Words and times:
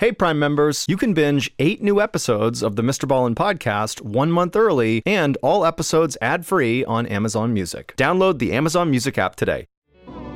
Hey, 0.00 0.12
Prime 0.12 0.38
members, 0.38 0.84
you 0.86 0.96
can 0.96 1.12
binge 1.12 1.50
eight 1.58 1.82
new 1.82 2.00
episodes 2.00 2.62
of 2.62 2.76
the 2.76 2.82
Mr. 2.82 3.08
Ballen 3.08 3.34
podcast 3.34 4.00
one 4.00 4.30
month 4.30 4.54
early 4.54 5.02
and 5.04 5.36
all 5.42 5.66
episodes 5.66 6.16
ad 6.22 6.46
free 6.46 6.84
on 6.84 7.04
Amazon 7.06 7.52
Music. 7.52 7.94
Download 7.96 8.38
the 8.38 8.52
Amazon 8.52 8.90
Music 8.90 9.18
app 9.18 9.34
today. 9.34 9.66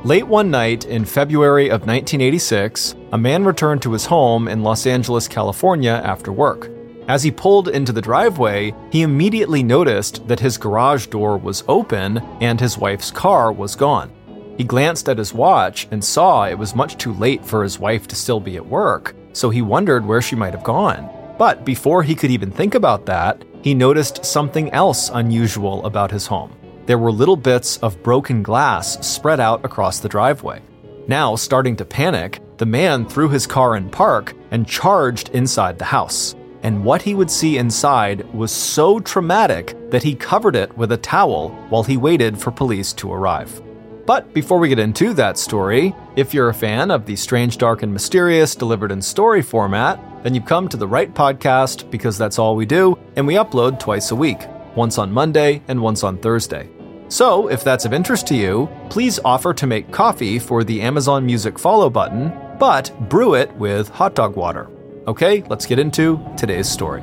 Late 0.03 0.27
one 0.27 0.51
night 0.51 0.85
in 0.87 1.04
February 1.04 1.67
of 1.67 1.83
1986, 1.83 2.96
a 3.12 3.19
man 3.19 3.45
returned 3.45 3.83
to 3.83 3.93
his 3.93 4.04
home 4.04 4.48
in 4.48 4.64
Los 4.64 4.85
Angeles, 4.85 5.29
California 5.29 6.03
after 6.04 6.33
work. 6.33 6.69
As 7.06 7.22
he 7.22 7.31
pulled 7.31 7.69
into 7.69 7.92
the 7.92 8.03
driveway, 8.03 8.74
he 8.90 9.03
immediately 9.03 9.63
noticed 9.63 10.26
that 10.26 10.40
his 10.40 10.58
garage 10.58 11.06
door 11.06 11.38
was 11.38 11.63
open 11.69 12.19
and 12.40 12.58
his 12.58 12.79
wife's 12.79 13.13
car 13.13 13.53
was 13.53 13.76
gone. 13.76 14.10
He 14.58 14.65
glanced 14.65 15.08
at 15.08 15.19
his 15.19 15.33
watch 15.33 15.87
and 15.92 16.05
saw 16.05 16.47
it 16.47 16.59
was 16.59 16.74
much 16.74 16.97
too 16.98 17.15
late 17.15 17.45
for 17.45 17.62
his 17.62 17.79
wife 17.79 18.09
to 18.09 18.16
still 18.16 18.41
be 18.41 18.56
at 18.56 18.66
work 18.66 19.15
so 19.33 19.51
he 19.51 19.62
wondered 19.62 20.05
where 20.05 20.23
she 20.23 20.37
might 20.37 20.55
have 20.55 20.65
gone. 20.65 21.10
But 21.38 21.65
before 21.65 22.02
he 22.02 22.15
could 22.15 22.30
even 22.30 22.51
think 22.51 22.75
about 22.75 23.07
that, 23.07 23.43
he 23.62 23.74
noticed 23.74 24.24
something 24.24 24.70
else 24.70 25.11
unusual 25.12 25.84
about 25.87 26.11
his 26.11 26.27
home. 26.27 26.52
There 26.87 26.98
were 26.98 27.12
little 27.12 27.37
bits 27.37 27.77
of 27.79 28.02
broken 28.02 28.43
glass 28.43 29.07
spread 29.07 29.38
out 29.38 29.65
across 29.65 30.01
the 30.01 30.09
driveway. 30.09 30.60
Now, 31.07 31.37
starting 31.37 31.77
to 31.77 31.84
panic, 31.84 32.41
the 32.59 32.66
man 32.66 33.07
threw 33.07 33.29
his 33.29 33.47
car 33.47 33.77
in 33.77 33.88
park 33.88 34.34
and 34.51 34.66
charged 34.66 35.29
inside 35.30 35.79
the 35.79 35.85
house. 35.85 36.35
And 36.65 36.85
what 36.85 37.02
he 37.02 37.15
would 37.15 37.30
see 37.30 37.57
inside 37.57 38.33
was 38.35 38.51
so 38.51 38.99
traumatic 39.01 39.77
that 39.91 40.02
he 40.02 40.15
covered 40.15 40.57
it 40.57 40.77
with 40.77 40.93
a 40.93 40.96
towel 40.96 41.51
while 41.69 41.85
he 41.85 41.96
waited 41.96 42.38
for 42.38 42.51
police 42.51 42.93
to 42.95 43.12
arrive. 43.12 43.62
But 44.06 44.34
before 44.34 44.59
we 44.59 44.69
get 44.69 44.79
into 44.79 45.15
that 45.15 45.38
story, 45.38 45.95
if 46.16 46.34
you're 46.34 46.48
a 46.48 46.55
fan 46.55 46.91
of 46.91 47.06
the 47.06 47.15
strange, 47.15 47.59
dark, 47.59 47.83
and 47.83 47.93
mysterious 47.93 48.55
delivered 48.55 48.91
in 48.91 49.01
story 49.01 49.43
format, 49.43 50.01
then 50.24 50.34
you've 50.34 50.45
come 50.45 50.69
to 50.69 50.77
the 50.77 50.88
right 50.88 51.12
podcast 51.12 51.91
because 51.91 52.19
that's 52.19 52.38
all 52.38 52.57
we 52.57 52.66
do, 52.66 52.98
and 53.16 53.27
we 53.27 53.34
upload 53.34 53.79
twice 53.79 54.10
a 54.10 54.16
week, 54.16 54.40
once 54.74 54.99
on 54.99 55.12
Monday 55.12 55.62
and 55.68 55.80
once 55.80 56.02
on 56.02 56.18
Thursday. 56.18 56.68
So, 57.09 57.49
if 57.49 57.62
that's 57.62 57.85
of 57.85 57.93
interest 57.93 58.27
to 58.29 58.35
you, 58.35 58.68
please 58.88 59.21
offer 59.24 59.52
to 59.54 59.66
make 59.66 59.90
coffee 59.90 60.38
for 60.38 60.65
the 60.65 60.80
Amazon 60.80 61.27
Music 61.27 61.59
follow 61.59 61.90
button, 61.90 62.32
but 62.59 62.93
brew 63.09 63.34
it 63.34 63.52
with 63.57 63.88
hot 63.88 64.14
dog 64.14 64.34
water. 64.34 64.68
Okay, 65.06 65.42
let's 65.48 65.66
get 65.66 65.78
into 65.78 66.18
today's 66.36 66.68
story. 66.68 67.02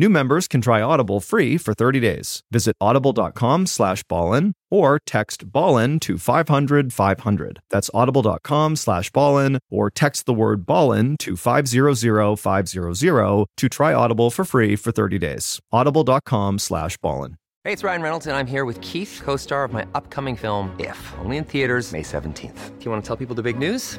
New 0.00 0.08
members 0.08 0.48
can 0.48 0.62
try 0.62 0.80
Audible 0.80 1.20
free 1.20 1.58
for 1.58 1.74
30 1.74 2.00
days. 2.00 2.42
Visit 2.50 2.74
audible.com 2.80 3.66
slash 3.66 4.02
ballen 4.04 4.52
or 4.70 4.98
text 5.04 5.52
ballen 5.52 6.00
to 6.00 6.16
500 6.16 6.90
500. 6.90 7.60
That's 7.68 7.90
audible.com 7.92 8.76
slash 8.76 9.10
ballen 9.12 9.58
or 9.68 9.90
text 9.90 10.24
the 10.24 10.32
word 10.32 10.64
ballen 10.64 11.18
to 11.18 11.36
500 11.36 12.38
500 12.38 13.46
to 13.58 13.68
try 13.68 13.92
Audible 13.92 14.30
for 14.30 14.46
free 14.46 14.74
for 14.74 14.90
30 14.90 15.18
days. 15.18 15.60
audible.com 15.70 16.58
slash 16.58 16.96
ballen. 16.96 17.34
Hey, 17.64 17.74
it's 17.74 17.84
Ryan 17.84 18.00
Reynolds, 18.00 18.26
and 18.26 18.34
I'm 18.34 18.46
here 18.46 18.64
with 18.64 18.80
Keith, 18.80 19.20
co-star 19.22 19.64
of 19.64 19.72
my 19.74 19.86
upcoming 19.94 20.34
film, 20.34 20.74
If, 20.78 21.12
only 21.18 21.36
in 21.36 21.44
theaters 21.44 21.92
May 21.92 22.00
17th. 22.00 22.78
Do 22.78 22.84
you 22.86 22.90
want 22.90 23.04
to 23.04 23.06
tell 23.06 23.18
people 23.18 23.34
the 23.34 23.42
big 23.42 23.58
news? 23.58 23.98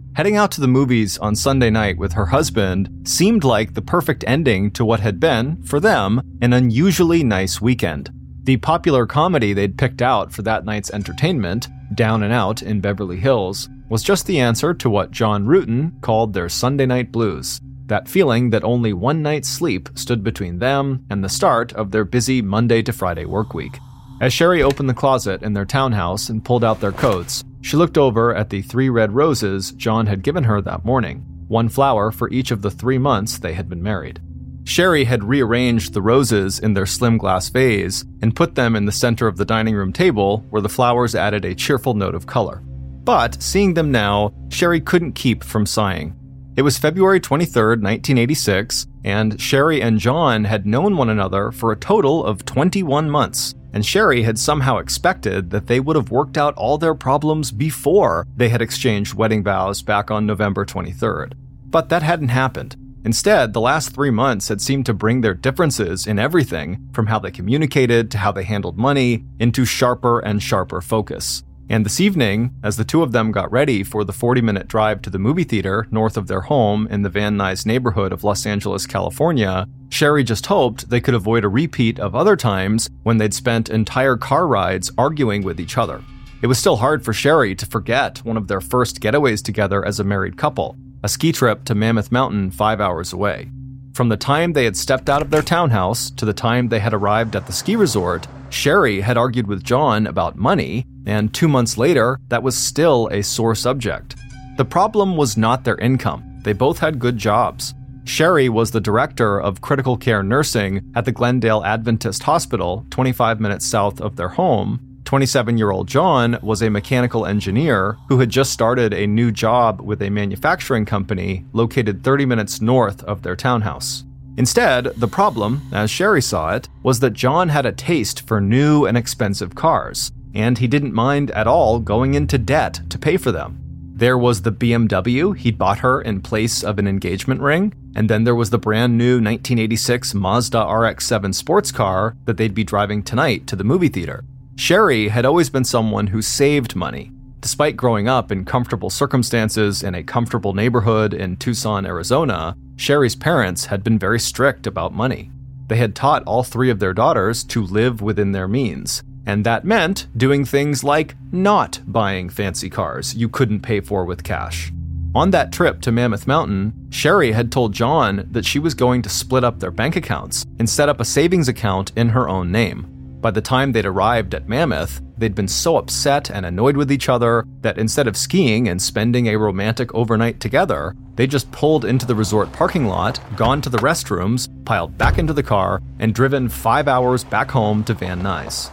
Heading 0.13 0.35
out 0.35 0.51
to 0.51 0.61
the 0.61 0.67
movies 0.67 1.17
on 1.19 1.37
Sunday 1.37 1.69
night 1.69 1.97
with 1.97 2.11
her 2.11 2.25
husband 2.25 3.07
seemed 3.07 3.45
like 3.45 3.73
the 3.73 3.81
perfect 3.81 4.25
ending 4.27 4.69
to 4.71 4.83
what 4.83 4.99
had 4.99 5.21
been, 5.21 5.63
for 5.63 5.79
them, 5.79 6.21
an 6.41 6.51
unusually 6.51 7.23
nice 7.23 7.61
weekend. 7.61 8.09
The 8.43 8.57
popular 8.57 9.05
comedy 9.05 9.53
they'd 9.53 9.77
picked 9.77 10.01
out 10.01 10.33
for 10.33 10.41
that 10.41 10.65
night's 10.65 10.91
entertainment, 10.91 11.69
Down 11.95 12.23
and 12.23 12.33
Out 12.33 12.61
in 12.61 12.81
Beverly 12.81 13.21
Hills, 13.21 13.69
was 13.87 14.03
just 14.03 14.25
the 14.25 14.41
answer 14.41 14.73
to 14.73 14.89
what 14.89 15.11
John 15.11 15.45
Ruetten 15.45 16.01
called 16.01 16.33
their 16.33 16.49
Sunday 16.49 16.85
night 16.85 17.13
blues. 17.13 17.61
That 17.85 18.09
feeling 18.09 18.49
that 18.49 18.65
only 18.65 18.91
one 18.91 19.21
night's 19.21 19.47
sleep 19.47 19.87
stood 19.95 20.25
between 20.25 20.59
them 20.59 21.05
and 21.09 21.23
the 21.23 21.29
start 21.29 21.71
of 21.71 21.91
their 21.91 22.03
busy 22.03 22.41
Monday 22.41 22.81
to 22.81 22.91
Friday 22.91 23.23
work 23.23 23.53
week. 23.53 23.79
As 24.19 24.33
Sherry 24.33 24.61
opened 24.61 24.89
the 24.89 24.93
closet 24.93 25.41
in 25.41 25.53
their 25.53 25.65
townhouse 25.65 26.27
and 26.27 26.43
pulled 26.43 26.65
out 26.65 26.81
their 26.81 26.91
coats, 26.91 27.45
she 27.61 27.77
looked 27.77 27.97
over 27.97 28.35
at 28.35 28.49
the 28.49 28.61
three 28.61 28.89
red 28.89 29.13
roses 29.13 29.71
John 29.71 30.07
had 30.07 30.23
given 30.23 30.43
her 30.43 30.61
that 30.61 30.83
morning, 30.83 31.25
one 31.47 31.69
flower 31.69 32.11
for 32.11 32.29
each 32.29 32.51
of 32.51 32.61
the 32.61 32.71
three 32.71 32.97
months 32.97 33.37
they 33.37 33.53
had 33.53 33.69
been 33.69 33.83
married. 33.83 34.19
Sherry 34.63 35.05
had 35.05 35.23
rearranged 35.23 35.93
the 35.93 36.01
roses 36.01 36.59
in 36.59 36.73
their 36.73 36.85
slim 36.85 37.17
glass 37.17 37.49
vase 37.49 38.05
and 38.21 38.35
put 38.35 38.55
them 38.55 38.75
in 38.75 38.85
the 38.85 38.91
center 38.91 39.27
of 39.27 39.37
the 39.37 39.45
dining 39.45 39.75
room 39.75 39.91
table 39.91 40.45
where 40.49 40.61
the 40.61 40.69
flowers 40.69 41.15
added 41.15 41.45
a 41.45 41.55
cheerful 41.55 41.93
note 41.93 42.15
of 42.15 42.27
color. 42.27 42.61
But 43.03 43.41
seeing 43.41 43.73
them 43.73 43.91
now, 43.91 44.33
Sherry 44.49 44.79
couldn't 44.79 45.13
keep 45.13 45.43
from 45.43 45.65
sighing. 45.65 46.15
It 46.55 46.61
was 46.61 46.77
February 46.77 47.19
23, 47.19 47.61
1986, 47.61 48.85
and 49.03 49.39
Sherry 49.41 49.81
and 49.81 49.99
John 49.99 50.43
had 50.43 50.65
known 50.65 50.95
one 50.95 51.09
another 51.09 51.51
for 51.51 51.71
a 51.71 51.77
total 51.77 52.23
of 52.23 52.45
21 52.45 53.09
months 53.09 53.55
and 53.73 53.85
Sherry 53.85 54.23
had 54.23 54.37
somehow 54.37 54.77
expected 54.77 55.49
that 55.51 55.67
they 55.67 55.79
would 55.79 55.95
have 55.95 56.11
worked 56.11 56.37
out 56.37 56.53
all 56.55 56.77
their 56.77 56.95
problems 56.95 57.51
before 57.51 58.27
they 58.35 58.49
had 58.49 58.61
exchanged 58.61 59.13
wedding 59.13 59.43
vows 59.43 59.81
back 59.81 60.11
on 60.11 60.25
November 60.25 60.65
23rd. 60.65 61.33
But 61.65 61.89
that 61.89 62.03
hadn't 62.03 62.29
happened. 62.29 62.75
Instead, 63.03 63.53
the 63.53 63.61
last 63.61 63.95
three 63.95 64.11
months 64.11 64.49
had 64.49 64.61
seemed 64.61 64.85
to 64.85 64.93
bring 64.93 65.21
their 65.21 65.33
differences 65.33 66.05
in 66.05 66.19
everything, 66.19 66.87
from 66.93 67.07
how 67.07 67.17
they 67.17 67.31
communicated 67.31 68.11
to 68.11 68.19
how 68.19 68.31
they 68.31 68.43
handled 68.43 68.77
money, 68.77 69.25
into 69.39 69.65
sharper 69.65 70.19
and 70.19 70.43
sharper 70.43 70.81
focus. 70.81 71.43
And 71.71 71.85
this 71.85 72.01
evening, 72.01 72.53
as 72.63 72.75
the 72.75 72.83
two 72.83 73.01
of 73.01 73.13
them 73.13 73.31
got 73.31 73.49
ready 73.49 73.81
for 73.81 74.03
the 74.03 74.11
40 74.11 74.41
minute 74.41 74.67
drive 74.67 75.01
to 75.03 75.09
the 75.09 75.17
movie 75.17 75.45
theater 75.45 75.87
north 75.89 76.17
of 76.17 76.27
their 76.27 76.41
home 76.41 76.85
in 76.87 77.01
the 77.01 77.09
Van 77.09 77.37
Nuys 77.37 77.65
neighborhood 77.65 78.11
of 78.11 78.25
Los 78.25 78.45
Angeles, 78.45 78.85
California, 78.85 79.65
Sherry 79.87 80.25
just 80.25 80.47
hoped 80.47 80.89
they 80.89 80.99
could 80.99 81.13
avoid 81.13 81.45
a 81.45 81.47
repeat 81.47 81.97
of 81.97 82.13
other 82.13 82.35
times 82.35 82.89
when 83.03 83.19
they'd 83.19 83.33
spent 83.33 83.69
entire 83.69 84.17
car 84.17 84.47
rides 84.47 84.91
arguing 84.97 85.43
with 85.43 85.61
each 85.61 85.77
other. 85.77 86.03
It 86.41 86.47
was 86.47 86.59
still 86.59 86.75
hard 86.75 87.05
for 87.05 87.13
Sherry 87.13 87.55
to 87.55 87.65
forget 87.65 88.17
one 88.25 88.35
of 88.35 88.49
their 88.49 88.59
first 88.59 88.99
getaways 88.99 89.41
together 89.41 89.85
as 89.85 89.97
a 89.97 90.03
married 90.03 90.35
couple, 90.35 90.75
a 91.03 91.07
ski 91.07 91.31
trip 91.31 91.63
to 91.63 91.73
Mammoth 91.73 92.11
Mountain 92.11 92.51
five 92.51 92.81
hours 92.81 93.13
away. 93.13 93.49
From 93.93 94.07
the 94.07 94.17
time 94.17 94.53
they 94.53 94.63
had 94.63 94.77
stepped 94.77 95.09
out 95.09 95.21
of 95.21 95.31
their 95.31 95.41
townhouse 95.41 96.11
to 96.11 96.23
the 96.23 96.33
time 96.33 96.69
they 96.69 96.79
had 96.79 96.93
arrived 96.93 97.35
at 97.35 97.45
the 97.45 97.51
ski 97.51 97.75
resort, 97.75 98.25
Sherry 98.49 99.01
had 99.01 99.17
argued 99.17 99.47
with 99.47 99.63
John 99.63 100.07
about 100.07 100.37
money, 100.37 100.85
and 101.05 101.33
two 101.33 101.49
months 101.49 101.77
later, 101.77 102.17
that 102.29 102.43
was 102.43 102.55
still 102.55 103.09
a 103.11 103.21
sore 103.21 103.53
subject. 103.53 104.15
The 104.57 104.65
problem 104.65 105.17
was 105.17 105.35
not 105.35 105.65
their 105.65 105.77
income. 105.77 106.39
They 106.43 106.53
both 106.53 106.79
had 106.79 106.99
good 106.99 107.17
jobs. 107.17 107.73
Sherry 108.05 108.49
was 108.49 108.71
the 108.71 108.81
director 108.81 109.39
of 109.39 109.61
critical 109.61 109.97
care 109.97 110.23
nursing 110.23 110.91
at 110.95 111.05
the 111.05 111.11
Glendale 111.11 111.63
Adventist 111.63 112.23
Hospital, 112.23 112.85
25 112.91 113.39
minutes 113.39 113.65
south 113.65 113.99
of 113.99 114.15
their 114.15 114.29
home. 114.29 114.90
27 115.11 115.57
year 115.57 115.71
old 115.71 115.89
John 115.89 116.39
was 116.41 116.61
a 116.61 116.69
mechanical 116.69 117.25
engineer 117.25 117.97
who 118.07 118.19
had 118.19 118.29
just 118.29 118.53
started 118.53 118.93
a 118.93 119.05
new 119.05 119.29
job 119.29 119.81
with 119.81 120.01
a 120.01 120.09
manufacturing 120.09 120.85
company 120.85 121.43
located 121.51 122.01
30 122.01 122.25
minutes 122.25 122.61
north 122.61 123.03
of 123.03 123.21
their 123.21 123.35
townhouse. 123.35 124.05
Instead, 124.37 124.85
the 124.95 125.09
problem, 125.09 125.63
as 125.73 125.91
Sherry 125.91 126.21
saw 126.21 126.55
it, 126.55 126.69
was 126.81 127.01
that 127.01 127.11
John 127.11 127.49
had 127.49 127.65
a 127.65 127.73
taste 127.73 128.25
for 128.25 128.39
new 128.39 128.85
and 128.85 128.97
expensive 128.97 129.53
cars, 129.53 130.13
and 130.33 130.57
he 130.57 130.65
didn't 130.65 130.93
mind 130.93 131.29
at 131.31 131.45
all 131.45 131.79
going 131.79 132.13
into 132.13 132.37
debt 132.37 132.79
to 132.87 132.97
pay 132.97 133.17
for 133.17 133.33
them. 133.33 133.59
There 133.93 134.17
was 134.17 134.43
the 134.43 134.53
BMW 134.53 135.35
he'd 135.35 135.57
bought 135.57 135.79
her 135.79 136.01
in 136.01 136.21
place 136.21 136.63
of 136.63 136.79
an 136.79 136.87
engagement 136.87 137.41
ring, 137.41 137.73
and 137.97 138.09
then 138.09 138.23
there 138.23 138.33
was 138.33 138.49
the 138.49 138.57
brand 138.57 138.97
new 138.97 139.15
1986 139.15 140.13
Mazda 140.13 140.65
RX 140.65 141.05
7 141.05 141.33
sports 141.33 141.73
car 141.73 142.15
that 142.23 142.37
they'd 142.37 142.55
be 142.55 142.63
driving 142.63 143.03
tonight 143.03 143.45
to 143.47 143.57
the 143.57 143.65
movie 143.65 143.89
theater. 143.89 144.23
Sherry 144.61 145.07
had 145.07 145.25
always 145.25 145.49
been 145.49 145.63
someone 145.63 146.05
who 146.05 146.21
saved 146.21 146.75
money. 146.75 147.11
Despite 147.39 147.75
growing 147.75 148.07
up 148.07 148.31
in 148.31 148.45
comfortable 148.45 148.91
circumstances 148.91 149.81
in 149.81 149.95
a 149.95 150.03
comfortable 150.03 150.53
neighborhood 150.53 151.15
in 151.15 151.37
Tucson, 151.37 151.83
Arizona, 151.83 152.55
Sherry's 152.75 153.15
parents 153.15 153.65
had 153.65 153.83
been 153.83 153.97
very 153.97 154.19
strict 154.19 154.67
about 154.67 154.93
money. 154.93 155.31
They 155.65 155.77
had 155.77 155.95
taught 155.95 156.21
all 156.25 156.43
three 156.43 156.69
of 156.69 156.77
their 156.77 156.93
daughters 156.93 157.43
to 157.45 157.63
live 157.63 158.03
within 158.03 158.33
their 158.33 158.47
means, 158.47 159.01
and 159.25 159.43
that 159.47 159.65
meant 159.65 160.05
doing 160.15 160.45
things 160.45 160.83
like 160.83 161.15
not 161.31 161.81
buying 161.87 162.29
fancy 162.29 162.69
cars 162.69 163.15
you 163.15 163.29
couldn't 163.29 163.61
pay 163.61 163.81
for 163.81 164.05
with 164.05 164.23
cash. 164.23 164.71
On 165.15 165.31
that 165.31 165.51
trip 165.51 165.81
to 165.81 165.91
Mammoth 165.91 166.27
Mountain, 166.27 166.73
Sherry 166.91 167.31
had 167.31 167.51
told 167.51 167.73
John 167.73 168.27
that 168.29 168.45
she 168.45 168.59
was 168.59 168.75
going 168.75 169.01
to 169.01 169.09
split 169.09 169.43
up 169.43 169.59
their 169.59 169.71
bank 169.71 169.95
accounts 169.95 170.45
and 170.59 170.69
set 170.69 170.87
up 170.87 170.99
a 170.99 171.03
savings 171.03 171.47
account 171.47 171.91
in 171.95 172.09
her 172.09 172.29
own 172.29 172.51
name. 172.51 173.00
By 173.21 173.29
the 173.29 173.41
time 173.41 173.71
they'd 173.71 173.85
arrived 173.85 174.33
at 174.33 174.49
Mammoth, 174.49 174.99
they'd 175.15 175.35
been 175.35 175.47
so 175.47 175.77
upset 175.77 176.31
and 176.31 176.43
annoyed 176.43 176.75
with 176.75 176.91
each 176.91 177.07
other 177.07 177.45
that 177.61 177.77
instead 177.77 178.07
of 178.07 178.17
skiing 178.17 178.67
and 178.67 178.81
spending 178.81 179.27
a 179.27 179.37
romantic 179.37 179.93
overnight 179.93 180.39
together, 180.39 180.95
they 181.17 181.27
just 181.27 181.51
pulled 181.51 181.85
into 181.85 182.07
the 182.07 182.15
resort 182.15 182.51
parking 182.51 182.87
lot, 182.87 183.19
gone 183.35 183.61
to 183.61 183.69
the 183.69 183.77
restrooms, 183.77 184.49
piled 184.65 184.97
back 184.97 185.19
into 185.19 185.33
the 185.33 185.43
car, 185.43 185.83
and 185.99 186.15
driven 186.15 186.49
five 186.49 186.87
hours 186.87 187.23
back 187.23 187.51
home 187.51 187.83
to 187.83 187.93
Van 187.93 188.23
Nuys. 188.23 188.71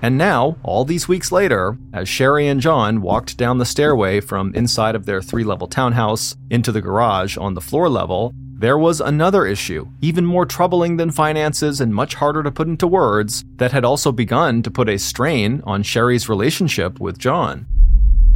And 0.00 0.16
now, 0.16 0.56
all 0.62 0.84
these 0.84 1.08
weeks 1.08 1.32
later, 1.32 1.76
as 1.92 2.08
Sherry 2.08 2.46
and 2.46 2.60
John 2.60 3.02
walked 3.02 3.36
down 3.36 3.58
the 3.58 3.64
stairway 3.64 4.20
from 4.20 4.54
inside 4.54 4.94
of 4.94 5.04
their 5.04 5.20
three 5.20 5.42
level 5.42 5.66
townhouse 5.66 6.36
into 6.48 6.70
the 6.70 6.82
garage 6.82 7.36
on 7.36 7.54
the 7.54 7.60
floor 7.60 7.88
level, 7.88 8.32
there 8.58 8.78
was 8.78 9.02
another 9.02 9.44
issue, 9.46 9.86
even 10.00 10.24
more 10.24 10.46
troubling 10.46 10.96
than 10.96 11.10
finances 11.10 11.78
and 11.78 11.94
much 11.94 12.14
harder 12.14 12.42
to 12.42 12.50
put 12.50 12.66
into 12.66 12.86
words, 12.86 13.44
that 13.56 13.72
had 13.72 13.84
also 13.84 14.10
begun 14.10 14.62
to 14.62 14.70
put 14.70 14.88
a 14.88 14.98
strain 14.98 15.60
on 15.66 15.82
Sherry's 15.82 16.26
relationship 16.26 16.98
with 16.98 17.18
John. 17.18 17.66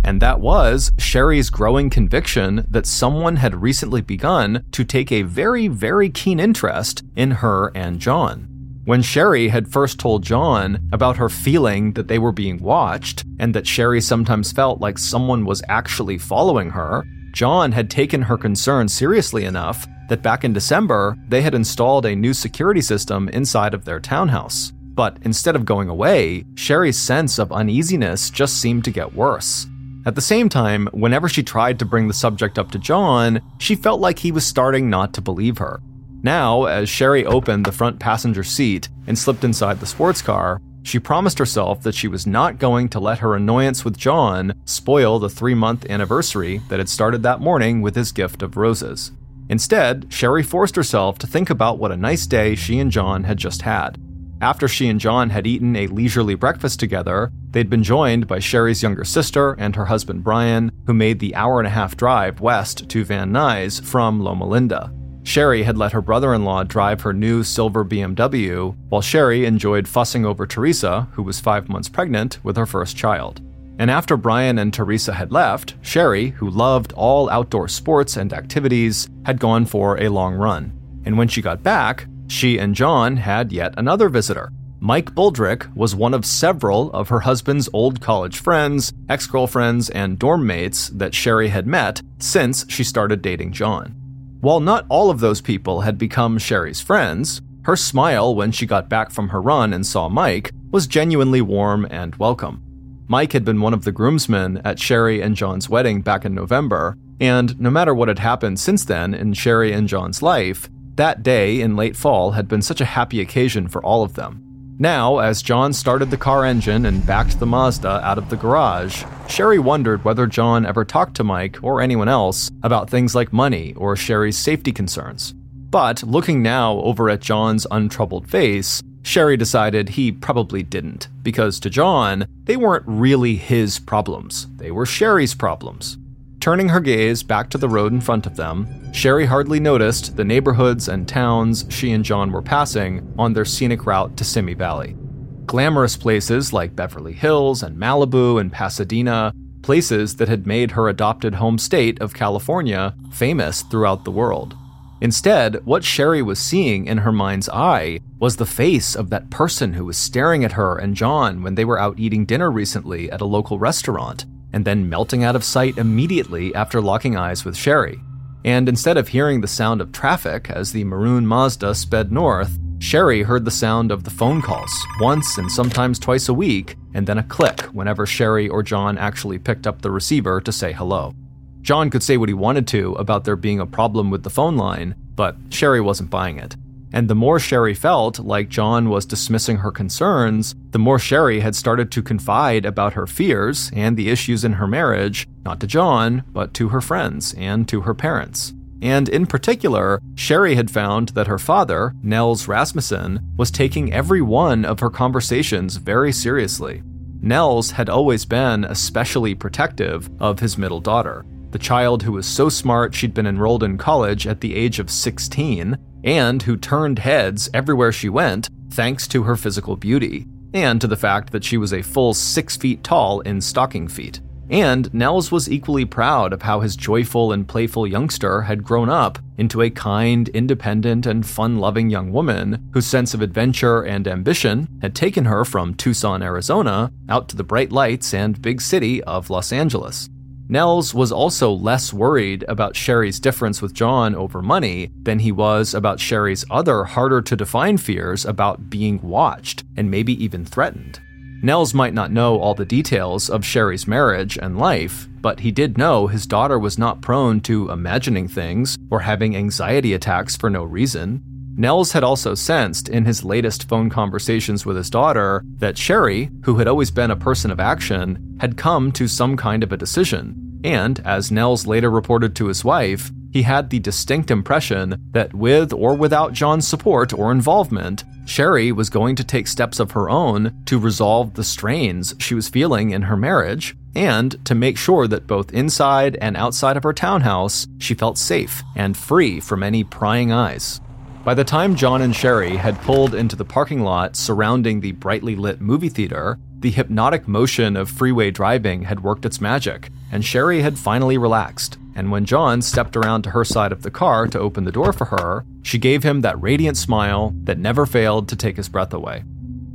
And 0.05 0.21
that 0.21 0.41
was 0.41 0.93
Sherry's 0.99 1.49
growing 1.49 1.89
conviction 1.89 2.67
that 2.69 2.85
someone 2.85 3.37
had 3.37 3.63
recently 3.63 4.03
begun 4.03 4.67
to 4.73 4.85
take 4.85 5.11
a 5.11 5.23
very, 5.23 5.69
very 5.69 6.11
keen 6.11 6.39
interest 6.39 7.03
in 7.17 7.31
her 7.31 7.73
and 7.75 7.99
John. 7.99 8.47
When 8.85 9.01
Sherry 9.01 9.49
had 9.49 9.73
first 9.73 9.99
told 9.99 10.23
John 10.23 10.87
about 10.93 11.17
her 11.17 11.31
feeling 11.31 11.95
that 11.95 12.09
they 12.09 12.19
were 12.19 12.33
being 12.33 12.59
watched 12.59 13.25
and 13.39 13.55
that 13.55 13.67
Sherry 13.67 14.03
sometimes 14.03 14.53
felt 14.53 14.83
like 14.83 14.99
someone 14.99 15.47
was 15.47 15.63
actually 15.71 16.19
following 16.19 16.69
her, 16.71 17.05
John 17.33 17.73
had 17.73 17.89
taken 17.89 18.23
her 18.23 18.37
concern 18.37 18.89
seriously 18.89 19.45
enough 19.45 19.87
that 20.11 20.23
back 20.23 20.45
in 20.45 20.53
December, 20.53 21.17
they 21.29 21.41
had 21.41 21.55
installed 21.55 22.05
a 22.05 22.15
new 22.15 22.35
security 22.35 22.83
system 22.83 23.31
inside 23.31 23.73
of 23.73 23.85
their 23.85 23.99
townhouse. 23.99 24.73
But 24.95 25.17
instead 25.23 25.57
of 25.57 25.65
going 25.65 25.89
away, 25.89 26.45
Sherry's 26.57 26.99
sense 26.99 27.39
of 27.39 27.53
uneasiness 27.53 28.29
just 28.29 28.61
seemed 28.61 28.85
to 28.85 28.91
get 28.91 29.15
worse. 29.15 29.67
At 30.05 30.15
the 30.15 30.21
same 30.21 30.49
time, 30.49 30.89
whenever 30.93 31.29
she 31.29 31.43
tried 31.43 31.79
to 31.79 31.85
bring 31.85 32.09
the 32.09 32.15
subject 32.15 32.59
up 32.59 32.71
to 32.73 32.79
John, 32.79 33.41
she 33.59 33.75
felt 33.75 34.01
like 34.01 34.19
he 34.19 34.33
was 34.33 34.47
starting 34.47 34.91
not 34.91 35.15
to 35.15 35.21
believe 35.21 35.59
her. 35.59 35.81
Now, 36.23 36.65
as 36.65 36.89
Sherry 36.89 37.25
opened 37.25 37.65
the 37.65 37.73
front 37.73 37.99
passenger 37.99 38.45
seat 38.45 38.89
and 39.07 39.19
slipped 39.19 39.45
inside 39.45 39.81
the 39.81 39.87
sports 39.87 40.21
car, 40.21 40.61
she 40.83 40.99
promised 40.99 41.39
herself 41.39 41.83
that 41.83 41.95
she 41.95 42.09
was 42.09 42.27
not 42.27 42.59
going 42.59 42.89
to 42.91 43.01
let 43.01 43.19
her 43.19 43.35
annoyance 43.35 43.85
with 43.85 43.99
John 43.99 44.55
spoil 44.65 45.19
the 45.19 45.29
three 45.29 45.55
month 45.55 45.89
anniversary 45.91 46.61
that 46.69 46.79
had 46.79 46.89
started 46.89 47.23
that 47.23 47.41
morning 47.41 47.83
with 47.83 47.95
his 47.95 48.13
gift 48.13 48.43
of 48.43 48.57
roses. 48.57 49.13
Instead, 49.51 50.07
Sherry 50.09 50.45
forced 50.45 50.77
herself 50.77 51.19
to 51.19 51.27
think 51.27 51.51
about 51.51 51.79
what 51.79 51.91
a 51.91 51.97
nice 51.97 52.25
day 52.25 52.55
she 52.55 52.79
and 52.79 52.91
John 52.91 53.25
had 53.25 53.37
just 53.37 53.63
had. 53.63 54.01
After 54.41 54.69
she 54.69 54.89
and 54.89 55.01
John 55.01 55.29
had 55.29 55.45
eaten 55.45 55.75
a 55.75 55.89
leisurely 55.89 56.37
breakfast 56.37 56.79
together, 56.79 57.33
they'd 57.51 57.69
been 57.69 57.83
joined 57.83 58.29
by 58.29 58.39
Sherry's 58.39 58.81
younger 58.81 59.05
sister 59.05 59.55
and 59.59 59.75
her 59.75 59.87
husband 59.87 60.23
Brian, 60.23 60.71
who 60.87 60.95
made 60.95 61.19
the 61.19 61.35
hour 61.35 61.59
and 61.59 61.67
a 61.67 61.71
half 61.71 61.97
drive 61.97 62.41
west 62.41 62.89
to 62.89 63.05
Van 63.05 63.33
Nuys 63.33 63.83
from 63.83 64.21
Loma 64.21 64.47
Linda. 64.47 64.95
Sherry 65.25 65.65
had 65.65 65.77
let 65.77 65.93
her 65.93 66.01
brother 66.01 66.33
in 66.33 66.45
law 66.45 66.63
drive 66.63 67.01
her 67.01 67.13
new 67.13 67.43
silver 67.43 67.85
BMW, 67.85 68.77
while 68.89 69.03
Sherry 69.03 69.47
enjoyed 69.47 69.89
fussing 69.89 70.25
over 70.25 70.47
Teresa, 70.47 71.09
who 71.13 71.25
was 71.25 71.41
five 71.41 71.69
months 71.69 71.89
pregnant 71.89 72.39
with 72.45 72.57
her 72.57 72.67
first 72.67 72.97
child. 72.97 73.43
And 73.81 73.91
after 73.91 74.19
Brian 74.19 74.59
and 74.59 74.75
Teresa 74.75 75.15
had 75.15 75.33
left, 75.33 75.75
Sherry, 75.81 76.29
who 76.29 76.51
loved 76.51 76.93
all 76.93 77.31
outdoor 77.31 77.67
sports 77.67 78.19
and 78.19 78.31
activities, 78.31 79.09
had 79.25 79.41
gone 79.41 79.65
for 79.65 79.99
a 79.99 80.11
long 80.11 80.35
run. 80.35 80.79
And 81.07 81.17
when 81.17 81.29
she 81.29 81.41
got 81.41 81.63
back, 81.63 82.07
she 82.27 82.59
and 82.59 82.75
John 82.75 83.17
had 83.17 83.53
yet 83.53 83.73
another 83.79 84.11
visitor. 84.11 84.53
Mike 84.81 85.15
Buldrick 85.15 85.75
was 85.75 85.95
one 85.95 86.13
of 86.13 86.27
several 86.27 86.93
of 86.93 87.09
her 87.09 87.21
husband's 87.21 87.71
old 87.73 88.03
college 88.03 88.39
friends, 88.39 88.93
ex 89.09 89.27
girlfriends, 89.27 89.89
and 89.89 90.19
dorm 90.19 90.47
mates 90.47 90.91
that 90.91 91.15
Sherry 91.15 91.49
had 91.49 91.67
met 91.67 92.03
since 92.19 92.67
she 92.69 92.85
started 92.85 93.23
dating 93.23 93.53
John. 93.53 93.95
While 94.43 94.61
not 94.61 94.85
all 94.91 95.09
of 95.09 95.21
those 95.21 95.41
people 95.41 95.81
had 95.81 95.97
become 95.97 96.37
Sherry's 96.37 96.83
friends, 96.83 97.41
her 97.63 97.77
smile 97.77 98.35
when 98.35 98.53
she 98.53 98.67
got 98.67 98.91
back 98.91 99.11
from 99.11 99.31
her 99.31 99.41
run 99.41 99.73
and 99.73 99.87
saw 99.87 100.11
Mike 100.11 100.53
was 100.71 100.87
genuinely 100.87 101.41
warm 101.41 101.87
and 101.91 102.15
welcome. 102.17 102.63
Mike 103.11 103.33
had 103.33 103.45
been 103.45 103.61
one 103.61 103.75
of 103.75 103.83
the 103.83 103.91
groomsmen 103.91 104.59
at 104.65 104.79
Sherry 104.79 105.21
and 105.21 105.35
John's 105.35 105.69
wedding 105.69 106.01
back 106.01 106.25
in 106.25 106.33
November, 106.33 106.97
and 107.19 107.59
no 107.59 107.69
matter 107.69 107.93
what 107.93 108.07
had 108.07 108.21
happened 108.21 108.61
since 108.61 108.85
then 108.85 109.15
in 109.15 109.33
Sherry 109.33 109.73
and 109.73 109.89
John's 109.89 110.23
life, 110.23 110.71
that 110.95 111.25
day 111.25 111.61
in 111.61 111.75
late 111.75 111.97
fall 111.97 112.31
had 112.31 112.47
been 112.47 112.63
such 112.63 112.81
a 112.81 112.85
happy 112.85 113.21
occasion 113.21 113.67
for 113.67 113.83
all 113.85 114.05
of 114.05 114.15
them. 114.15 114.41
Now, 114.79 115.19
as 115.19 115.43
John 115.43 115.73
started 115.73 116.13
the 116.13 116.17
car 116.17 116.45
engine 116.45 116.87
and 116.87 117.05
backed 117.05 117.41
the 117.41 117.47
Mazda 117.47 118.01
out 118.07 118.17
of 118.17 118.31
the 118.31 118.37
garage, 118.37 119.03
Sherry 119.29 119.59
wondered 119.59 120.05
whether 120.05 120.29
John 120.29 120.65
ever 120.65 120.85
talked 120.85 121.17
to 121.17 121.25
Mike 121.25 121.59
or 121.65 121.81
anyone 121.81 122.09
else 122.09 122.49
about 122.63 122.89
things 122.89 123.17
like 123.17 123.33
money 123.33 123.75
or 123.77 123.97
Sherry's 123.97 124.39
safety 124.39 124.71
concerns. 124.71 125.35
But 125.71 126.05
looking 126.05 126.43
now 126.43 126.75
over 126.75 127.11
at 127.11 127.21
John's 127.21 127.67
untroubled 127.73 128.29
face, 128.29 128.81
Sherry 129.03 129.37
decided 129.37 129.91
he 129.91 130.13
probably 130.13 130.63
didn't, 130.63 131.09
because 131.23 131.59
to 131.61 131.71
John, 131.71 132.27
they 132.45 132.57
weren't 132.57 132.85
really 132.87 133.37
his 133.37 133.79
problems, 133.79 134.47
they 134.57 134.71
were 134.71 134.87
Sherry's 134.87 135.35
problems. 135.35 135.97
Turning 136.41 136.71
her 136.71 136.81
gaze 136.81 137.23
back 137.23 137.51
to 137.51 137.59
the 137.59 137.69
road 137.69 137.93
in 137.93 138.01
front 138.01 138.27
of 138.27 138.37
them, 138.37 138.93
Sherry 138.93 139.27
hardly 139.27 139.61
noticed 139.61 140.17
the 140.17 140.25
neighborhoods 140.25 140.89
and 140.89 141.07
towns 141.07 141.67
she 141.69 141.93
and 141.93 142.03
John 142.03 142.33
were 142.33 142.41
passing 142.41 143.13
on 143.19 143.35
their 143.35 143.45
scenic 143.45 143.85
route 143.85 144.17
to 144.17 144.25
Simi 144.25 144.55
Valley. 144.55 144.97
Glamorous 145.45 145.99
places 145.99 146.53
like 146.53 146.77
Beverly 146.77 147.13
Hills 147.13 147.63
and 147.63 147.77
Malibu 147.77 148.41
and 148.41 148.51
Pasadena, 148.51 149.35
places 149.63 150.17
that 150.17 150.29
had 150.29 150.47
made 150.47 150.71
her 150.71 150.89
adopted 150.89 151.35
home 151.35 151.59
state 151.59 152.01
of 152.01 152.15
California 152.15 152.95
famous 153.13 153.63
throughout 153.63 154.05
the 154.05 154.11
world. 154.11 154.57
Instead, 155.01 155.65
what 155.65 155.83
Sherry 155.83 156.21
was 156.21 156.39
seeing 156.39 156.87
in 156.87 156.99
her 156.99 157.13
mind's 157.13 157.49
eye 157.49 158.01
was 158.19 158.37
the 158.37 158.45
face 158.45 158.95
of 158.95 159.09
that 159.11 159.31
person 159.31 159.73
who 159.73 159.87
was 159.87 159.97
staring 159.97 160.45
at 160.45 160.53
her 160.53 160.77
and 160.77 160.95
John 160.95 161.43
when 161.43 161.55
they 161.55 161.65
were 161.65 161.79
out 161.79 161.99
eating 161.99 162.27
dinner 162.27 162.51
recently 162.51 163.11
at 163.11 163.23
a 163.23 163.27
local 163.27 163.59
restaurant 163.59 164.27
and 164.53 164.65
then 164.65 164.89
melting 164.89 165.25
out 165.25 165.37
of 165.37 165.45
sight 165.45 165.79
immediately 165.79 166.55
after 166.55 166.81
locking 166.81 167.17
eyes 167.17 167.45
with 167.45 167.57
Sherry. 167.57 168.01
And 168.45 168.69
instead 168.69 168.97
of 168.97 169.09
hearing 169.09 169.41
the 169.41 169.49
sound 169.49 169.81
of 169.81 169.93
traffic 169.93 170.51
as 170.51 170.73
the 170.73 170.85
maroon 170.85 171.27
Mazda 171.27 171.75
sped 171.75 172.11
north, 172.11 172.59
Sherry 172.79 173.23
heard 173.23 173.45
the 173.45 173.51
sound 173.51 173.93
of 173.93 174.05
the 174.05 174.11
phone 174.11 174.41
calls 174.41 174.73
once 175.01 175.37
and 175.37 175.51
sometimes 175.53 175.99
twice 175.99 176.31
a 176.31 176.35
week, 176.35 176.77
and 176.95 177.07
then 177.07 177.19
a 177.19 177.23
click 177.23 177.61
whenever 177.73 178.07
Sherry 178.07 178.49
or 178.49 178.63
John 178.63 178.97
actually 178.97 179.39
picked 179.39 179.67
up 179.67 179.83
the 179.83 179.91
receiver 179.91 180.41
to 180.41 180.51
say 180.51 180.73
hello. 180.73 181.15
John 181.63 181.91
could 181.91 182.03
say 182.03 182.17
what 182.17 182.29
he 182.29 182.35
wanted 182.35 182.67
to 182.69 182.93
about 182.95 183.25
there 183.25 183.37
being 183.37 183.61
a 183.61 183.67
problem 183.67 184.11
with 184.11 184.23
the 184.23 184.31
phone 184.31 184.57
line, 184.57 184.95
but 185.15 185.37
Sherry 185.51 185.81
wasn't 185.81 186.11
buying 186.11 186.39
it. 186.39 186.57
And 186.93 187.09
the 187.09 187.15
more 187.15 187.39
Sherry 187.39 187.75
felt 187.75 188.19
like 188.19 188.49
John 188.49 188.89
was 188.89 189.07
dismissing 189.07 189.59
her 189.59 189.71
concerns, 189.71 190.57
the 190.73 190.79
more 190.79 190.99
Sherry 190.99 191.41
had 191.41 191.55
started 191.55 191.93
to 191.93 192.03
confide 192.03 192.65
about 192.65 192.95
her 192.95 193.07
fears 193.07 193.71
and 193.75 193.97
the 193.97 194.11
issues 194.11 194.45
in 194.45 194.55
her 194.55 194.67
marriage, 194.67 195.29
not 195.45 195.61
to 195.61 195.67
John, 195.67 196.25
but 196.33 196.53
to 196.55 196.71
her 196.71 196.81
friends 196.81 197.35
and 197.35 197.69
to 197.69 197.83
her 197.83 197.95
parents. 197.95 198.55
And 198.83 199.09
in 199.09 199.27
particular, 199.27 200.01
Sherry 200.15 200.55
had 200.55 200.71
found 200.71 201.11
that 201.11 201.27
her 201.27 201.39
father, 201.39 201.95
Nels 202.03 202.49
Rasmussen, 202.49 203.21
was 203.37 203.51
taking 203.51 203.93
every 203.93 204.23
one 204.23 204.65
of 204.65 204.81
her 204.81 204.91
conversations 204.91 205.77
very 205.77 206.13
seriously. 206.13 206.83
Nels 207.21 207.73
had 207.73 207.91
always 207.91 208.25
been 208.25 208.65
especially 208.65 209.35
protective 209.35 210.11
of 210.19 210.41
his 210.41 210.57
middle 210.57 210.81
daughter, 210.81 211.27
the 211.51 211.59
child 211.59 212.03
who 212.03 212.13
was 212.13 212.27
so 212.27 212.49
smart 212.49 212.95
she'd 212.95 213.15
been 213.15 213.27
enrolled 213.27 213.63
in 213.63 213.79
college 213.79 214.27
at 214.27 214.41
the 214.41 214.55
age 214.55 214.79
of 214.79 214.91
16, 214.91 215.77
and 216.05 216.43
who 216.43 216.57
turned 216.57 216.99
heads 217.01 217.51
everywhere 217.53 217.93
she 217.93 218.09
went 218.09 218.49
thanks 218.71 219.09
to 219.09 219.25
her 219.25 219.37
physical 219.37 219.77
beauty, 219.77 220.27
and 220.55 220.81
to 220.81 220.87
the 220.87 220.97
fact 220.97 221.33
that 221.33 221.45
she 221.45 221.57
was 221.57 221.73
a 221.73 221.83
full 221.83 222.15
six 222.15 222.57
feet 222.57 222.83
tall 222.83 223.21
in 223.21 223.41
stocking 223.41 223.89
feet. 223.89 224.21
And 224.49 224.93
Nels 224.93 225.31
was 225.31 225.49
equally 225.49 225.85
proud 225.85 226.33
of 226.33 226.43
how 226.43 226.59
his 226.59 226.75
joyful 226.75 227.31
and 227.31 227.47
playful 227.47 227.87
youngster 227.87 228.43
had 228.43 228.65
grown 228.65 228.89
up 228.89 229.21
into 229.39 229.63
a 229.63 229.71
kind, 229.71 230.29
independent, 230.31 231.07
and 231.07 231.25
fun 231.25 231.59
loving 231.59 231.89
young 231.89 232.11
woman 232.11 232.69
whose 232.73 232.87
sense 232.87 233.15
of 233.15 233.23
adventure 233.23 233.83
and 233.83 234.09
ambition 234.09 234.67
had 234.83 234.97
taken 234.97 235.25
her 235.27 235.45
from 235.45 235.75
Tucson, 235.75 236.21
Arizona, 236.21 236.93
out 237.09 237.29
to 237.29 237.37
the 237.37 237.45
bright 237.45 237.71
lights 237.71 238.13
and 238.13 238.43
big 238.43 238.61
city 238.61 239.01
of 239.05 239.31
Los 239.31 239.53
Angeles. 239.53 240.11
Nels 240.51 240.93
was 240.93 241.13
also 241.13 241.53
less 241.53 241.93
worried 241.93 242.45
about 242.49 242.75
Sherry's 242.75 243.21
difference 243.21 243.63
with 243.63 243.73
John 243.73 244.17
over 244.17 244.43
money 244.43 244.91
than 245.01 245.21
he 245.21 245.31
was 245.31 245.75
about 245.75 246.01
Sherry's 246.01 246.45
other 246.51 246.83
harder 246.83 247.23
to 247.23 247.37
define 247.37 247.77
fears 247.77 248.25
about 248.25 248.69
being 248.69 249.01
watched 249.01 249.63
and 249.77 249.89
maybe 249.89 250.13
even 250.23 250.45
threatened. 250.45 250.99
Nels 251.45 251.73
might 251.73 251.95
not 251.95 252.11
know 252.11 252.37
all 252.41 252.57
the 252.57 252.65
details 252.65 253.31
of 253.31 253.45
Sherry's 253.45 253.87
marriage 253.87 254.37
and 254.43 254.59
life, 254.59 255.07
but 255.21 255.39
he 255.39 255.53
did 255.53 255.79
know 255.79 256.09
his 256.09 256.27
daughter 256.27 256.59
was 256.59 256.77
not 256.77 257.01
prone 257.01 257.41
to 257.43 257.71
imagining 257.71 258.27
things 258.27 258.77
or 258.91 258.99
having 258.99 259.37
anxiety 259.37 259.95
attacks 259.95 260.37
for 260.37 260.51
no 260.51 260.65
reason. 260.65 261.23
Nels 261.57 261.93
had 261.93 262.05
also 262.05 262.35
sensed 262.35 262.89
in 262.89 263.05
his 263.05 263.25
latest 263.25 263.69
phone 263.69 263.91
conversations 263.91 264.65
with 264.65 264.77
his 264.77 264.91
daughter 264.91 265.45
that 265.59 265.77
Sherry, 265.77 266.31
who 266.45 266.57
had 266.57 266.69
always 266.69 266.91
been 266.91 267.11
a 267.11 267.17
person 267.17 267.51
of 267.51 267.61
action, 267.61 268.37
had 268.41 268.57
come 268.57 268.93
to 268.93 269.09
some 269.09 269.37
kind 269.37 269.63
of 269.63 269.73
a 269.73 269.77
decision. 269.77 270.61
And, 270.65 271.01
as 271.01 271.31
Nels 271.31 271.67
later 271.67 271.91
reported 271.91 272.35
to 272.37 272.47
his 272.47 272.65
wife, 272.65 273.11
he 273.33 273.43
had 273.43 273.71
the 273.71 273.79
distinct 273.79 274.31
impression 274.31 275.01
that 275.13 275.33
with 275.33 275.73
or 275.73 275.95
without 275.95 276.33
John's 276.33 276.67
support 276.67 277.13
or 277.13 277.31
involvement, 277.31 278.05
Sherry 278.27 278.73
was 278.73 278.91
going 278.91 279.17
to 279.17 279.25
take 279.25 279.47
steps 279.47 279.81
of 279.81 279.93
her 279.93 280.11
own 280.11 280.63
to 280.67 280.79
resolve 280.79 281.35
the 281.35 281.45
strains 281.45 282.15
she 282.19 282.35
was 282.35 282.49
feeling 282.49 282.91
in 282.91 283.03
her 283.03 283.17
marriage 283.17 283.77
and 283.95 284.45
to 284.45 284.55
make 284.55 284.77
sure 284.77 285.09
that 285.09 285.27
both 285.27 285.53
inside 285.53 286.17
and 286.21 286.37
outside 286.37 286.77
of 286.77 286.83
her 286.83 286.93
townhouse, 286.93 287.67
she 287.79 287.95
felt 287.95 288.19
safe 288.19 288.63
and 288.77 288.97
free 288.97 289.41
from 289.41 289.63
any 289.63 289.83
prying 289.83 290.33
eyes. 290.33 290.81
By 291.25 291.35
the 291.35 291.45
time 291.45 291.77
John 291.77 292.03
and 292.03 292.17
Sherry 292.17 292.57
had 292.57 292.81
pulled 292.81 293.15
into 293.15 293.37
the 293.37 293.45
parking 293.45 293.83
lot 293.83 294.17
surrounding 294.17 294.81
the 294.81 294.93
brightly 294.93 295.37
lit 295.37 295.61
movie 295.61 295.89
theater, 295.89 296.39
the 296.61 296.71
hypnotic 296.71 297.29
motion 297.29 297.77
of 297.77 297.91
freeway 297.91 298.31
driving 298.31 298.83
had 298.83 299.03
worked 299.03 299.25
its 299.25 299.41
magic, 299.41 299.91
and 300.11 300.25
Sherry 300.25 300.63
had 300.63 300.79
finally 300.79 301.19
relaxed 301.19 301.79
and 301.95 302.11
when 302.11 302.25
John 302.25 302.63
stepped 302.63 302.97
around 302.97 303.23
to 303.23 303.31
her 303.31 303.45
side 303.45 303.73
of 303.73 303.83
the 303.83 303.91
car 303.91 304.27
to 304.29 304.39
open 304.39 304.65
the 304.65 304.73
door 304.73 304.93
for 304.93 305.07
her, 305.07 305.45
she 305.63 305.79
gave 305.79 306.03
him 306.03 306.21
that 306.21 306.41
radiant 306.41 306.77
smile 306.77 307.35
that 307.45 307.59
never 307.59 307.87
failed 307.87 308.29
to 308.29 308.37
take 308.37 308.57
his 308.57 308.69
breath 308.69 308.95
away. 308.95 309.25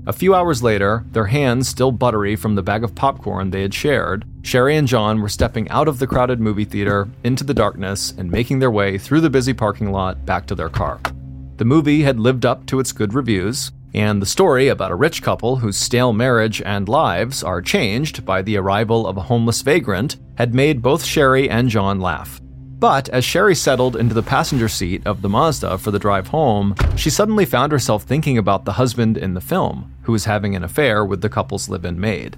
A 0.08 0.14
few 0.14 0.36
hours 0.36 0.62
later, 0.62 1.04
their 1.12 1.25
hands 1.25 1.68
still 1.68 1.92
buttery 1.92 2.36
from 2.36 2.56
the 2.56 2.64
bag 2.64 2.84
of 2.84 2.96
popcorn 2.96 3.50
they 3.50 3.64
had 3.64 3.74
shared, 3.74 4.25
Sherry 4.44 4.75
and 4.75 4.88
John 4.88 5.22
were 5.22 5.30
stepping 5.30 5.68
out 5.70 5.88
of 5.88 5.98
the 5.98 6.08
crowded 6.08 6.40
movie 6.40 6.66
theater 6.66 7.10
into 7.24 7.44
the 7.44 7.56
darkness 7.56 8.14
and 8.18 8.30
making 8.30 8.60
their 8.60 8.72
way 8.72 8.98
through 8.98 9.22
the 9.22 9.30
busy 9.32 9.54
parking 9.54 9.92
lot 9.92 10.25
back 10.25 10.46
to 10.48 10.56
their 10.56 10.70
car. 10.70 11.00
The 11.57 11.65
movie 11.65 12.01
had 12.01 12.19
lived 12.19 12.45
up 12.45 12.65
to 12.65 12.79
its 12.79 12.91
good 12.91 13.13
reviews, 13.13 13.71
and 13.93 14.21
the 14.21 14.25
story 14.25 14.67
about 14.67 14.91
a 14.91 14.95
rich 14.95 15.21
couple 15.21 15.55
whose 15.55 15.77
stale 15.77 16.12
marriage 16.12 16.62
and 16.62 16.89
lives 16.89 17.43
are 17.43 17.62
changed 17.62 18.25
by 18.25 18.41
the 18.41 18.57
arrival 18.57 19.07
of 19.07 19.15
a 19.15 19.21
homeless 19.21 19.62
vagrant 19.62 20.17
had 20.38 20.53
made 20.53 20.81
both 20.81 21.05
Sherry 21.05 21.50
and 21.50 21.69
John 21.69 22.01
laugh. 22.01 22.41
But 22.77 23.07
as 23.07 23.24
Sherry 23.24 23.55
settled 23.55 23.95
into 23.95 24.13
the 24.13 24.21
passenger 24.21 24.67
seat 24.67 25.07
of 25.07 25.21
the 25.21 25.29
Mazda 25.29 25.77
for 25.77 25.91
the 25.91 26.00
drive 26.00 26.27
home, 26.27 26.75
she 26.97 27.09
suddenly 27.09 27.45
found 27.45 27.71
herself 27.71 28.03
thinking 28.03 28.38
about 28.38 28.65
the 28.65 28.74
husband 28.74 29.17
in 29.17 29.33
the 29.33 29.39
film, 29.39 29.95
who 30.01 30.12
was 30.12 30.25
having 30.25 30.57
an 30.57 30.63
affair 30.63 31.05
with 31.05 31.21
the 31.21 31.29
couple's 31.29 31.69
live 31.69 31.85
in 31.85 31.97
maid. 31.97 32.38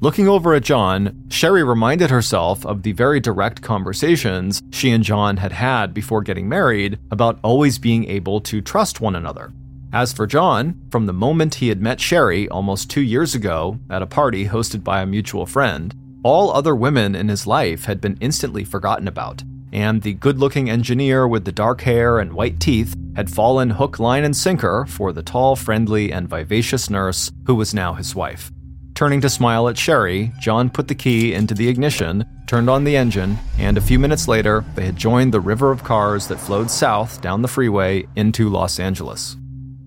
Looking 0.00 0.28
over 0.28 0.54
at 0.54 0.62
John, 0.62 1.24
Sherry 1.28 1.64
reminded 1.64 2.08
herself 2.08 2.64
of 2.64 2.84
the 2.84 2.92
very 2.92 3.18
direct 3.18 3.62
conversations 3.62 4.62
she 4.70 4.92
and 4.92 5.02
John 5.02 5.38
had 5.38 5.50
had 5.50 5.92
before 5.92 6.22
getting 6.22 6.48
married 6.48 7.00
about 7.10 7.40
always 7.42 7.80
being 7.80 8.08
able 8.08 8.40
to 8.42 8.60
trust 8.60 9.00
one 9.00 9.16
another. 9.16 9.52
As 9.92 10.12
for 10.12 10.24
John, 10.24 10.80
from 10.92 11.06
the 11.06 11.12
moment 11.12 11.56
he 11.56 11.68
had 11.68 11.82
met 11.82 12.00
Sherry 12.00 12.48
almost 12.48 12.88
two 12.88 13.00
years 13.00 13.34
ago 13.34 13.80
at 13.90 14.02
a 14.02 14.06
party 14.06 14.46
hosted 14.46 14.84
by 14.84 15.02
a 15.02 15.06
mutual 15.06 15.46
friend, 15.46 15.92
all 16.22 16.52
other 16.52 16.76
women 16.76 17.16
in 17.16 17.28
his 17.28 17.44
life 17.44 17.86
had 17.86 18.00
been 18.00 18.18
instantly 18.20 18.62
forgotten 18.62 19.08
about, 19.08 19.42
and 19.72 20.02
the 20.02 20.14
good 20.14 20.38
looking 20.38 20.70
engineer 20.70 21.26
with 21.26 21.44
the 21.44 21.50
dark 21.50 21.80
hair 21.80 22.20
and 22.20 22.34
white 22.34 22.60
teeth 22.60 22.94
had 23.16 23.28
fallen 23.28 23.70
hook, 23.70 23.98
line, 23.98 24.22
and 24.22 24.36
sinker 24.36 24.86
for 24.86 25.12
the 25.12 25.24
tall, 25.24 25.56
friendly, 25.56 26.12
and 26.12 26.28
vivacious 26.28 26.88
nurse 26.88 27.32
who 27.46 27.54
was 27.56 27.74
now 27.74 27.94
his 27.94 28.14
wife. 28.14 28.52
Turning 28.98 29.20
to 29.20 29.30
smile 29.30 29.68
at 29.68 29.78
Sherry, 29.78 30.32
John 30.40 30.68
put 30.68 30.88
the 30.88 30.94
key 30.96 31.32
into 31.32 31.54
the 31.54 31.68
ignition, 31.68 32.24
turned 32.48 32.68
on 32.68 32.82
the 32.82 32.96
engine, 32.96 33.38
and 33.56 33.78
a 33.78 33.80
few 33.80 33.96
minutes 33.96 34.26
later, 34.26 34.64
they 34.74 34.86
had 34.86 34.96
joined 34.96 35.32
the 35.32 35.38
river 35.38 35.70
of 35.70 35.84
cars 35.84 36.26
that 36.26 36.40
flowed 36.40 36.68
south 36.68 37.20
down 37.20 37.40
the 37.40 37.46
freeway 37.46 38.08
into 38.16 38.48
Los 38.48 38.80
Angeles. 38.80 39.36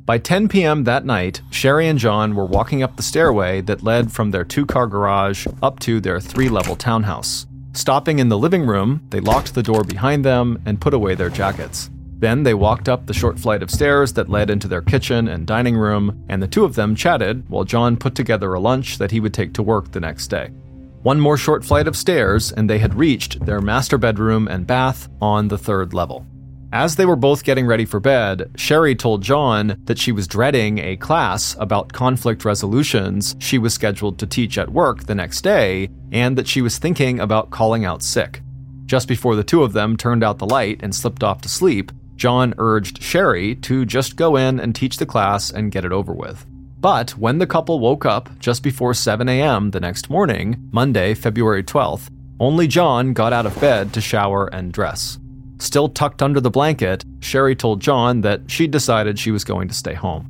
By 0.06 0.18
10 0.18 0.48
p.m. 0.48 0.86
that 0.86 1.04
night, 1.04 1.42
Sherry 1.50 1.90
and 1.90 2.00
John 2.00 2.36
were 2.36 2.46
walking 2.46 2.84
up 2.84 2.96
the 2.96 3.04
stairway 3.04 3.60
that 3.60 3.84
led 3.84 4.14
from 4.14 4.32
their 4.32 4.46
two 4.46 4.66
car 4.66 4.88
garage 4.88 5.46
up 5.62 5.80
to 5.80 6.00
their 6.00 6.22
three 6.22 6.48
level 6.48 6.78
townhouse. 6.78 7.48
Stopping 7.74 8.20
in 8.20 8.30
the 8.30 8.38
living 8.38 8.66
room, 8.66 9.06
they 9.10 9.20
locked 9.20 9.54
the 9.54 9.62
door 9.62 9.84
behind 9.84 10.24
them 10.24 10.62
and 10.66 10.80
put 10.80 10.94
away 10.94 11.16
their 11.16 11.30
jackets. 11.30 11.90
Then 12.22 12.44
they 12.44 12.54
walked 12.54 12.88
up 12.88 13.08
the 13.08 13.16
short 13.16 13.40
flight 13.40 13.64
of 13.64 13.72
stairs 13.72 14.14
that 14.14 14.30
led 14.30 14.52
into 14.52 14.68
their 14.68 14.84
kitchen 14.84 15.28
and 15.28 15.48
dining 15.48 15.76
room, 15.76 16.24
and 16.30 16.42
the 16.42 16.48
two 16.48 16.64
of 16.64 16.76
them 16.76 16.96
chatted 16.96 17.50
while 17.50 17.64
John 17.64 17.98
put 17.98 18.14
together 18.14 18.54
a 18.54 18.60
lunch 18.60 19.00
that 19.00 19.10
he 19.10 19.20
would 19.20 19.34
take 19.34 19.54
to 19.56 19.64
work 19.64 19.92
the 19.92 20.00
next 20.00 20.28
day. 20.28 20.52
One 21.02 21.20
more 21.20 21.36
short 21.36 21.66
flight 21.66 21.88
of 21.88 21.98
stairs, 21.98 22.52
and 22.52 22.70
they 22.70 22.78
had 22.78 22.94
reached 22.94 23.44
their 23.44 23.60
master 23.60 23.98
bedroom 23.98 24.48
and 24.48 24.68
bath 24.68 25.10
on 25.20 25.48
the 25.48 25.58
third 25.58 25.96
level. 25.96 26.28
As 26.72 26.96
they 26.96 27.08
were 27.08 27.16
both 27.16 27.44
getting 27.44 27.66
ready 27.66 27.86
for 27.86 28.00
bed, 28.00 28.52
Sherry 28.56 28.94
told 28.94 29.24
John 29.24 29.82
that 29.86 29.98
she 29.98 30.12
was 30.12 30.28
dreading 30.28 30.78
a 30.78 30.98
class 30.98 31.56
about 31.58 31.92
conflict 31.92 32.46
resolutions 32.46 33.36
she 33.40 33.58
was 33.58 33.74
scheduled 33.74 34.20
to 34.20 34.28
teach 34.28 34.60
at 34.60 34.72
work 34.72 35.08
the 35.08 35.16
next 35.16 35.42
day, 35.42 35.90
and 36.12 36.38
that 36.38 36.48
she 36.48 36.62
was 36.62 36.78
thinking 36.78 37.20
about 37.20 37.50
calling 37.50 37.84
out 37.84 38.04
sick. 38.04 38.44
Just 38.86 39.08
before 39.08 39.36
the 39.36 39.44
two 39.44 39.64
of 39.64 39.74
them 39.74 39.98
turned 39.98 40.24
out 40.24 40.38
the 40.38 40.46
light 40.46 40.82
and 40.84 40.94
slipped 40.94 41.24
off 41.24 41.42
to 41.42 41.50
sleep, 41.50 41.92
John 42.22 42.54
urged 42.60 43.02
Sherry 43.02 43.56
to 43.56 43.84
just 43.84 44.16
go 44.16 44.36
in 44.36 44.60
and 44.60 44.76
teach 44.76 44.98
the 44.98 45.08
class 45.08 45.50
and 45.50 45.72
get 45.72 45.86
it 45.86 45.92
over 45.92 46.14
with. 46.14 46.46
But 46.80 47.18
when 47.18 47.40
the 47.40 47.48
couple 47.48 47.80
woke 47.80 48.06
up 48.06 48.30
just 48.38 48.62
before 48.62 48.94
7 48.94 49.28
a.m. 49.28 49.72
the 49.72 49.80
next 49.80 50.08
morning, 50.08 50.70
Monday, 50.72 51.16
February 51.16 51.64
12th, 51.64 52.10
only 52.40 52.68
John 52.68 53.14
got 53.14 53.34
out 53.34 53.48
of 53.48 53.60
bed 53.60 53.92
to 53.94 54.02
shower 54.02 54.46
and 54.54 54.72
dress. 54.72 55.18
Still 55.58 55.90
tucked 55.90 56.22
under 56.22 56.40
the 56.40 56.52
blanket, 56.52 57.04
Sherry 57.22 57.56
told 57.56 57.82
John 57.82 58.22
that 58.22 58.42
she'd 58.52 58.70
decided 58.70 59.18
she 59.18 59.32
was 59.32 59.44
going 59.44 59.68
to 59.70 59.74
stay 59.74 59.96
home. 59.96 60.28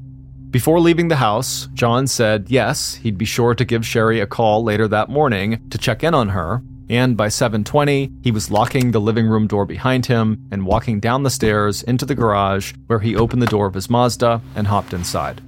Before 0.49 0.79
leaving 0.79 1.09
the 1.09 1.17
house, 1.17 1.67
John 1.73 2.07
said 2.07 2.45
yes, 2.47 2.95
he'd 2.95 3.17
be 3.17 3.25
sure 3.25 3.53
to 3.53 3.65
give 3.65 3.85
Sherry 3.85 4.21
a 4.21 4.27
call 4.27 4.63
later 4.63 4.87
that 4.87 5.09
morning 5.09 5.61
to 5.71 5.77
check 5.77 6.05
in 6.05 6.13
on 6.13 6.29
her, 6.29 6.63
and 6.91 7.15
by 7.15 7.29
7:20, 7.29 8.11
he 8.21 8.31
was 8.31 8.51
locking 8.51 8.91
the 8.91 8.99
living 8.99 9.25
room 9.25 9.47
door 9.47 9.65
behind 9.65 10.05
him 10.05 10.37
and 10.51 10.65
walking 10.65 10.99
down 10.99 11.23
the 11.23 11.29
stairs 11.29 11.83
into 11.83 12.05
the 12.05 12.13
garage 12.13 12.73
where 12.87 12.99
he 12.99 13.15
opened 13.15 13.41
the 13.41 13.47
door 13.47 13.65
of 13.65 13.73
his 13.73 13.89
Mazda 13.89 14.41
and 14.55 14.67
hopped 14.67 14.93
inside. 14.93 15.41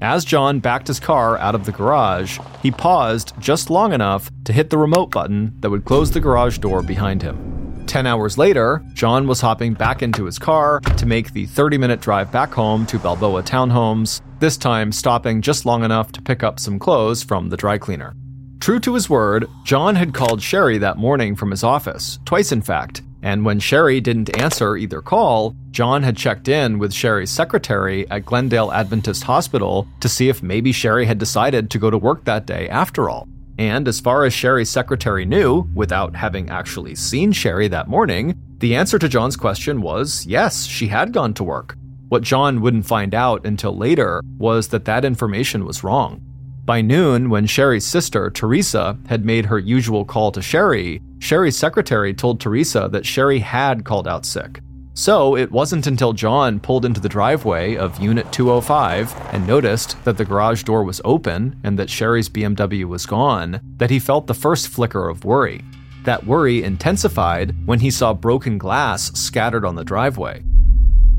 As 0.00 0.24
John 0.24 0.58
backed 0.58 0.88
his 0.88 0.98
car 0.98 1.36
out 1.38 1.54
of 1.54 1.66
the 1.66 1.72
garage, 1.72 2.38
he 2.62 2.70
paused 2.70 3.34
just 3.38 3.68
long 3.68 3.92
enough 3.92 4.30
to 4.44 4.52
hit 4.54 4.70
the 4.70 4.78
remote 4.78 5.10
button 5.10 5.52
that 5.60 5.70
would 5.70 5.84
close 5.84 6.10
the 6.10 6.20
garage 6.20 6.58
door 6.58 6.82
behind 6.82 7.20
him. 7.22 7.84
Ten 7.86 8.06
hours 8.06 8.36
later, 8.36 8.82
John 8.94 9.26
was 9.26 9.40
hopping 9.40 9.74
back 9.74 10.02
into 10.02 10.24
his 10.24 10.38
car 10.38 10.80
to 10.80 11.06
make 11.06 11.32
the 11.32 11.46
30 11.46 11.78
minute 11.78 12.00
drive 12.00 12.32
back 12.32 12.52
home 12.52 12.86
to 12.86 12.98
Balboa 12.98 13.42
Townhomes, 13.42 14.22
this 14.40 14.56
time 14.56 14.92
stopping 14.92 15.42
just 15.42 15.66
long 15.66 15.84
enough 15.84 16.10
to 16.12 16.22
pick 16.22 16.42
up 16.42 16.58
some 16.58 16.78
clothes 16.78 17.22
from 17.22 17.50
the 17.50 17.56
dry 17.56 17.78
cleaner. 17.78 18.14
True 18.60 18.80
to 18.80 18.94
his 18.94 19.10
word, 19.10 19.48
John 19.64 19.96
had 19.96 20.14
called 20.14 20.42
Sherry 20.42 20.78
that 20.78 20.96
morning 20.96 21.36
from 21.36 21.50
his 21.50 21.62
office, 21.62 22.18
twice 22.24 22.52
in 22.52 22.62
fact, 22.62 23.02
And 23.22 23.44
when 23.44 23.60
Sherry 23.60 24.00
didn't 24.00 24.40
answer 24.40 24.76
either 24.76 25.02
call, 25.02 25.54
John 25.70 26.02
had 26.02 26.16
checked 26.16 26.48
in 26.48 26.78
with 26.78 26.92
Sherry's 26.92 27.30
secretary 27.30 28.08
at 28.10 28.24
Glendale 28.24 28.72
Adventist 28.72 29.24
Hospital 29.24 29.86
to 30.00 30.08
see 30.08 30.28
if 30.28 30.42
maybe 30.42 30.72
Sherry 30.72 31.06
had 31.06 31.18
decided 31.18 31.70
to 31.70 31.78
go 31.78 31.90
to 31.90 31.98
work 31.98 32.24
that 32.24 32.46
day 32.46 32.68
after 32.68 33.10
all. 33.10 33.28
And 33.58 33.88
as 33.88 34.00
far 34.00 34.24
as 34.24 34.32
Sherry's 34.32 34.70
secretary 34.70 35.24
knew, 35.24 35.68
without 35.74 36.14
having 36.14 36.50
actually 36.50 36.94
seen 36.94 37.32
Sherry 37.32 37.68
that 37.68 37.88
morning, 37.88 38.38
the 38.58 38.76
answer 38.76 38.98
to 38.98 39.08
John's 39.08 39.36
question 39.36 39.80
was 39.80 40.24
yes, 40.26 40.64
she 40.66 40.88
had 40.88 41.12
gone 41.12 41.34
to 41.34 41.44
work. 41.44 41.76
What 42.08 42.22
John 42.22 42.60
wouldn't 42.60 42.86
find 42.86 43.14
out 43.14 43.44
until 43.44 43.76
later 43.76 44.22
was 44.38 44.68
that 44.68 44.84
that 44.84 45.04
information 45.04 45.64
was 45.64 45.82
wrong. 45.82 46.20
By 46.66 46.80
noon, 46.80 47.30
when 47.30 47.46
Sherry's 47.46 47.86
sister, 47.86 48.28
Teresa, 48.28 48.98
had 49.06 49.24
made 49.24 49.46
her 49.46 49.58
usual 49.60 50.04
call 50.04 50.32
to 50.32 50.42
Sherry, 50.42 51.00
Sherry's 51.20 51.56
secretary 51.56 52.12
told 52.12 52.40
Teresa 52.40 52.88
that 52.90 53.06
Sherry 53.06 53.38
had 53.38 53.84
called 53.84 54.08
out 54.08 54.26
sick. 54.26 54.60
So 54.92 55.36
it 55.36 55.52
wasn't 55.52 55.86
until 55.86 56.12
John 56.12 56.58
pulled 56.58 56.84
into 56.84 57.00
the 57.00 57.08
driveway 57.08 57.76
of 57.76 58.00
Unit 58.00 58.32
205 58.32 59.14
and 59.32 59.46
noticed 59.46 60.02
that 60.02 60.16
the 60.16 60.24
garage 60.24 60.64
door 60.64 60.82
was 60.82 61.00
open 61.04 61.54
and 61.62 61.78
that 61.78 61.88
Sherry's 61.88 62.28
BMW 62.28 62.84
was 62.84 63.06
gone 63.06 63.60
that 63.76 63.90
he 63.90 64.00
felt 64.00 64.26
the 64.26 64.34
first 64.34 64.66
flicker 64.66 65.08
of 65.08 65.24
worry. 65.24 65.62
That 66.02 66.26
worry 66.26 66.64
intensified 66.64 67.54
when 67.64 67.78
he 67.78 67.92
saw 67.92 68.12
broken 68.12 68.58
glass 68.58 69.12
scattered 69.16 69.64
on 69.64 69.76
the 69.76 69.84
driveway. 69.84 70.42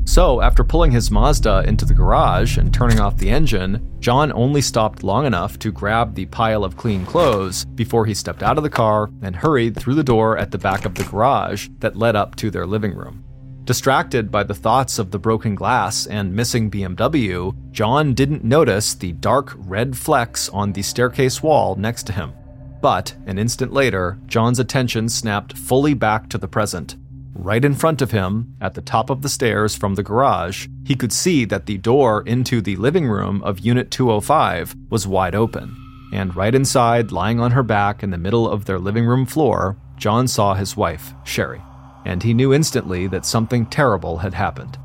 So, 0.08 0.40
after 0.40 0.64
pulling 0.64 0.90
his 0.92 1.10
Mazda 1.10 1.64
into 1.66 1.84
the 1.84 1.92
garage 1.92 2.56
and 2.56 2.72
turning 2.72 2.98
off 2.98 3.18
the 3.18 3.28
engine, 3.28 3.94
John 4.00 4.32
only 4.32 4.62
stopped 4.62 5.04
long 5.04 5.26
enough 5.26 5.58
to 5.58 5.70
grab 5.70 6.14
the 6.14 6.24
pile 6.24 6.64
of 6.64 6.78
clean 6.78 7.04
clothes 7.04 7.66
before 7.66 8.06
he 8.06 8.14
stepped 8.14 8.42
out 8.42 8.56
of 8.56 8.64
the 8.64 8.70
car 8.70 9.10
and 9.20 9.36
hurried 9.36 9.76
through 9.76 9.96
the 9.96 10.02
door 10.02 10.38
at 10.38 10.50
the 10.50 10.56
back 10.56 10.86
of 10.86 10.94
the 10.94 11.04
garage 11.04 11.68
that 11.80 11.94
led 11.94 12.16
up 12.16 12.36
to 12.36 12.50
their 12.50 12.66
living 12.66 12.94
room. 12.94 13.22
Distracted 13.64 14.30
by 14.30 14.44
the 14.44 14.54
thoughts 14.54 14.98
of 14.98 15.10
the 15.10 15.18
broken 15.18 15.54
glass 15.54 16.06
and 16.06 16.34
missing 16.34 16.70
BMW, 16.70 17.54
John 17.70 18.14
didn't 18.14 18.42
notice 18.42 18.94
the 18.94 19.12
dark 19.12 19.52
red 19.58 19.94
flecks 19.94 20.48
on 20.48 20.72
the 20.72 20.80
staircase 20.80 21.42
wall 21.42 21.76
next 21.76 22.04
to 22.04 22.14
him. 22.14 22.32
But 22.80 23.14
an 23.26 23.38
instant 23.38 23.74
later, 23.74 24.18
John's 24.26 24.58
attention 24.58 25.10
snapped 25.10 25.58
fully 25.58 25.92
back 25.92 26.30
to 26.30 26.38
the 26.38 26.48
present 26.48 26.96
Right 27.40 27.64
in 27.64 27.76
front 27.76 28.02
of 28.02 28.10
him, 28.10 28.56
at 28.60 28.74
the 28.74 28.82
top 28.82 29.10
of 29.10 29.22
the 29.22 29.28
stairs 29.28 29.76
from 29.76 29.94
the 29.94 30.02
garage, 30.02 30.66
he 30.84 30.96
could 30.96 31.12
see 31.12 31.44
that 31.44 31.66
the 31.66 31.78
door 31.78 32.22
into 32.26 32.60
the 32.60 32.74
living 32.74 33.06
room 33.06 33.44
of 33.44 33.60
Unit 33.60 33.92
205 33.92 34.74
was 34.90 35.06
wide 35.06 35.36
open. 35.36 35.76
And 36.12 36.34
right 36.34 36.52
inside, 36.52 37.12
lying 37.12 37.38
on 37.38 37.52
her 37.52 37.62
back 37.62 38.02
in 38.02 38.10
the 38.10 38.18
middle 38.18 38.50
of 38.50 38.64
their 38.64 38.80
living 38.80 39.06
room 39.06 39.24
floor, 39.24 39.76
John 39.96 40.26
saw 40.26 40.54
his 40.54 40.76
wife, 40.76 41.14
Sherry. 41.22 41.62
And 42.04 42.24
he 42.24 42.34
knew 42.34 42.52
instantly 42.52 43.06
that 43.06 43.24
something 43.24 43.66
terrible 43.66 44.18
had 44.18 44.34
happened. 44.34 44.76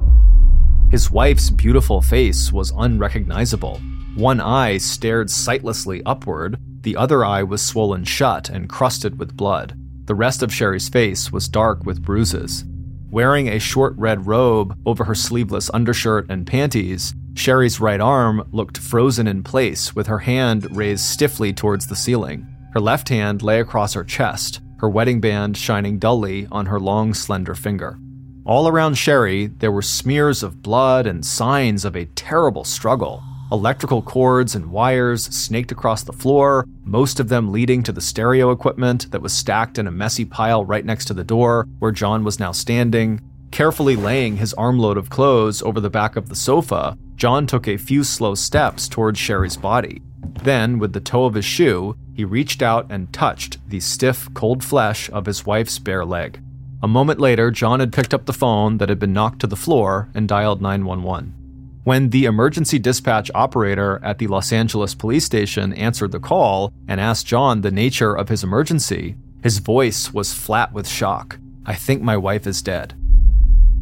His 0.91 1.09
wife's 1.09 1.49
beautiful 1.49 2.03
face 2.03 2.51
was 2.53 2.71
unrecognizable. 2.77 3.81
One 4.13 4.39
eye 4.39 4.77
stared 4.77 5.31
sightlessly 5.31 6.03
upward, 6.05 6.59
the 6.81 6.97
other 6.97 7.25
eye 7.25 7.41
was 7.41 7.63
swollen 7.63 8.03
shut 8.03 8.49
and 8.49 8.69
crusted 8.69 9.17
with 9.17 9.35
blood. 9.35 9.75
The 10.05 10.15
rest 10.15 10.43
of 10.43 10.53
Sherry's 10.53 10.89
face 10.89 11.31
was 11.31 11.47
dark 11.47 11.85
with 11.85 12.01
bruises. 12.01 12.65
Wearing 13.09 13.47
a 13.47 13.59
short 13.59 13.93
red 13.95 14.27
robe 14.27 14.77
over 14.85 15.05
her 15.05 15.15
sleeveless 15.15 15.69
undershirt 15.73 16.25
and 16.29 16.45
panties, 16.45 17.13
Sherry's 17.35 17.79
right 17.79 18.01
arm 18.01 18.47
looked 18.51 18.77
frozen 18.77 19.27
in 19.27 19.43
place 19.43 19.95
with 19.95 20.07
her 20.07 20.19
hand 20.19 20.67
raised 20.75 21.05
stiffly 21.05 21.53
towards 21.53 21.87
the 21.87 21.95
ceiling. 21.95 22.45
Her 22.73 22.81
left 22.81 23.07
hand 23.09 23.41
lay 23.41 23.59
across 23.59 23.93
her 23.93 24.03
chest, 24.03 24.59
her 24.79 24.89
wedding 24.89 25.21
band 25.21 25.55
shining 25.55 25.99
dully 25.99 26.47
on 26.51 26.65
her 26.65 26.79
long, 26.79 27.13
slender 27.13 27.55
finger. 27.55 27.97
All 28.45 28.67
around 28.67 28.95
Sherry, 28.95 29.47
there 29.47 29.71
were 29.71 29.81
smears 29.81 30.43
of 30.43 30.61
blood 30.61 31.07
and 31.07 31.25
signs 31.25 31.85
of 31.85 31.95
a 31.95 32.05
terrible 32.07 32.65
struggle. 32.65 33.23
Electrical 33.53 34.01
cords 34.01 34.55
and 34.55 34.71
wires 34.71 35.25
snaked 35.25 35.71
across 35.71 36.01
the 36.01 36.11
floor, 36.11 36.65
most 36.83 37.19
of 37.19 37.29
them 37.29 37.51
leading 37.51 37.83
to 37.83 37.91
the 37.91 38.01
stereo 38.01 38.49
equipment 38.49 39.11
that 39.11 39.21
was 39.21 39.31
stacked 39.31 39.77
in 39.77 39.85
a 39.85 39.91
messy 39.91 40.25
pile 40.25 40.65
right 40.65 40.83
next 40.83 41.05
to 41.05 41.13
the 41.13 41.23
door 41.23 41.67
where 41.77 41.91
John 41.91 42.23
was 42.23 42.39
now 42.39 42.51
standing. 42.51 43.21
Carefully 43.51 43.95
laying 43.95 44.37
his 44.37 44.55
armload 44.55 44.97
of 44.97 45.11
clothes 45.11 45.61
over 45.61 45.79
the 45.79 45.91
back 45.91 46.15
of 46.15 46.29
the 46.29 46.35
sofa, 46.35 46.97
John 47.15 47.45
took 47.45 47.67
a 47.67 47.77
few 47.77 48.03
slow 48.03 48.33
steps 48.33 48.87
towards 48.87 49.19
Sherry's 49.19 49.55
body. 49.55 50.01
Then, 50.41 50.79
with 50.79 50.93
the 50.93 50.99
toe 50.99 51.25
of 51.25 51.35
his 51.35 51.45
shoe, 51.45 51.95
he 52.15 52.25
reached 52.25 52.63
out 52.63 52.87
and 52.89 53.13
touched 53.13 53.59
the 53.69 53.81
stiff, 53.81 54.33
cold 54.33 54.63
flesh 54.63 55.11
of 55.11 55.27
his 55.27 55.45
wife's 55.45 55.77
bare 55.77 56.05
leg. 56.05 56.41
A 56.81 56.87
moment 56.87 57.19
later, 57.19 57.51
John 57.51 57.81
had 57.81 57.93
picked 57.93 58.15
up 58.15 58.25
the 58.25 58.33
phone 58.33 58.79
that 58.79 58.89
had 58.89 58.97
been 58.97 59.13
knocked 59.13 59.41
to 59.41 59.47
the 59.47 59.55
floor 59.55 60.09
and 60.15 60.27
dialed 60.27 60.59
911. 60.59 61.35
When 61.83 62.11
the 62.11 62.23
emergency 62.23 62.79
dispatch 62.79 63.29
operator 63.35 63.99
at 64.01 64.17
the 64.17 64.27
Los 64.27 64.53
Angeles 64.53 64.95
police 64.95 65.25
station 65.25 65.73
answered 65.73 66.13
the 66.13 66.19
call 66.19 66.71
and 66.87 67.01
asked 67.01 67.27
John 67.27 67.59
the 67.59 67.71
nature 67.71 68.15
of 68.15 68.29
his 68.29 68.41
emergency, 68.41 69.17
his 69.43 69.57
voice 69.57 70.13
was 70.13 70.33
flat 70.33 70.71
with 70.71 70.87
shock. 70.87 71.39
I 71.65 71.75
think 71.75 72.01
my 72.01 72.15
wife 72.15 72.47
is 72.47 72.61
dead. 72.61 72.93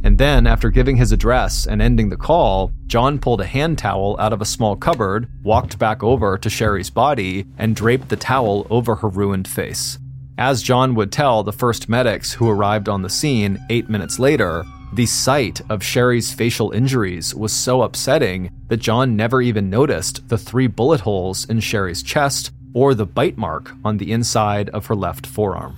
And 0.04 0.18
then, 0.18 0.48
after 0.48 0.72
giving 0.72 0.98
his 0.98 1.12
address 1.12 1.68
and 1.68 1.80
ending 1.80 2.10
the 2.10 2.18
call, 2.18 2.72
John 2.88 3.20
pulled 3.20 3.42
a 3.42 3.46
hand 3.46 3.78
towel 3.78 4.16
out 4.20 4.34
of 4.34 4.42
a 4.42 4.46
small 4.46 4.76
cupboard, 4.76 5.30
walked 5.44 5.78
back 5.78 6.02
over 6.02 6.40
to 6.40 6.50
Sherry's 6.50 6.90
body, 6.90 7.46
and 7.60 7.76
draped 7.76 8.10
the 8.10 8.16
towel 8.16 8.66
over 8.72 8.96
her 8.96 9.10
ruined 9.10 9.48
face. 9.48 10.00
As 10.40 10.64
John 10.64 10.96
would 10.96 11.12
tell 11.12 11.44
the 11.44 11.54
first 11.54 11.88
medics 11.88 12.34
who 12.34 12.50
arrived 12.50 12.90
on 12.90 13.04
the 13.04 13.12
scene 13.12 13.64
eight 13.70 13.92
minutes 13.92 14.18
later, 14.18 14.66
the 14.94 15.06
sight 15.06 15.62
of 15.70 15.84
Sherry's 15.84 16.34
facial 16.34 16.72
injuries 16.72 17.34
was 17.34 17.54
so 17.54 17.82
upsetting 17.82 18.52
that 18.68 18.78
John 18.78 19.16
never 19.16 19.42
even 19.42 19.70
noticed 19.70 20.28
the 20.28 20.38
three 20.38 20.68
bullet 20.68 21.02
holes 21.02 21.46
in 21.46 21.62
Sherry's 21.62 22.04
chest 22.04 22.52
or 22.74 22.94
the 22.94 23.06
bite 23.06 23.38
mark 23.38 23.72
on 23.86 23.98
the 23.98 24.12
inside 24.12 24.70
of 24.70 24.88
her 24.88 24.96
left 24.96 25.26
forearm. 25.26 25.78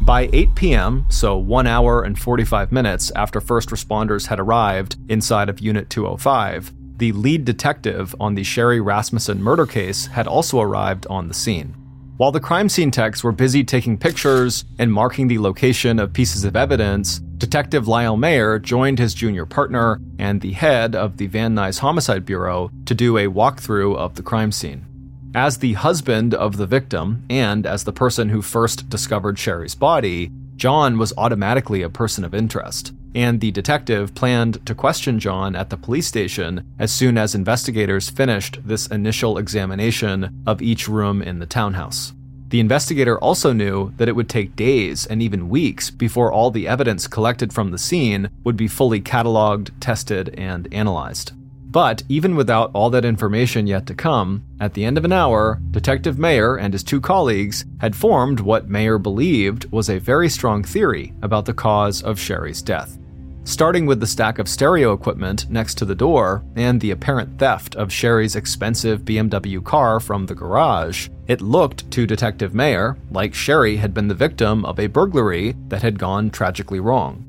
By 0.00 0.30
8 0.32 0.54
p.m., 0.54 1.06
so 1.10 1.36
one 1.36 1.66
hour 1.66 2.02
and 2.02 2.18
45 2.18 2.72
minutes 2.72 3.10
after 3.14 3.40
first 3.40 3.68
responders 3.68 4.26
had 4.26 4.40
arrived 4.40 4.96
inside 5.08 5.48
of 5.50 5.60
Unit 5.60 5.90
205, 5.90 6.72
the 6.96 7.12
lead 7.12 7.44
detective 7.44 8.14
on 8.18 8.34
the 8.34 8.44
Sherry 8.44 8.80
Rasmussen 8.80 9.42
murder 9.42 9.66
case 9.66 10.06
had 10.06 10.26
also 10.26 10.60
arrived 10.60 11.06
on 11.08 11.28
the 11.28 11.34
scene. 11.34 11.74
While 12.16 12.30
the 12.30 12.38
crime 12.38 12.68
scene 12.68 12.92
techs 12.92 13.24
were 13.24 13.32
busy 13.32 13.64
taking 13.64 13.98
pictures 13.98 14.64
and 14.78 14.92
marking 14.92 15.26
the 15.26 15.40
location 15.40 15.98
of 15.98 16.12
pieces 16.12 16.44
of 16.44 16.54
evidence, 16.54 17.18
Detective 17.18 17.88
Lyle 17.88 18.16
Mayer 18.16 18.60
joined 18.60 19.00
his 19.00 19.14
junior 19.14 19.44
partner 19.44 20.00
and 20.16 20.40
the 20.40 20.52
head 20.52 20.94
of 20.94 21.16
the 21.16 21.26
Van 21.26 21.56
Nuys 21.56 21.80
Homicide 21.80 22.24
Bureau 22.24 22.70
to 22.86 22.94
do 22.94 23.18
a 23.18 23.26
walkthrough 23.26 23.96
of 23.96 24.14
the 24.14 24.22
crime 24.22 24.52
scene. 24.52 24.86
As 25.34 25.58
the 25.58 25.72
husband 25.72 26.34
of 26.34 26.56
the 26.56 26.68
victim 26.68 27.24
and 27.28 27.66
as 27.66 27.82
the 27.82 27.92
person 27.92 28.28
who 28.28 28.42
first 28.42 28.88
discovered 28.88 29.36
Sherry's 29.36 29.74
body, 29.74 30.30
John 30.54 30.98
was 30.98 31.12
automatically 31.18 31.82
a 31.82 31.90
person 31.90 32.22
of 32.22 32.32
interest, 32.32 32.92
and 33.14 33.40
the 33.40 33.52
detective 33.52 34.14
planned 34.14 34.64
to 34.66 34.74
question 34.74 35.20
John 35.20 35.54
at 35.54 35.70
the 35.70 35.76
police 35.76 36.06
station 36.06 36.66
as 36.78 36.92
soon 36.92 37.16
as 37.16 37.34
investigators 37.34 38.10
finished 38.10 38.58
this 38.64 38.86
initial 38.88 39.38
examination 39.38 40.42
of 40.46 40.60
each 40.60 40.88
room 40.88 41.22
in 41.22 41.38
the 41.38 41.46
townhouse. 41.46 42.12
The 42.48 42.60
investigator 42.60 43.18
also 43.18 43.52
knew 43.52 43.92
that 43.96 44.08
it 44.08 44.14
would 44.14 44.28
take 44.28 44.56
days 44.56 45.06
and 45.06 45.22
even 45.22 45.48
weeks 45.48 45.90
before 45.90 46.30
all 46.30 46.50
the 46.50 46.68
evidence 46.68 47.08
collected 47.08 47.52
from 47.52 47.70
the 47.70 47.78
scene 47.78 48.30
would 48.44 48.56
be 48.56 48.68
fully 48.68 49.00
cataloged, 49.00 49.70
tested, 49.80 50.34
and 50.38 50.72
analyzed. 50.72 51.32
But 51.64 52.04
even 52.08 52.36
without 52.36 52.70
all 52.72 52.90
that 52.90 53.04
information 53.04 53.66
yet 53.66 53.86
to 53.86 53.94
come, 53.96 54.44
at 54.60 54.74
the 54.74 54.84
end 54.84 54.96
of 54.96 55.04
an 55.04 55.12
hour, 55.12 55.60
Detective 55.72 56.20
Mayer 56.20 56.54
and 56.54 56.72
his 56.72 56.84
two 56.84 57.00
colleagues 57.00 57.64
had 57.80 57.96
formed 57.96 58.38
what 58.38 58.68
Mayer 58.68 58.98
believed 58.98 59.64
was 59.72 59.90
a 59.90 59.98
very 59.98 60.28
strong 60.28 60.62
theory 60.62 61.12
about 61.22 61.46
the 61.46 61.54
cause 61.54 62.00
of 62.02 62.20
Sherry's 62.20 62.62
death 62.62 62.96
starting 63.44 63.86
with 63.86 64.00
the 64.00 64.06
stack 64.06 64.38
of 64.38 64.48
stereo 64.48 64.92
equipment 64.92 65.48
next 65.50 65.76
to 65.78 65.84
the 65.84 65.94
door 65.94 66.42
and 66.56 66.80
the 66.80 66.90
apparent 66.90 67.38
theft 67.38 67.76
of 67.76 67.92
Sherry's 67.92 68.36
expensive 68.36 69.02
BMW 69.02 69.62
car 69.62 70.00
from 70.00 70.26
the 70.26 70.34
garage, 70.34 71.08
it 71.26 71.40
looked 71.40 71.90
to 71.90 72.06
Detective 72.06 72.54
Mayer 72.54 72.96
like 73.10 73.34
Sherry 73.34 73.76
had 73.76 73.94
been 73.94 74.08
the 74.08 74.14
victim 74.14 74.64
of 74.64 74.80
a 74.80 74.86
burglary 74.86 75.54
that 75.68 75.82
had 75.82 75.98
gone 75.98 76.30
tragically 76.30 76.80
wrong. 76.80 77.24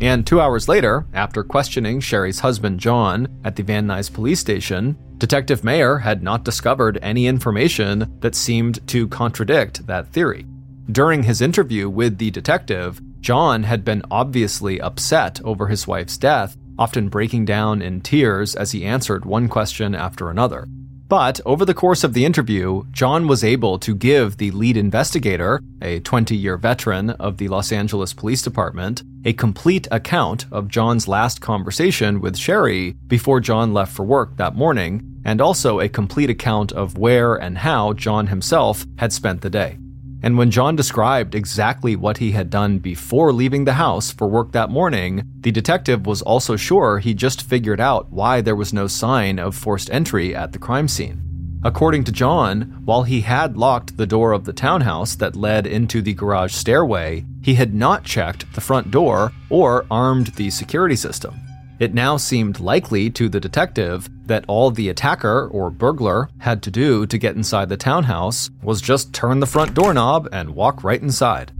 And 0.00 0.26
two 0.26 0.40
hours 0.40 0.68
later, 0.68 1.06
after 1.12 1.42
questioning 1.42 2.00
Sherry's 2.00 2.40
husband 2.40 2.80
John 2.80 3.28
at 3.44 3.56
the 3.56 3.62
Van 3.62 3.86
Nuys 3.86 4.12
police 4.12 4.40
station, 4.40 4.96
Detective 5.18 5.62
Mayer 5.62 5.98
had 5.98 6.22
not 6.22 6.44
discovered 6.44 6.98
any 7.02 7.26
information 7.26 8.16
that 8.20 8.34
seemed 8.34 8.86
to 8.88 9.08
contradict 9.08 9.86
that 9.86 10.08
theory. 10.08 10.46
During 10.90 11.22
his 11.22 11.42
interview 11.42 11.90
with 11.90 12.16
the 12.16 12.30
detective, 12.30 13.00
John 13.20 13.64
had 13.64 13.84
been 13.84 14.02
obviously 14.10 14.80
upset 14.80 15.40
over 15.44 15.68
his 15.68 15.86
wife's 15.86 16.16
death, 16.16 16.56
often 16.78 17.08
breaking 17.08 17.44
down 17.44 17.82
in 17.82 18.00
tears 18.00 18.54
as 18.54 18.72
he 18.72 18.84
answered 18.84 19.24
one 19.24 19.48
question 19.48 19.94
after 19.94 20.30
another. 20.30 20.66
But 21.10 21.40
over 21.44 21.64
the 21.64 21.74
course 21.74 22.04
of 22.04 22.14
the 22.14 22.24
interview, 22.24 22.84
John 22.92 23.26
was 23.26 23.42
able 23.42 23.80
to 23.80 23.96
give 23.96 24.36
the 24.36 24.52
lead 24.52 24.76
investigator, 24.76 25.60
a 25.82 25.98
20 25.98 26.36
year 26.36 26.56
veteran 26.56 27.10
of 27.10 27.36
the 27.36 27.48
Los 27.48 27.72
Angeles 27.72 28.14
Police 28.14 28.42
Department, 28.42 29.02
a 29.24 29.32
complete 29.32 29.88
account 29.90 30.46
of 30.52 30.68
John's 30.68 31.08
last 31.08 31.40
conversation 31.40 32.20
with 32.20 32.38
Sherry 32.38 32.92
before 33.08 33.40
John 33.40 33.74
left 33.74 33.92
for 33.92 34.04
work 34.04 34.36
that 34.36 34.54
morning, 34.54 35.20
and 35.24 35.40
also 35.40 35.80
a 35.80 35.88
complete 35.88 36.30
account 36.30 36.70
of 36.70 36.96
where 36.96 37.34
and 37.34 37.58
how 37.58 37.92
John 37.92 38.28
himself 38.28 38.86
had 38.98 39.12
spent 39.12 39.40
the 39.40 39.50
day. 39.50 39.78
And 40.22 40.36
when 40.36 40.50
John 40.50 40.76
described 40.76 41.34
exactly 41.34 41.96
what 41.96 42.18
he 42.18 42.32
had 42.32 42.50
done 42.50 42.78
before 42.78 43.32
leaving 43.32 43.64
the 43.64 43.74
house 43.74 44.12
for 44.12 44.28
work 44.28 44.52
that 44.52 44.68
morning, 44.68 45.24
the 45.40 45.50
detective 45.50 46.06
was 46.06 46.20
also 46.22 46.56
sure 46.56 46.98
he 46.98 47.14
just 47.14 47.42
figured 47.42 47.80
out 47.80 48.10
why 48.10 48.40
there 48.40 48.56
was 48.56 48.72
no 48.72 48.86
sign 48.86 49.38
of 49.38 49.56
forced 49.56 49.90
entry 49.90 50.34
at 50.34 50.52
the 50.52 50.58
crime 50.58 50.88
scene. 50.88 51.22
According 51.62 52.04
to 52.04 52.12
John, 52.12 52.82
while 52.84 53.02
he 53.02 53.20
had 53.20 53.56
locked 53.56 53.96
the 53.96 54.06
door 54.06 54.32
of 54.32 54.44
the 54.44 54.52
townhouse 54.52 55.14
that 55.16 55.36
led 55.36 55.66
into 55.66 56.00
the 56.00 56.14
garage 56.14 56.54
stairway, 56.54 57.24
he 57.42 57.54
had 57.54 57.74
not 57.74 58.04
checked 58.04 58.50
the 58.54 58.62
front 58.62 58.90
door 58.90 59.32
or 59.50 59.84
armed 59.90 60.28
the 60.36 60.50
security 60.50 60.96
system. 60.96 61.34
It 61.80 61.94
now 61.94 62.18
seemed 62.18 62.60
likely 62.60 63.08
to 63.12 63.30
the 63.30 63.40
detective 63.40 64.10
that 64.26 64.44
all 64.46 64.70
the 64.70 64.90
attacker 64.90 65.48
or 65.48 65.70
burglar 65.70 66.28
had 66.36 66.62
to 66.64 66.70
do 66.70 67.06
to 67.06 67.16
get 67.16 67.36
inside 67.36 67.70
the 67.70 67.78
townhouse 67.78 68.50
was 68.62 68.82
just 68.82 69.14
turn 69.14 69.40
the 69.40 69.46
front 69.46 69.72
doorknob 69.72 70.28
and 70.30 70.54
walk 70.54 70.84
right 70.84 71.00
inside. 71.00 71.52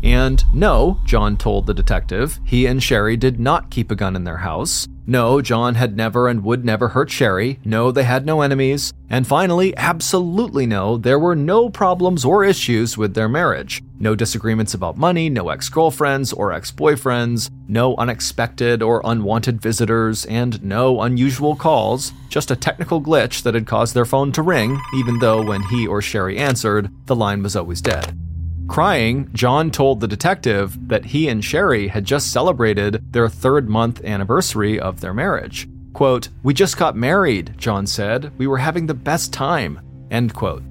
And 0.00 0.44
no, 0.54 1.00
John 1.04 1.36
told 1.36 1.66
the 1.66 1.74
detective, 1.74 2.38
he 2.44 2.66
and 2.66 2.80
Sherry 2.80 3.16
did 3.16 3.40
not 3.40 3.70
keep 3.70 3.90
a 3.90 3.96
gun 3.96 4.14
in 4.14 4.22
their 4.22 4.38
house. 4.38 4.86
No, 5.08 5.42
John 5.42 5.74
had 5.74 5.96
never 5.96 6.28
and 6.28 6.44
would 6.44 6.64
never 6.64 6.88
hurt 6.88 7.10
Sherry. 7.10 7.58
No, 7.64 7.90
they 7.90 8.04
had 8.04 8.24
no 8.24 8.42
enemies. 8.42 8.92
And 9.10 9.26
finally, 9.26 9.76
absolutely 9.76 10.66
no, 10.66 10.96
there 10.96 11.18
were 11.18 11.36
no 11.36 11.68
problems 11.68 12.24
or 12.24 12.44
issues 12.44 12.96
with 12.96 13.14
their 13.14 13.28
marriage. 13.28 13.82
No 14.02 14.16
disagreements 14.16 14.74
about 14.74 14.96
money, 14.96 15.30
no 15.30 15.50
ex 15.50 15.68
girlfriends 15.68 16.32
or 16.32 16.52
ex 16.52 16.72
boyfriends, 16.72 17.48
no 17.68 17.94
unexpected 17.94 18.82
or 18.82 19.00
unwanted 19.04 19.60
visitors, 19.60 20.24
and 20.24 20.60
no 20.60 21.02
unusual 21.02 21.54
calls. 21.54 22.12
Just 22.28 22.50
a 22.50 22.56
technical 22.56 23.00
glitch 23.00 23.44
that 23.44 23.54
had 23.54 23.68
caused 23.68 23.94
their 23.94 24.04
phone 24.04 24.32
to 24.32 24.42
ring, 24.42 24.80
even 24.96 25.20
though 25.20 25.40
when 25.40 25.62
he 25.62 25.86
or 25.86 26.02
Sherry 26.02 26.36
answered, 26.36 26.90
the 27.06 27.14
line 27.14 27.44
was 27.44 27.54
always 27.54 27.80
dead. 27.80 28.18
Crying, 28.66 29.30
John 29.34 29.70
told 29.70 30.00
the 30.00 30.08
detective 30.08 30.76
that 30.88 31.04
he 31.04 31.28
and 31.28 31.44
Sherry 31.44 31.86
had 31.86 32.04
just 32.04 32.32
celebrated 32.32 33.04
their 33.12 33.28
third 33.28 33.68
month 33.68 34.04
anniversary 34.04 34.80
of 34.80 35.00
their 35.00 35.14
marriage. 35.14 35.68
Quote, 35.92 36.28
We 36.42 36.54
just 36.54 36.76
got 36.76 36.96
married, 36.96 37.54
John 37.56 37.86
said. 37.86 38.32
We 38.36 38.48
were 38.48 38.58
having 38.58 38.86
the 38.86 38.94
best 38.94 39.32
time. 39.32 39.78
End 40.10 40.34
quote. 40.34 40.64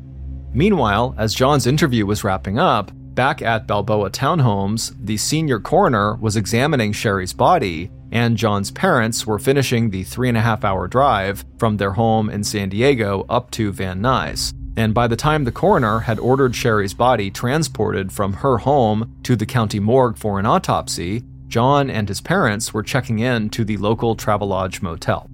Meanwhile, 0.53 1.15
as 1.17 1.33
John's 1.33 1.65
interview 1.65 2.05
was 2.05 2.25
wrapping 2.25 2.59
up, 2.59 2.91
back 3.15 3.41
at 3.41 3.67
Balboa 3.67 4.09
Townhomes, 4.09 4.95
the 4.99 5.17
senior 5.17 5.59
coroner 5.59 6.15
was 6.15 6.35
examining 6.35 6.91
Sherry's 6.91 7.33
body, 7.33 7.91
and 8.11 8.37
John's 8.37 8.71
parents 8.71 9.25
were 9.25 9.39
finishing 9.39 9.89
the 9.89 10.03
three 10.03 10.29
and 10.29 10.37
a 10.37 10.41
half 10.41 10.63
hour 10.63 10.87
drive 10.87 11.45
from 11.57 11.77
their 11.77 11.91
home 11.91 12.29
in 12.29 12.43
San 12.43 12.69
Diego 12.69 13.25
up 13.29 13.51
to 13.51 13.71
Van 13.71 14.01
Nuys 14.01 14.53
and 14.77 14.93
by 14.93 15.07
the 15.07 15.15
time 15.15 15.43
the 15.43 15.51
coroner 15.51 15.99
had 15.99 16.19
ordered 16.19 16.55
Sherry's 16.55 16.93
body 16.93 17.29
transported 17.29 18.11
from 18.11 18.33
her 18.33 18.59
home 18.59 19.15
to 19.23 19.35
the 19.35 19.45
county 19.45 19.79
morgue 19.79 20.17
for 20.17 20.39
an 20.39 20.45
autopsy, 20.45 21.23
John 21.47 21.89
and 21.89 22.07
his 22.07 22.21
parents 22.21 22.73
were 22.73 22.83
checking 22.83 23.19
in 23.19 23.49
to 23.49 23.65
the 23.65 23.77
local 23.77 24.15
Travelodge 24.15 24.81
motel. 24.81 25.30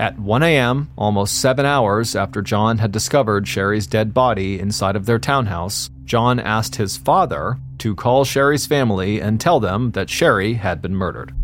At 0.00 0.16
1 0.16 0.44
a.m., 0.44 0.90
almost 0.96 1.40
seven 1.40 1.66
hours 1.66 2.14
after 2.14 2.40
John 2.40 2.78
had 2.78 2.92
discovered 2.92 3.48
Sherry's 3.48 3.88
dead 3.88 4.14
body 4.14 4.60
inside 4.60 4.94
of 4.94 5.06
their 5.06 5.18
townhouse, 5.18 5.90
John 6.04 6.38
asked 6.38 6.76
his 6.76 6.96
father 6.96 7.58
to 7.78 7.96
call 7.96 8.24
Sherry's 8.24 8.64
family 8.64 9.20
and 9.20 9.40
tell 9.40 9.58
them 9.58 9.90
that 9.92 10.08
Sherry 10.08 10.54
had 10.54 10.80
been 10.80 10.94
murdered. 10.94 11.34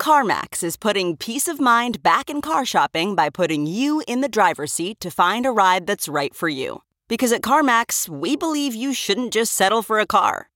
CarMax 0.00 0.62
is 0.62 0.78
putting 0.78 1.16
peace 1.16 1.48
of 1.48 1.60
mind 1.60 2.02
back 2.02 2.30
in 2.30 2.40
car 2.40 2.64
shopping 2.64 3.14
by 3.14 3.28
putting 3.28 3.66
you 3.66 4.02
in 4.06 4.22
the 4.22 4.28
driver's 4.28 4.72
seat 4.72 5.00
to 5.00 5.10
find 5.10 5.44
a 5.44 5.50
ride 5.50 5.86
that's 5.86 6.08
right 6.08 6.34
for 6.34 6.48
you. 6.48 6.82
Because 7.08 7.32
at 7.32 7.42
CarMax, 7.42 8.08
we 8.08 8.36
believe 8.36 8.74
you 8.74 8.94
shouldn't 8.94 9.32
just 9.32 9.52
settle 9.52 9.82
for 9.82 9.98
a 9.98 10.06
car, 10.06 10.48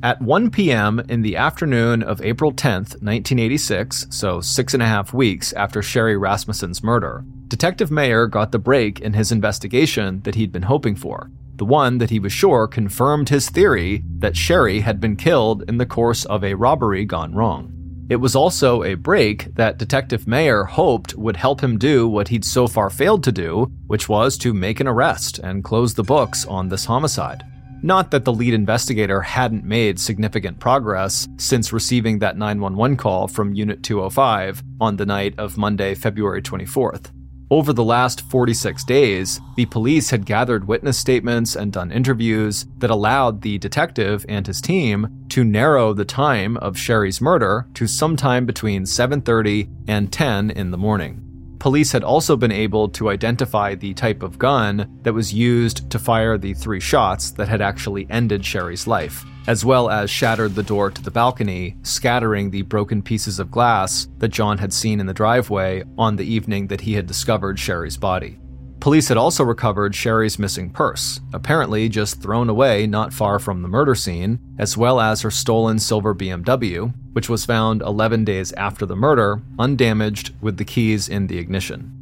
At 0.00 0.22
1 0.22 0.50
p.m. 0.50 1.00
in 1.08 1.22
the 1.22 1.36
afternoon 1.36 2.04
of 2.04 2.22
April 2.22 2.52
10th, 2.52 3.02
1986, 3.02 4.06
so 4.10 4.40
six 4.40 4.72
and 4.72 4.82
a 4.82 4.86
half 4.86 5.12
weeks 5.12 5.52
after 5.54 5.82
Sherry 5.82 6.16
Rasmussen's 6.16 6.84
murder, 6.84 7.24
Detective 7.48 7.90
Mayer 7.90 8.28
got 8.28 8.52
the 8.52 8.60
break 8.60 9.00
in 9.00 9.14
his 9.14 9.32
investigation 9.32 10.20
that 10.22 10.36
he'd 10.36 10.52
been 10.52 10.62
hoping 10.62 10.94
for 10.94 11.30
the 11.56 11.64
one 11.64 11.98
that 11.98 12.10
he 12.10 12.20
was 12.20 12.32
sure 12.32 12.68
confirmed 12.68 13.28
his 13.28 13.50
theory 13.50 14.04
that 14.18 14.36
Sherry 14.36 14.78
had 14.80 15.00
been 15.00 15.16
killed 15.16 15.64
in 15.68 15.78
the 15.78 15.86
course 15.86 16.24
of 16.26 16.44
a 16.44 16.54
robbery 16.54 17.04
gone 17.04 17.34
wrong. 17.34 17.74
It 18.08 18.16
was 18.16 18.36
also 18.36 18.84
a 18.84 18.94
break 18.94 19.52
that 19.56 19.76
Detective 19.76 20.28
Mayer 20.28 20.64
hoped 20.64 21.16
would 21.16 21.36
help 21.36 21.60
him 21.60 21.76
do 21.76 22.08
what 22.08 22.28
he'd 22.28 22.44
so 22.44 22.68
far 22.68 22.88
failed 22.88 23.24
to 23.24 23.32
do, 23.32 23.72
which 23.88 24.08
was 24.08 24.38
to 24.38 24.54
make 24.54 24.78
an 24.78 24.86
arrest 24.86 25.40
and 25.40 25.64
close 25.64 25.94
the 25.94 26.04
books 26.04 26.46
on 26.46 26.68
this 26.68 26.84
homicide. 26.84 27.42
Not 27.82 28.10
that 28.10 28.24
the 28.24 28.32
lead 28.32 28.54
investigator 28.54 29.20
hadn't 29.20 29.64
made 29.64 30.00
significant 30.00 30.58
progress 30.58 31.28
since 31.36 31.72
receiving 31.72 32.18
that 32.18 32.36
911 32.36 32.96
call 32.96 33.28
from 33.28 33.54
Unit 33.54 33.82
205 33.82 34.62
on 34.80 34.96
the 34.96 35.06
night 35.06 35.34
of 35.38 35.56
Monday, 35.56 35.94
February 35.94 36.42
24th. 36.42 37.12
Over 37.50 37.72
the 37.72 37.84
last 37.84 38.20
46 38.28 38.84
days, 38.84 39.40
the 39.56 39.64
police 39.66 40.10
had 40.10 40.26
gathered 40.26 40.68
witness 40.68 40.98
statements 40.98 41.56
and 41.56 41.72
done 41.72 41.90
interviews 41.90 42.66
that 42.78 42.90
allowed 42.90 43.40
the 43.40 43.56
detective 43.58 44.26
and 44.28 44.46
his 44.46 44.60
team 44.60 45.24
to 45.30 45.44
narrow 45.44 45.94
the 45.94 46.04
time 46.04 46.58
of 46.58 46.76
Sherry's 46.76 47.22
murder 47.22 47.66
to 47.74 47.86
sometime 47.86 48.44
between 48.44 48.84
7:30 48.84 49.68
and 49.86 50.12
10 50.12 50.50
in 50.50 50.72
the 50.72 50.76
morning. 50.76 51.27
Police 51.58 51.92
had 51.92 52.04
also 52.04 52.36
been 52.36 52.52
able 52.52 52.88
to 52.90 53.10
identify 53.10 53.74
the 53.74 53.94
type 53.94 54.22
of 54.22 54.38
gun 54.38 54.98
that 55.02 55.14
was 55.14 55.34
used 55.34 55.90
to 55.90 55.98
fire 55.98 56.38
the 56.38 56.54
three 56.54 56.80
shots 56.80 57.30
that 57.32 57.48
had 57.48 57.60
actually 57.60 58.06
ended 58.10 58.44
Sherry's 58.44 58.86
life 58.86 59.24
as 59.48 59.64
well 59.64 59.88
as 59.88 60.10
shattered 60.10 60.54
the 60.54 60.62
door 60.62 60.90
to 60.90 61.02
the 61.02 61.10
balcony, 61.10 61.74
scattering 61.82 62.50
the 62.50 62.60
broken 62.60 63.00
pieces 63.00 63.38
of 63.38 63.50
glass 63.50 64.06
that 64.18 64.28
John 64.28 64.58
had 64.58 64.74
seen 64.74 65.00
in 65.00 65.06
the 65.06 65.14
driveway 65.14 65.84
on 65.96 66.16
the 66.16 66.26
evening 66.26 66.66
that 66.66 66.82
he 66.82 66.92
had 66.92 67.06
discovered 67.06 67.58
Sherry's 67.58 67.96
body. 67.96 68.38
Police 68.80 69.08
had 69.08 69.16
also 69.16 69.42
recovered 69.42 69.94
Sherry's 69.94 70.38
missing 70.38 70.70
purse, 70.70 71.20
apparently 71.32 71.88
just 71.88 72.22
thrown 72.22 72.48
away 72.48 72.86
not 72.86 73.12
far 73.12 73.38
from 73.38 73.62
the 73.62 73.68
murder 73.68 73.94
scene, 73.94 74.38
as 74.58 74.76
well 74.76 75.00
as 75.00 75.22
her 75.22 75.30
stolen 75.30 75.78
silver 75.78 76.14
BMW, 76.14 76.94
which 77.12 77.28
was 77.28 77.44
found 77.44 77.82
11 77.82 78.24
days 78.24 78.52
after 78.52 78.86
the 78.86 78.96
murder, 78.96 79.42
undamaged 79.58 80.32
with 80.40 80.56
the 80.56 80.64
keys 80.64 81.08
in 81.08 81.26
the 81.26 81.38
ignition. 81.38 81.92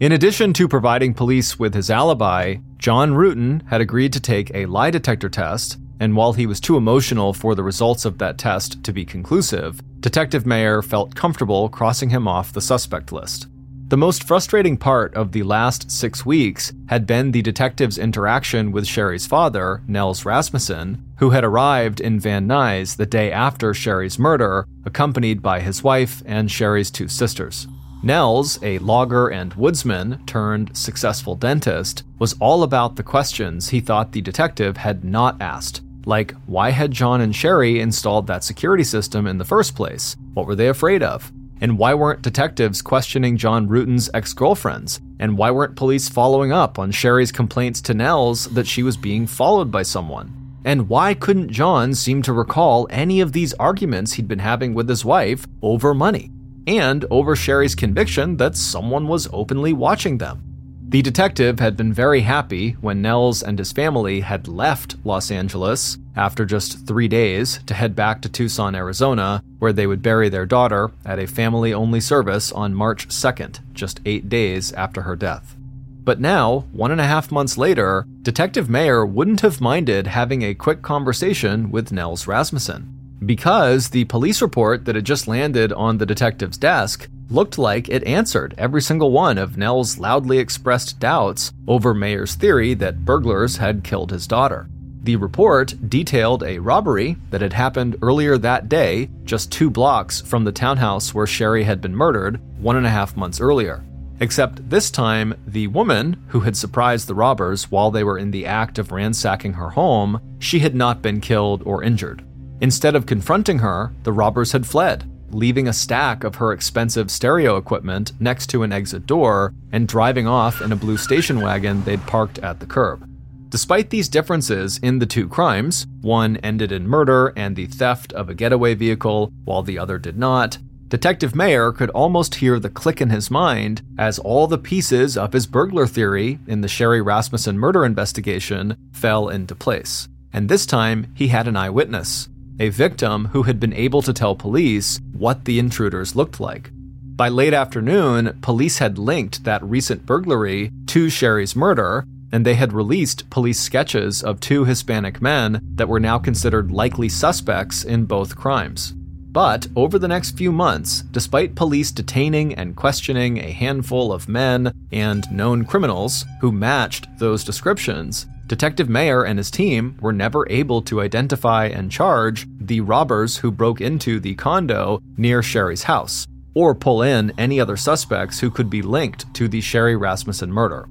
In 0.00 0.10
addition 0.10 0.52
to 0.54 0.66
providing 0.66 1.14
police 1.14 1.58
with 1.58 1.72
his 1.72 1.88
alibi, 1.88 2.56
John 2.78 3.12
Ruetten 3.12 3.66
had 3.68 3.80
agreed 3.80 4.12
to 4.14 4.20
take 4.20 4.50
a 4.52 4.66
lie 4.66 4.90
detector 4.90 5.28
test 5.28 5.78
and 6.00 6.16
while 6.16 6.32
he 6.32 6.46
was 6.46 6.60
too 6.60 6.76
emotional 6.76 7.32
for 7.32 7.54
the 7.54 7.62
results 7.62 8.04
of 8.04 8.18
that 8.18 8.38
test 8.38 8.82
to 8.84 8.92
be 8.92 9.04
conclusive, 9.04 9.80
Detective 10.00 10.44
Mayer 10.44 10.82
felt 10.82 11.14
comfortable 11.14 11.68
crossing 11.68 12.10
him 12.10 12.26
off 12.26 12.52
the 12.52 12.60
suspect 12.60 13.12
list. 13.12 13.46
The 13.94 13.98
most 13.98 14.24
frustrating 14.24 14.76
part 14.76 15.14
of 15.14 15.30
the 15.30 15.44
last 15.44 15.88
six 15.88 16.26
weeks 16.26 16.72
had 16.88 17.06
been 17.06 17.30
the 17.30 17.42
detective's 17.42 17.96
interaction 17.96 18.72
with 18.72 18.88
Sherry's 18.88 19.24
father, 19.24 19.82
Nels 19.86 20.24
Rasmussen, 20.24 21.00
who 21.18 21.30
had 21.30 21.44
arrived 21.44 22.00
in 22.00 22.18
Van 22.18 22.48
Nuys 22.48 22.96
the 22.96 23.06
day 23.06 23.30
after 23.30 23.72
Sherry's 23.72 24.18
murder, 24.18 24.66
accompanied 24.84 25.42
by 25.42 25.60
his 25.60 25.84
wife 25.84 26.24
and 26.26 26.50
Sherry's 26.50 26.90
two 26.90 27.06
sisters. 27.06 27.68
Nels, 28.02 28.58
a 28.64 28.80
logger 28.80 29.28
and 29.28 29.54
woodsman 29.54 30.26
turned 30.26 30.76
successful 30.76 31.36
dentist, 31.36 32.02
was 32.18 32.34
all 32.40 32.64
about 32.64 32.96
the 32.96 33.04
questions 33.04 33.68
he 33.68 33.78
thought 33.78 34.10
the 34.10 34.20
detective 34.20 34.76
had 34.76 35.04
not 35.04 35.40
asked. 35.40 35.82
Like, 36.04 36.34
why 36.46 36.70
had 36.70 36.90
John 36.90 37.20
and 37.20 37.34
Sherry 37.34 37.78
installed 37.78 38.26
that 38.26 38.42
security 38.42 38.82
system 38.82 39.28
in 39.28 39.38
the 39.38 39.44
first 39.44 39.76
place? 39.76 40.16
What 40.32 40.46
were 40.48 40.56
they 40.56 40.66
afraid 40.66 41.04
of? 41.04 41.30
And 41.60 41.78
why 41.78 41.94
weren't 41.94 42.22
detectives 42.22 42.82
questioning 42.82 43.36
John 43.36 43.68
Ruetten's 43.68 44.10
ex 44.12 44.32
girlfriends? 44.32 45.00
And 45.18 45.38
why 45.38 45.50
weren't 45.50 45.76
police 45.76 46.08
following 46.08 46.52
up 46.52 46.78
on 46.78 46.90
Sherry's 46.90 47.32
complaints 47.32 47.80
to 47.82 47.94
Nels 47.94 48.46
that 48.46 48.66
she 48.66 48.82
was 48.82 48.96
being 48.96 49.26
followed 49.26 49.70
by 49.70 49.82
someone? 49.82 50.32
And 50.64 50.88
why 50.88 51.14
couldn't 51.14 51.50
John 51.50 51.94
seem 51.94 52.22
to 52.22 52.32
recall 52.32 52.86
any 52.90 53.20
of 53.20 53.32
these 53.32 53.54
arguments 53.54 54.14
he'd 54.14 54.28
been 54.28 54.38
having 54.38 54.74
with 54.74 54.88
his 54.88 55.04
wife 55.04 55.46
over 55.62 55.94
money? 55.94 56.30
And 56.66 57.04
over 57.10 57.36
Sherry's 57.36 57.74
conviction 57.74 58.38
that 58.38 58.56
someone 58.56 59.06
was 59.06 59.28
openly 59.32 59.72
watching 59.72 60.18
them? 60.18 60.42
The 60.88 61.02
detective 61.02 61.60
had 61.60 61.76
been 61.76 61.92
very 61.92 62.20
happy 62.20 62.72
when 62.80 63.02
Nels 63.02 63.42
and 63.42 63.58
his 63.58 63.72
family 63.72 64.20
had 64.20 64.48
left 64.48 64.96
Los 65.04 65.30
Angeles 65.30 65.98
after 66.16 66.44
just 66.44 66.86
three 66.86 67.08
days 67.08 67.60
to 67.66 67.74
head 67.74 67.96
back 67.96 68.22
to 68.22 68.28
Tucson, 68.28 68.74
Arizona, 68.74 69.42
where 69.58 69.72
they 69.72 69.86
would 69.86 70.02
bury 70.02 70.28
their 70.28 70.46
daughter 70.46 70.90
at 71.04 71.18
a 71.18 71.26
family 71.26 71.72
only 71.72 72.00
service 72.00 72.52
on 72.52 72.74
March 72.74 73.08
2nd, 73.08 73.60
just 73.72 74.00
eight 74.04 74.28
days 74.28 74.72
after 74.72 75.02
her 75.02 75.16
death. 75.16 75.56
But 76.04 76.20
now, 76.20 76.66
one 76.72 76.90
and 76.90 77.00
a 77.00 77.06
half 77.06 77.32
months 77.32 77.56
later, 77.56 78.06
Detective 78.22 78.68
Mayer 78.68 79.06
wouldn't 79.06 79.40
have 79.40 79.60
minded 79.60 80.06
having 80.06 80.42
a 80.42 80.54
quick 80.54 80.82
conversation 80.82 81.70
with 81.70 81.92
Nels 81.92 82.26
Rasmussen. 82.26 82.90
Because 83.24 83.88
the 83.88 84.04
police 84.04 84.42
report 84.42 84.84
that 84.84 84.96
had 84.96 85.06
just 85.06 85.26
landed 85.26 85.72
on 85.72 85.96
the 85.96 86.04
detective's 86.04 86.58
desk 86.58 87.08
looked 87.30 87.56
like 87.56 87.88
it 87.88 88.04
answered 88.04 88.54
every 88.58 88.82
single 88.82 89.10
one 89.10 89.38
of 89.38 89.56
Nels' 89.56 89.98
loudly 89.98 90.38
expressed 90.38 91.00
doubts 91.00 91.52
over 91.66 91.94
Mayer's 91.94 92.34
theory 92.34 92.74
that 92.74 93.06
burglars 93.06 93.56
had 93.56 93.82
killed 93.82 94.10
his 94.10 94.26
daughter. 94.26 94.68
The 95.04 95.16
report 95.16 95.74
detailed 95.90 96.42
a 96.42 96.58
robbery 96.58 97.18
that 97.28 97.42
had 97.42 97.52
happened 97.52 97.96
earlier 98.00 98.38
that 98.38 98.70
day, 98.70 99.10
just 99.24 99.52
two 99.52 99.68
blocks 99.68 100.22
from 100.22 100.44
the 100.44 100.52
townhouse 100.52 101.12
where 101.12 101.26
Sherry 101.26 101.64
had 101.64 101.82
been 101.82 101.94
murdered 101.94 102.40
one 102.58 102.76
and 102.76 102.86
a 102.86 102.90
half 102.90 103.14
months 103.14 103.38
earlier. 103.38 103.84
Except 104.20 104.70
this 104.70 104.90
time, 104.90 105.34
the 105.46 105.66
woman 105.66 106.24
who 106.28 106.40
had 106.40 106.56
surprised 106.56 107.06
the 107.06 107.14
robbers 107.14 107.70
while 107.70 107.90
they 107.90 108.02
were 108.02 108.16
in 108.16 108.30
the 108.30 108.46
act 108.46 108.78
of 108.78 108.92
ransacking 108.92 109.52
her 109.52 109.68
home, 109.68 110.22
she 110.38 110.60
had 110.60 110.74
not 110.74 111.02
been 111.02 111.20
killed 111.20 111.62
or 111.66 111.82
injured. 111.82 112.24
Instead 112.62 112.96
of 112.96 113.04
confronting 113.04 113.58
her, 113.58 113.92
the 114.04 114.12
robbers 114.12 114.52
had 114.52 114.66
fled, 114.66 115.04
leaving 115.28 115.68
a 115.68 115.72
stack 115.74 116.24
of 116.24 116.36
her 116.36 116.50
expensive 116.50 117.10
stereo 117.10 117.58
equipment 117.58 118.12
next 118.20 118.46
to 118.46 118.62
an 118.62 118.72
exit 118.72 119.04
door 119.04 119.52
and 119.70 119.86
driving 119.86 120.26
off 120.26 120.62
in 120.62 120.72
a 120.72 120.76
blue 120.76 120.96
station 120.96 121.42
wagon 121.42 121.84
they'd 121.84 122.06
parked 122.06 122.38
at 122.38 122.58
the 122.58 122.66
curb. 122.66 123.06
Despite 123.54 123.90
these 123.90 124.08
differences 124.08 124.78
in 124.78 124.98
the 124.98 125.06
two 125.06 125.28
crimes, 125.28 125.86
one 126.00 126.38
ended 126.38 126.72
in 126.72 126.88
murder 126.88 127.32
and 127.36 127.54
the 127.54 127.66
theft 127.66 128.12
of 128.12 128.28
a 128.28 128.34
getaway 128.34 128.74
vehicle, 128.74 129.30
while 129.44 129.62
the 129.62 129.78
other 129.78 129.96
did 129.96 130.18
not, 130.18 130.58
Detective 130.88 131.36
Mayer 131.36 131.70
could 131.70 131.90
almost 131.90 132.34
hear 132.34 132.58
the 132.58 132.68
click 132.68 133.00
in 133.00 133.10
his 133.10 133.30
mind 133.30 133.82
as 133.96 134.18
all 134.18 134.48
the 134.48 134.58
pieces 134.58 135.16
of 135.16 135.32
his 135.32 135.46
burglar 135.46 135.86
theory 135.86 136.40
in 136.48 136.62
the 136.62 136.68
Sherry 136.68 137.00
Rasmussen 137.00 137.56
murder 137.56 137.84
investigation 137.84 138.76
fell 138.90 139.28
into 139.28 139.54
place. 139.54 140.08
And 140.32 140.48
this 140.48 140.66
time, 140.66 141.12
he 141.14 141.28
had 141.28 141.46
an 141.46 141.56
eyewitness, 141.56 142.28
a 142.58 142.70
victim 142.70 143.26
who 143.26 143.44
had 143.44 143.60
been 143.60 143.72
able 143.72 144.02
to 144.02 144.12
tell 144.12 144.34
police 144.34 145.00
what 145.12 145.44
the 145.44 145.60
intruders 145.60 146.16
looked 146.16 146.40
like. 146.40 146.72
By 147.16 147.28
late 147.28 147.54
afternoon, 147.54 148.36
police 148.42 148.78
had 148.78 148.98
linked 148.98 149.44
that 149.44 149.62
recent 149.62 150.04
burglary 150.04 150.72
to 150.86 151.08
Sherry's 151.08 151.54
murder, 151.54 152.04
and 152.34 152.44
they 152.44 152.56
had 152.56 152.72
released 152.72 153.30
police 153.30 153.60
sketches 153.60 154.20
of 154.20 154.40
two 154.40 154.64
Hispanic 154.64 155.22
men 155.22 155.60
that 155.76 155.88
were 155.88 156.00
now 156.00 156.18
considered 156.18 156.72
likely 156.72 157.08
suspects 157.08 157.84
in 157.84 158.06
both 158.06 158.34
crimes. 158.34 158.92
But 159.30 159.68
over 159.76 160.00
the 160.00 160.08
next 160.08 160.36
few 160.36 160.50
months, 160.50 161.02
despite 161.12 161.54
police 161.54 161.92
detaining 161.92 162.52
and 162.56 162.74
questioning 162.74 163.38
a 163.38 163.52
handful 163.52 164.12
of 164.12 164.28
men 164.28 164.72
and 164.90 165.30
known 165.30 165.64
criminals 165.64 166.24
who 166.40 166.50
matched 166.50 167.06
those 167.20 167.44
descriptions, 167.44 168.26
Detective 168.48 168.88
Mayer 168.88 169.22
and 169.22 169.38
his 169.38 169.50
team 169.52 169.96
were 170.00 170.12
never 170.12 170.44
able 170.50 170.82
to 170.82 171.02
identify 171.02 171.66
and 171.66 171.88
charge 171.88 172.48
the 172.58 172.80
robbers 172.80 173.36
who 173.36 173.52
broke 173.52 173.80
into 173.80 174.18
the 174.18 174.34
condo 174.34 175.00
near 175.16 175.40
Sherry's 175.40 175.84
house, 175.84 176.26
or 176.52 176.74
pull 176.74 177.00
in 177.00 177.32
any 177.38 177.60
other 177.60 177.76
suspects 177.76 178.40
who 178.40 178.50
could 178.50 178.68
be 178.68 178.82
linked 178.82 179.32
to 179.34 179.46
the 179.46 179.60
Sherry 179.60 179.94
Rasmussen 179.94 180.50
murder. 180.50 180.88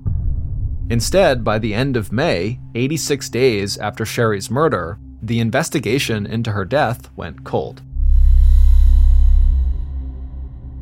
Instead, 0.89 1.43
by 1.43 1.57
the 1.57 1.73
end 1.73 1.95
of 1.95 2.11
May, 2.11 2.59
86 2.75 3.29
days 3.29 3.77
after 3.77 4.05
Sherry's 4.05 4.49
murder, 4.49 4.99
the 5.21 5.39
investigation 5.39 6.25
into 6.25 6.51
her 6.51 6.65
death 6.65 7.09
went 7.15 7.43
cold. 7.43 7.81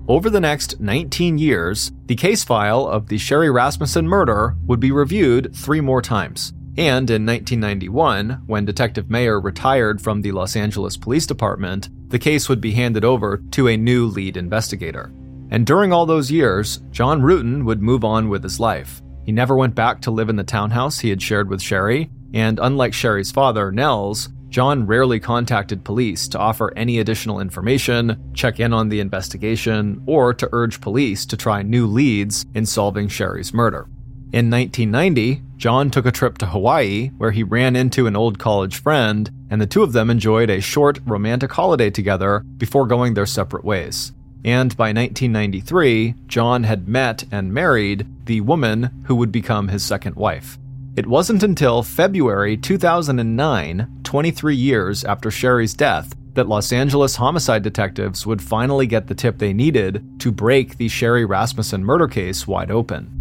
Over 0.08 0.30
the 0.30 0.42
next 0.42 0.80
19 0.80 1.38
years, 1.38 1.92
the 2.08 2.16
case 2.16 2.44
file 2.44 2.88
of 2.88 3.08
the 3.08 3.20
Sherry 3.20 3.52
Rasmussen 3.52 4.08
murder 4.08 4.56
would 4.66 4.80
be 4.80 4.92
reviewed 4.92 5.56
three 5.56 5.80
more 5.80 6.02
times. 6.02 6.54
And 6.78 7.10
in 7.10 7.26
1991, 7.26 8.44
when 8.48 8.66
Detective 8.66 9.10
Mayer 9.10 9.40
retired 9.40 10.02
from 10.02 10.22
the 10.22 10.32
Los 10.32 10.56
Angeles 10.56 10.98
Police 10.98 11.28
Department, 11.28 11.90
the 12.10 12.20
case 12.20 12.50
would 12.50 12.60
be 12.60 12.72
handed 12.72 13.06
over 13.06 13.38
to 13.52 13.68
a 13.68 13.78
new 13.78 14.08
lead 14.08 14.38
investigator. 14.38 15.14
And 15.52 15.66
during 15.66 15.94
all 15.94 16.06
those 16.06 16.32
years, 16.32 16.80
John 16.92 17.22
Ruetten 17.22 17.66
would 17.66 17.82
move 17.82 18.04
on 18.04 18.28
with 18.30 18.42
his 18.42 18.60
life. 18.60 19.02
He 19.26 19.32
never 19.32 19.56
went 19.56 19.76
back 19.76 20.02
to 20.02 20.12
live 20.12 20.30
in 20.30 20.36
the 20.36 20.44
townhouse 20.44 21.00
he 21.00 21.10
had 21.10 21.22
shared 21.22 21.50
with 21.50 21.62
Sherry, 21.62 22.10
and 22.34 22.60
unlike 22.62 22.94
Sherry's 22.94 23.32
father, 23.32 23.72
Nels, 23.72 24.30
John 24.50 24.86
rarely 24.86 25.20
contacted 25.20 25.86
police 25.86 26.28
to 26.28 26.40
offer 26.40 26.74
any 26.76 27.00
additional 27.00 27.40
information, 27.40 28.32
check 28.34 28.60
in 28.60 28.74
on 28.74 28.90
the 28.90 29.00
investigation, 29.00 30.04
or 30.06 30.34
to 30.34 30.50
urge 30.52 30.82
police 30.82 31.26
to 31.28 31.38
try 31.38 31.62
new 31.62 31.88
leads 31.88 32.46
in 32.54 32.66
solving 32.66 33.08
Sherry's 33.08 33.54
murder. 33.54 33.88
In 34.34 34.50
1990, 34.50 35.42
John 35.56 35.90
took 35.90 36.06
a 36.06 36.12
trip 36.12 36.38
to 36.40 36.46
Hawaii 36.46 37.10
where 37.18 37.32
he 37.32 37.44
ran 37.44 37.76
into 37.76 38.08
an 38.08 38.16
old 38.16 38.40
college 38.40 38.82
friend, 38.82 39.30
and 39.50 39.62
the 39.62 39.68
two 39.68 39.84
of 39.84 39.94
them 39.94 40.10
enjoyed 40.10 40.50
a 40.50 40.60
short 40.60 41.00
romantic 41.06 41.52
holiday 41.52 41.90
together 41.90 42.40
before 42.58 42.88
going 42.88 43.14
their 43.14 43.26
separate 43.26 43.64
ways. 43.64 44.12
And 44.44 44.76
by 44.76 44.88
1993, 44.88 46.16
John 46.28 46.64
had 46.64 46.88
met 46.88 47.26
and 47.32 47.54
married 47.54 48.08
the 48.26 48.42
woman 48.42 49.04
who 49.06 49.16
would 49.16 49.32
become 49.32 49.68
his 49.68 49.84
second 49.84 50.16
wife. 50.16 50.58
It 50.96 51.08
wasn't 51.08 51.44
until 51.44 51.84
February 51.84 52.58
2009, 52.58 54.00
23 54.04 54.56
years 54.56 55.04
after 55.06 55.32
Sherry's 55.32 55.74
death, 55.74 56.16
that 56.34 56.48
Los 56.48 56.72
Angeles 56.72 57.16
homicide 57.16 57.62
detectives 57.62 58.26
would 58.26 58.42
finally 58.42 58.88
get 58.88 59.08
the 59.08 59.16
tip 59.16 59.38
they 59.38 59.54
needed 59.54 60.04
to 60.20 60.32
break 60.32 60.78
the 60.78 60.88
Sherry 60.88 61.24
Rasmussen 61.24 61.84
murder 61.84 62.08
case 62.08 62.48
wide 62.48 62.72
open. 62.72 63.18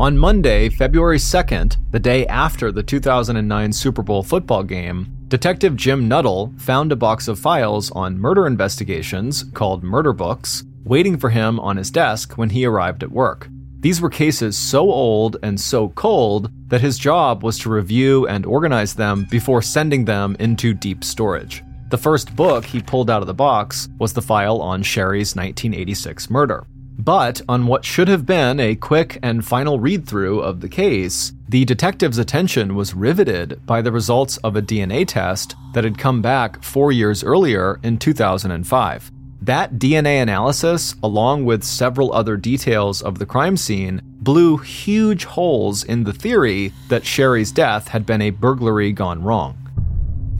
On 0.00 0.18
Monday, 0.18 0.68
February 0.68 1.18
2nd, 1.18 1.76
the 1.92 2.00
day 2.00 2.26
after 2.26 2.72
the 2.72 2.82
2009 2.82 3.72
Super 3.72 4.02
Bowl 4.02 4.24
football 4.24 4.64
game, 4.64 5.06
Detective 5.34 5.74
Jim 5.74 6.06
Nuttall 6.06 6.52
found 6.58 6.92
a 6.92 6.96
box 6.96 7.26
of 7.26 7.40
files 7.40 7.90
on 7.90 8.20
murder 8.20 8.46
investigations 8.46 9.42
called 9.52 9.82
Murder 9.82 10.12
Books 10.12 10.62
waiting 10.84 11.18
for 11.18 11.28
him 11.28 11.58
on 11.58 11.76
his 11.76 11.90
desk 11.90 12.38
when 12.38 12.50
he 12.50 12.64
arrived 12.64 13.02
at 13.02 13.10
work. 13.10 13.48
These 13.80 14.00
were 14.00 14.10
cases 14.10 14.56
so 14.56 14.88
old 14.88 15.38
and 15.42 15.60
so 15.60 15.88
cold 15.88 16.52
that 16.68 16.82
his 16.82 16.98
job 16.98 17.42
was 17.42 17.58
to 17.58 17.68
review 17.68 18.28
and 18.28 18.46
organize 18.46 18.94
them 18.94 19.26
before 19.28 19.60
sending 19.60 20.04
them 20.04 20.36
into 20.38 20.72
deep 20.72 21.02
storage. 21.02 21.64
The 21.90 21.98
first 21.98 22.36
book 22.36 22.64
he 22.64 22.80
pulled 22.80 23.10
out 23.10 23.20
of 23.20 23.26
the 23.26 23.34
box 23.34 23.88
was 23.98 24.12
the 24.12 24.22
file 24.22 24.62
on 24.62 24.84
Sherry's 24.84 25.34
1986 25.34 26.30
murder. 26.30 26.64
But 26.96 27.42
on 27.48 27.66
what 27.66 27.84
should 27.84 28.06
have 28.06 28.24
been 28.24 28.60
a 28.60 28.76
quick 28.76 29.18
and 29.20 29.44
final 29.44 29.80
read 29.80 30.06
through 30.06 30.42
of 30.42 30.60
the 30.60 30.68
case, 30.68 31.32
the 31.54 31.64
detective's 31.64 32.18
attention 32.18 32.74
was 32.74 32.94
riveted 32.94 33.64
by 33.64 33.80
the 33.80 33.92
results 33.92 34.38
of 34.38 34.56
a 34.56 34.60
DNA 34.60 35.06
test 35.06 35.54
that 35.72 35.84
had 35.84 35.96
come 35.96 36.20
back 36.20 36.60
four 36.64 36.90
years 36.90 37.22
earlier 37.22 37.78
in 37.84 37.96
2005. 37.96 39.12
That 39.40 39.74
DNA 39.74 40.20
analysis, 40.20 40.96
along 41.00 41.44
with 41.44 41.62
several 41.62 42.12
other 42.12 42.36
details 42.36 43.00
of 43.02 43.20
the 43.20 43.24
crime 43.24 43.56
scene, 43.56 44.00
blew 44.04 44.56
huge 44.56 45.26
holes 45.26 45.84
in 45.84 46.02
the 46.02 46.12
theory 46.12 46.72
that 46.88 47.06
Sherry's 47.06 47.52
death 47.52 47.86
had 47.86 48.04
been 48.04 48.22
a 48.22 48.30
burglary 48.30 48.90
gone 48.90 49.22
wrong. 49.22 49.56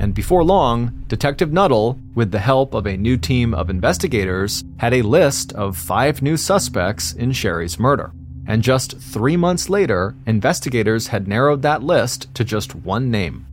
And 0.01 0.15
before 0.15 0.43
long, 0.43 1.05
Detective 1.07 1.53
Nuttall, 1.53 1.97
with 2.17 2.33
the 2.33 2.41
help 2.41 2.75
of 2.75 2.89
a 2.89 2.97
new 2.97 3.17
team 3.17 3.55
of 3.55 3.71
investigators, 3.71 4.65
had 4.79 4.93
a 4.93 5.03
list 5.03 5.53
of 5.53 5.77
five 5.77 6.23
new 6.23 6.37
suspects 6.37 7.13
in 7.13 7.31
Sherry's 7.31 7.79
murder. 7.79 8.11
And 8.47 8.63
just 8.63 8.99
three 8.99 9.37
months 9.37 9.69
later, 9.69 10.15
investigators 10.27 11.09
had 11.09 11.29
narrowed 11.29 11.63
that 11.63 11.83
list 11.83 12.35
to 12.35 12.45
just 12.45 12.75
one 12.75 13.11
name 13.11 13.47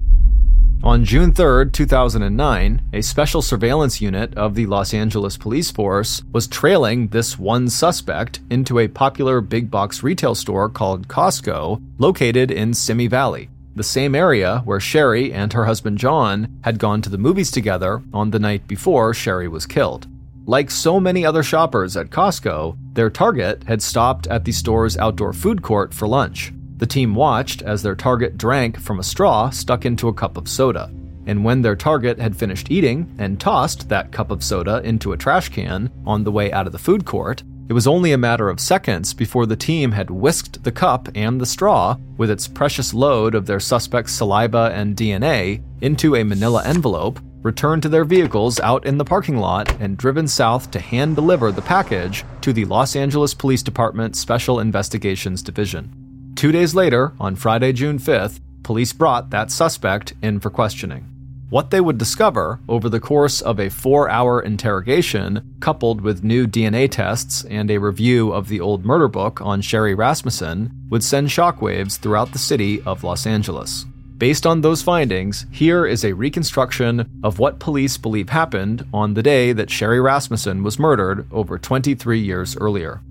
on 0.84 1.06
June 1.06 1.32
3, 1.32 1.70
2009, 1.70 2.82
a 2.92 3.02
special 3.02 3.44
surveillance 3.44 4.02
unit 4.02 4.34
of 4.36 4.56
the 4.56 4.66
Los 4.66 4.96
Angeles 4.96 5.38
Police 5.38 5.70
Force 5.70 6.24
was 6.32 6.48
trailing 6.48 7.08
this 7.08 7.38
one 7.38 7.70
suspect 7.70 8.40
into 8.50 8.80
a 8.80 8.88
popular 8.88 9.42
big 9.42 9.70
box 9.70 10.02
retail 10.02 10.34
store 10.34 10.70
called 10.70 11.08
Costco, 11.08 11.80
located 12.00 12.50
in 12.50 12.74
Simi 12.74 13.06
Valley, 13.06 13.50
the 13.76 13.84
same 13.84 14.16
area 14.16 14.64
where 14.66 14.80
Sherry 14.80 15.32
and 15.32 15.54
her 15.54 15.66
husband 15.66 16.00
John 16.00 16.60
had 16.64 16.80
gone 16.80 17.04
to 17.04 17.10
the 17.10 17.18
movies 17.20 17.52
together 17.52 18.02
on 18.12 18.32
the 18.32 18.40
night 18.40 18.68
before 18.68 19.14
Sherry 19.14 19.48
was 19.48 19.68
killed. 19.68 20.08
Like 20.52 20.70
so 20.70 21.00
many 21.00 21.26
other 21.26 21.44
shoppers 21.44 21.96
at 21.96 22.10
Costco, 22.10 22.76
their 22.94 23.10
target 23.10 23.64
had 23.64 23.82
stopped 23.82 24.28
at 24.28 24.44
the 24.44 24.52
store's 24.52 24.98
outdoor 24.98 25.32
food 25.32 25.62
court 25.62 25.94
for 25.94 26.10
lunch. 26.10 26.52
The 26.76 26.86
team 26.86 27.16
watched 27.16 27.62
as 27.62 27.82
their 27.82 27.96
target 27.96 28.38
drank 28.38 28.78
from 28.78 29.00
a 29.00 29.04
straw 29.04 29.50
stuck 29.50 29.86
into 29.86 30.10
a 30.10 30.14
cup 30.14 30.36
of 30.36 30.50
soda. 30.50 30.92
And 31.26 31.46
when 31.46 31.62
their 31.62 31.78
target 31.78 32.20
had 32.20 32.36
finished 32.36 32.70
eating 32.70 33.16
and 33.18 33.40
tossed 33.40 33.88
that 33.88 34.12
cup 34.12 34.30
of 34.30 34.44
soda 34.44 34.82
into 34.84 35.14
a 35.14 35.18
trash 35.18 35.48
can 35.48 35.90
on 36.06 36.26
the 36.26 36.34
way 36.34 36.52
out 36.52 36.66
of 36.68 36.74
the 36.74 36.78
food 36.78 37.06
court, 37.06 37.44
it 37.70 37.74
was 37.74 37.88
only 37.88 38.12
a 38.12 38.18
matter 38.18 38.50
of 38.50 38.60
seconds 38.60 39.14
before 39.14 39.46
the 39.46 39.56
team 39.56 39.94
had 39.94 40.12
whisked 40.12 40.66
the 40.66 40.72
cup 40.74 41.08
and 41.16 41.40
the 41.40 41.46
straw, 41.46 41.96
with 42.18 42.30
its 42.30 42.50
precious 42.50 42.94
load 42.94 43.36
of 43.36 43.46
their 43.46 43.62
suspect's 43.62 44.12
saliva 44.12 44.70
and 44.74 44.98
DNA, 44.98 45.64
into 45.80 46.18
a 46.18 46.26
manila 46.26 46.62
envelope, 46.66 47.22
returned 47.42 47.82
to 47.84 47.90
their 47.90 48.06
vehicles 48.06 48.60
out 48.60 48.86
in 48.86 48.98
the 48.98 49.06
parking 49.06 49.38
lot, 49.38 49.72
and 49.80 49.98
driven 49.98 50.28
south 50.28 50.72
to 50.72 50.80
hand 50.80 51.16
deliver 51.16 51.52
the 51.52 51.62
package 51.62 52.24
to 52.42 52.54
the 52.54 52.66
Los 52.66 52.96
Angeles 52.96 53.34
Police 53.34 53.64
Department 53.64 54.16
Special 54.16 54.60
Investigations 54.60 55.42
Division. 55.42 56.34
Two 56.36 56.52
days 56.52 56.74
later, 56.74 57.14
on 57.20 57.36
Friday, 57.36 57.74
June 57.74 58.00
5th, 58.00 58.40
police 58.64 58.94
brought 58.94 59.30
that 59.30 59.52
suspect 59.52 60.14
in 60.22 60.40
for 60.40 60.50
questioning. 60.50 61.08
What 61.52 61.70
they 61.70 61.82
would 61.82 61.98
discover 61.98 62.62
over 62.70 62.88
the 62.88 63.02
course 63.02 63.42
of 63.42 63.60
a 63.60 63.70
four 63.70 64.10
hour 64.10 64.42
interrogation, 64.42 65.56
coupled 65.60 66.00
with 66.00 66.24
new 66.24 66.48
DNA 66.48 66.90
tests 66.90 67.44
and 67.44 67.70
a 67.70 67.78
review 67.78 68.32
of 68.32 68.48
the 68.48 68.62
old 68.62 68.86
murder 68.86 69.10
book 69.10 69.42
on 69.42 69.60
Sherry 69.60 69.94
Rasmussen, 69.94 70.72
would 70.90 71.04
send 71.04 71.28
shockwaves 71.28 71.98
throughout 71.98 72.32
the 72.32 72.40
city 72.40 72.82
of 72.84 73.04
Los 73.04 73.28
Angeles. 73.28 73.86
Based 74.22 74.46
on 74.46 74.62
those 74.62 74.84
findings, 74.84 75.48
here 75.50 75.84
is 75.84 76.06
a 76.06 76.14
reconstruction 76.14 77.10
of 77.24 77.40
what 77.40 77.58
police 77.58 77.98
believe 77.98 78.30
happened 78.30 78.86
on 78.94 79.16
the 79.16 79.24
day 79.24 79.52
that 79.52 79.72
Sherry 79.72 80.00
Rasmussen 80.00 80.62
was 80.62 80.78
murdered 80.78 81.26
over 81.32 81.58
23 81.58 82.20
years 82.20 82.56
earlier. 82.58 83.02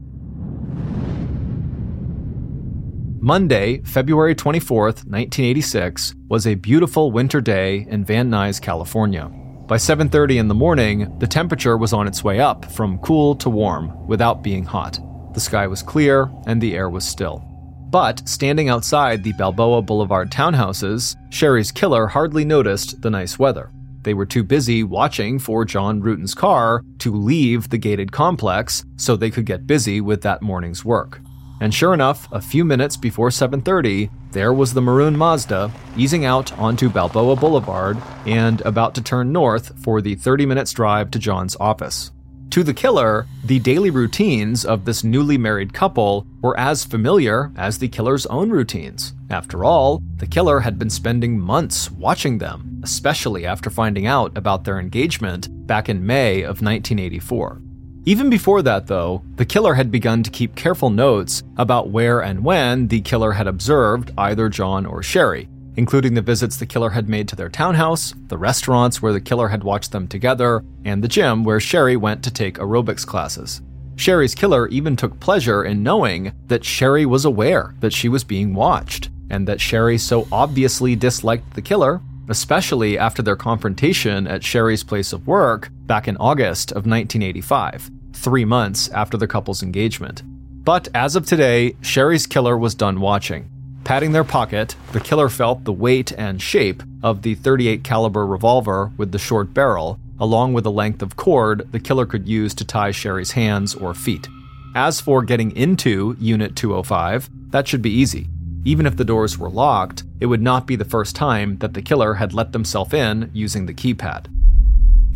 Monday, 3.19 3.83
February 3.83 4.37
24th, 4.37 5.03
1986, 5.05 6.15
was 6.29 6.47
a 6.47 6.55
beautiful 6.55 7.11
winter 7.11 7.41
day 7.41 7.89
in 7.91 8.05
Van 8.05 8.31
Nuys, 8.31 8.63
California. 8.63 9.29
By 9.67 9.79
7:30 9.79 10.39
in 10.39 10.47
the 10.47 10.55
morning, 10.55 11.13
the 11.19 11.27
temperature 11.27 11.77
was 11.77 11.93
on 11.93 12.07
its 12.07 12.23
way 12.23 12.39
up 12.39 12.67
from 12.67 12.99
cool 12.99 13.35
to 13.35 13.51
warm 13.51 14.07
without 14.07 14.45
being 14.45 14.65
hot. 14.65 15.01
The 15.35 15.41
sky 15.41 15.67
was 15.67 15.83
clear 15.83 16.31
and 16.47 16.61
the 16.61 16.77
air 16.77 16.89
was 16.89 17.05
still. 17.05 17.50
But 17.91 18.29
standing 18.29 18.69
outside 18.69 19.25
the 19.25 19.33
Balboa 19.33 19.83
Boulevard 19.83 20.31
townhouses, 20.31 21.17
Sherry's 21.31 21.73
killer 21.73 22.07
hardly 22.07 22.45
noticed 22.45 23.03
the 23.03 23.11
nice 23.11 23.37
weather. 23.37 23.71
They 24.03 24.15
were 24.15 24.27
too 24.27 24.45
busy 24.45 24.85
watching 24.85 25.39
for 25.39 25.65
John 25.65 26.01
Ruetten's 26.01 26.35
car 26.35 26.85
to 26.99 27.13
leave 27.13 27.69
the 27.69 27.79
gated 27.79 28.13
complex 28.13 28.85
so 28.97 29.17
they 29.17 29.31
could 29.31 29.45
get 29.45 29.67
busy 29.67 30.01
with 30.01 30.23
that 30.23 30.41
morning's 30.41 30.85
work. 30.85 31.21
And 31.61 31.75
sure 31.75 31.93
enough, 31.93 32.29
a 32.33 32.41
few 32.41 32.65
minutes 32.65 32.97
before 32.97 33.31
7:30, 33.31 34.09
there 34.31 34.53
was 34.53 34.73
the 34.73 34.81
maroon 34.81 35.17
Mazda 35.17 35.71
easing 35.97 36.25
out 36.25 36.57
onto 36.59 36.89
Balboa 36.89 37.37
Boulevard 37.37 37.99
and 38.25 38.61
about 38.63 38.95
to 38.95 39.03
turn 39.03 39.33
north 39.33 39.73
for 39.83 40.01
the 40.01 40.15
30 40.15 40.47
minutes 40.47 40.73
drive 40.73 41.11
to 41.11 41.19
John's 41.19 41.57
office. 41.59 42.13
To 42.51 42.65
the 42.65 42.75
killer, 42.75 43.29
the 43.45 43.61
daily 43.61 43.91
routines 43.91 44.65
of 44.65 44.85
this 44.85 45.05
newly 45.05 45.39
married 45.39 45.73
couple 45.73 46.27
were 46.43 46.59
as 46.59 46.85
familiar 46.85 47.53
as 47.57 47.79
the 47.79 47.87
killer's 47.87 48.27
own 48.27 48.51
routines. 48.51 49.15
After 49.31 49.65
all, 49.65 50.03
the 50.17 50.27
killer 50.27 50.59
had 50.59 50.77
been 50.77 50.91
spending 50.91 51.39
months 51.39 51.93
watching 51.93 52.39
them, 52.39 52.81
especially 52.83 53.47
after 53.47 53.71
finding 53.71 54.07
out 54.07 54.37
about 54.37 54.65
their 54.65 54.81
engagement 54.81 55.47
back 55.69 55.89
in 55.89 56.05
May 56.05 56.43
of 56.43 56.61
1984. 56.61 57.63
Even 58.07 58.29
before 58.31 58.63
that, 58.63 58.89
though, 58.89 59.23
the 59.37 59.45
killer 59.45 59.75
had 59.75 59.93
begun 59.93 60.23
to 60.25 60.31
keep 60.31 60.57
careful 60.57 60.91
notes 60.91 61.45
about 61.57 61.91
where 61.91 62.21
and 62.21 62.43
when 62.43 62.89
the 62.89 63.03
killer 63.03 63.31
had 63.31 63.47
observed 63.47 64.11
either 64.19 64.49
John 64.49 64.87
or 64.87 65.03
Sherry, 65.03 65.50
including 65.77 66.15
the 66.15 66.23
visits 66.23 66.57
the 66.57 66.67
killer 66.67 66.91
had 66.91 67.09
made 67.09 67.29
to 67.29 67.37
their 67.37 67.49
townhouse, 67.49 68.15
the 68.29 68.39
restaurants 68.39 69.01
where 69.01 69.13
the 69.13 69.21
killer 69.21 69.49
had 69.49 69.65
watched 69.65 69.93
them 69.93 70.07
together, 70.09 70.65
and 70.85 71.03
the 71.03 71.09
gym 71.09 71.45
where 71.45 71.61
Sherry 71.61 71.97
went 71.97 72.23
to 72.25 72.31
take 72.31 72.59
aerobics 72.59 73.07
classes. 73.07 73.63
Sherry's 73.97 74.35
killer 74.35 74.69
even 74.69 74.97
took 74.97 75.21
pleasure 75.21 75.65
in 75.65 75.83
knowing 75.83 76.33
that 76.47 76.65
Sherry 76.65 77.05
was 77.07 77.25
aware 77.25 77.75
that 77.81 77.93
she 77.93 78.09
was 78.09 78.25
being 78.25 78.55
watched, 78.55 79.11
and 79.29 79.47
that 79.47 79.61
Sherry 79.61 79.99
so 79.99 80.27
obviously 80.33 80.97
disliked 80.97 81.55
the 81.55 81.63
killer 81.63 82.01
especially 82.31 82.97
after 82.97 83.23
their 83.23 83.37
confrontation 83.37 84.27
at 84.29 84.45
Sherry's 84.45 84.85
place 84.85 85.13
of 85.13 85.27
work 85.27 85.69
back 85.87 86.07
in 86.07 86.17
August 86.19 86.71
of 86.71 86.87
1985, 86.87 87.91
three 88.13 88.45
months 88.45 88.89
after 88.91 89.17
the 89.17 89.27
couple's 89.27 89.65
engagement. 89.65 90.23
But 90.65 90.89
as 90.95 91.17
of 91.17 91.27
today, 91.27 91.75
Sherry's 91.81 92.29
killer 92.29 92.57
was 92.57 92.75
done 92.77 93.01
watching. 93.01 93.50
Patting 93.85 94.13
their 94.13 94.25
pocket, 94.25 94.77
the 94.93 95.01
killer 95.01 95.29
felt 95.29 95.65
the 95.65 95.73
weight 95.73 96.13
and 96.13 96.41
shape 96.41 96.83
of 97.03 97.23
the 97.23 97.35
38 97.35 97.83
caliber 97.83 98.27
revolver 98.27 98.93
with 98.97 99.11
the 99.11 99.19
short 99.19 99.53
barrel, 99.53 99.99
along 100.19 100.53
with 100.53 100.65
the 100.65 100.71
length 100.71 101.03
of 101.03 101.17
cord 101.17 101.71
the 101.73 101.81
killer 101.81 102.07
could 102.07 102.29
use 102.29 102.55
to 102.55 102.65
tie 102.65 102.91
Sherry's 102.91 103.33
hands 103.33 103.75
or 103.75 103.95
feet. 103.95 104.29
As 104.75 105.01
for 105.01 105.23
getting 105.23 105.57
into 105.57 106.17
Unit 106.21 106.55
205, 106.55 107.29
that 107.51 107.67
should 107.67 107.83
be 107.83 107.91
easy. 107.91 108.29
Even 108.65 108.87
if 108.87 108.97
the 108.97 109.05
doors 109.05 109.39
were 109.39 109.51
locked, 109.51 110.05
it 110.21 110.27
would 110.27 110.43
not 110.43 110.67
be 110.67 110.77
the 110.77 110.85
first 110.85 111.17
time 111.17 111.57
that 111.59 111.75
the 111.75 111.83
killer 111.83 112.15
had 112.15 112.35
let 112.35 112.53
themselves 112.53 112.93
in 112.93 113.31
using 113.33 113.67
the 113.67 113.75
keypad. 113.75 114.27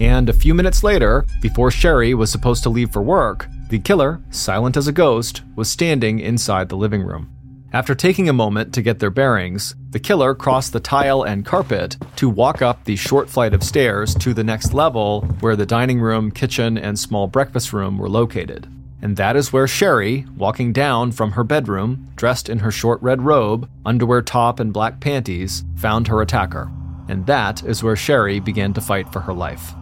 And 0.00 0.28
a 0.28 0.32
few 0.32 0.54
minutes 0.54 0.82
later, 0.82 1.24
before 1.40 1.70
Sherry 1.70 2.14
was 2.14 2.32
supposed 2.32 2.62
to 2.64 2.70
leave 2.70 2.90
for 2.90 3.02
work, 3.02 3.46
the 3.68 3.78
killer, 3.78 4.20
silent 4.30 4.76
as 4.76 4.88
a 4.88 4.92
ghost, 4.92 5.42
was 5.54 5.70
standing 5.70 6.18
inside 6.18 6.68
the 6.68 6.76
living 6.76 7.02
room. 7.02 7.33
After 7.74 7.96
taking 7.96 8.28
a 8.28 8.32
moment 8.32 8.72
to 8.74 8.82
get 8.82 9.00
their 9.00 9.10
bearings, 9.10 9.74
the 9.90 9.98
killer 9.98 10.32
crossed 10.36 10.72
the 10.72 10.78
tile 10.78 11.24
and 11.24 11.44
carpet 11.44 11.96
to 12.14 12.30
walk 12.30 12.62
up 12.62 12.84
the 12.84 12.94
short 12.94 13.28
flight 13.28 13.52
of 13.52 13.64
stairs 13.64 14.14
to 14.14 14.32
the 14.32 14.44
next 14.44 14.74
level 14.74 15.22
where 15.40 15.56
the 15.56 15.66
dining 15.66 16.00
room, 16.00 16.30
kitchen, 16.30 16.78
and 16.78 16.96
small 16.96 17.26
breakfast 17.26 17.72
room 17.72 17.98
were 17.98 18.08
located. 18.08 18.68
And 19.02 19.16
that 19.16 19.34
is 19.34 19.52
where 19.52 19.66
Sherry, 19.66 20.24
walking 20.36 20.72
down 20.72 21.10
from 21.10 21.32
her 21.32 21.42
bedroom, 21.42 22.12
dressed 22.14 22.48
in 22.48 22.60
her 22.60 22.70
short 22.70 23.02
red 23.02 23.22
robe, 23.22 23.68
underwear 23.84 24.22
top, 24.22 24.60
and 24.60 24.72
black 24.72 25.00
panties, 25.00 25.64
found 25.74 26.06
her 26.06 26.22
attacker. 26.22 26.70
And 27.08 27.26
that 27.26 27.64
is 27.64 27.82
where 27.82 27.96
Sherry 27.96 28.38
began 28.38 28.72
to 28.74 28.80
fight 28.80 29.12
for 29.12 29.18
her 29.18 29.34
life. 29.34 29.72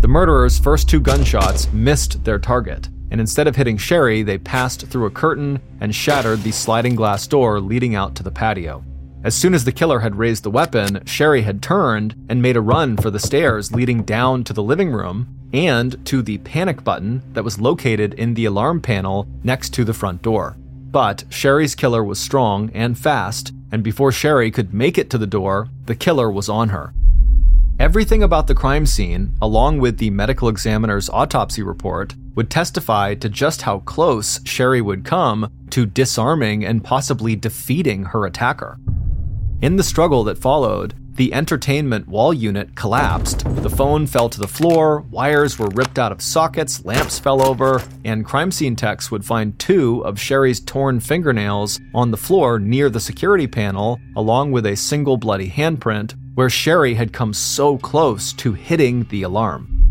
The 0.00 0.08
murderer's 0.08 0.58
first 0.58 0.88
two 0.88 0.98
gunshots 0.98 1.72
missed 1.72 2.24
their 2.24 2.40
target, 2.40 2.88
and 3.10 3.20
instead 3.20 3.46
of 3.46 3.56
hitting 3.56 3.76
Sherry, 3.76 4.22
they 4.22 4.38
passed 4.38 4.86
through 4.86 5.06
a 5.06 5.10
curtain 5.10 5.60
and 5.80 5.94
shattered 5.94 6.42
the 6.42 6.52
sliding 6.52 6.94
glass 6.94 7.26
door 7.26 7.60
leading 7.60 7.94
out 7.94 8.14
to 8.16 8.22
the 8.22 8.30
patio. 8.30 8.84
As 9.24 9.34
soon 9.34 9.54
as 9.54 9.64
the 9.64 9.72
killer 9.72 10.00
had 10.00 10.16
raised 10.16 10.44
the 10.44 10.50
weapon, 10.50 11.04
Sherry 11.04 11.42
had 11.42 11.62
turned 11.62 12.14
and 12.28 12.40
made 12.40 12.56
a 12.56 12.60
run 12.60 12.96
for 12.96 13.10
the 13.10 13.18
stairs 13.18 13.72
leading 13.72 14.02
down 14.02 14.44
to 14.44 14.52
the 14.52 14.62
living 14.62 14.92
room 14.92 15.28
and 15.52 16.04
to 16.06 16.22
the 16.22 16.38
panic 16.38 16.84
button 16.84 17.22
that 17.32 17.44
was 17.44 17.60
located 17.60 18.14
in 18.14 18.34
the 18.34 18.44
alarm 18.44 18.80
panel 18.80 19.26
next 19.42 19.70
to 19.74 19.84
the 19.84 19.94
front 19.94 20.22
door. 20.22 20.56
But 20.90 21.24
Sherry's 21.28 21.74
killer 21.74 22.04
was 22.04 22.20
strong 22.20 22.70
and 22.72 22.96
fast, 22.96 23.52
and 23.72 23.82
before 23.82 24.12
Sherry 24.12 24.50
could 24.50 24.72
make 24.72 24.96
it 24.96 25.10
to 25.10 25.18
the 25.18 25.26
door, 25.26 25.68
the 25.86 25.94
killer 25.94 26.30
was 26.30 26.48
on 26.48 26.68
her. 26.68 26.94
Everything 27.78 28.22
about 28.22 28.46
the 28.46 28.54
crime 28.54 28.86
scene, 28.86 29.32
along 29.42 29.78
with 29.78 29.98
the 29.98 30.10
medical 30.10 30.48
examiner's 30.48 31.10
autopsy 31.10 31.62
report, 31.62 32.14
would 32.36 32.50
testify 32.50 33.14
to 33.14 33.28
just 33.28 33.62
how 33.62 33.80
close 33.80 34.38
Sherry 34.44 34.80
would 34.80 35.04
come 35.04 35.50
to 35.70 35.86
disarming 35.86 36.64
and 36.64 36.84
possibly 36.84 37.34
defeating 37.34 38.04
her 38.04 38.26
attacker. 38.26 38.78
In 39.62 39.76
the 39.76 39.82
struggle 39.82 40.22
that 40.24 40.38
followed, 40.38 40.94
the 41.16 41.32
entertainment 41.32 42.06
wall 42.06 42.34
unit 42.34 42.76
collapsed, 42.76 43.42
the 43.62 43.70
phone 43.70 44.06
fell 44.06 44.28
to 44.28 44.38
the 44.38 44.46
floor, 44.46 45.00
wires 45.10 45.58
were 45.58 45.70
ripped 45.70 45.98
out 45.98 46.12
of 46.12 46.20
sockets, 46.20 46.84
lamps 46.84 47.18
fell 47.18 47.42
over, 47.42 47.82
and 48.04 48.26
crime 48.26 48.50
scene 48.50 48.76
techs 48.76 49.10
would 49.10 49.24
find 49.24 49.58
two 49.58 50.04
of 50.04 50.20
Sherry's 50.20 50.60
torn 50.60 51.00
fingernails 51.00 51.80
on 51.94 52.10
the 52.10 52.18
floor 52.18 52.58
near 52.58 52.90
the 52.90 53.00
security 53.00 53.46
panel, 53.46 53.98
along 54.14 54.52
with 54.52 54.66
a 54.66 54.76
single 54.76 55.16
bloody 55.16 55.48
handprint, 55.48 56.14
where 56.34 56.50
Sherry 56.50 56.92
had 56.92 57.14
come 57.14 57.32
so 57.32 57.78
close 57.78 58.34
to 58.34 58.52
hitting 58.52 59.04
the 59.04 59.22
alarm. 59.22 59.85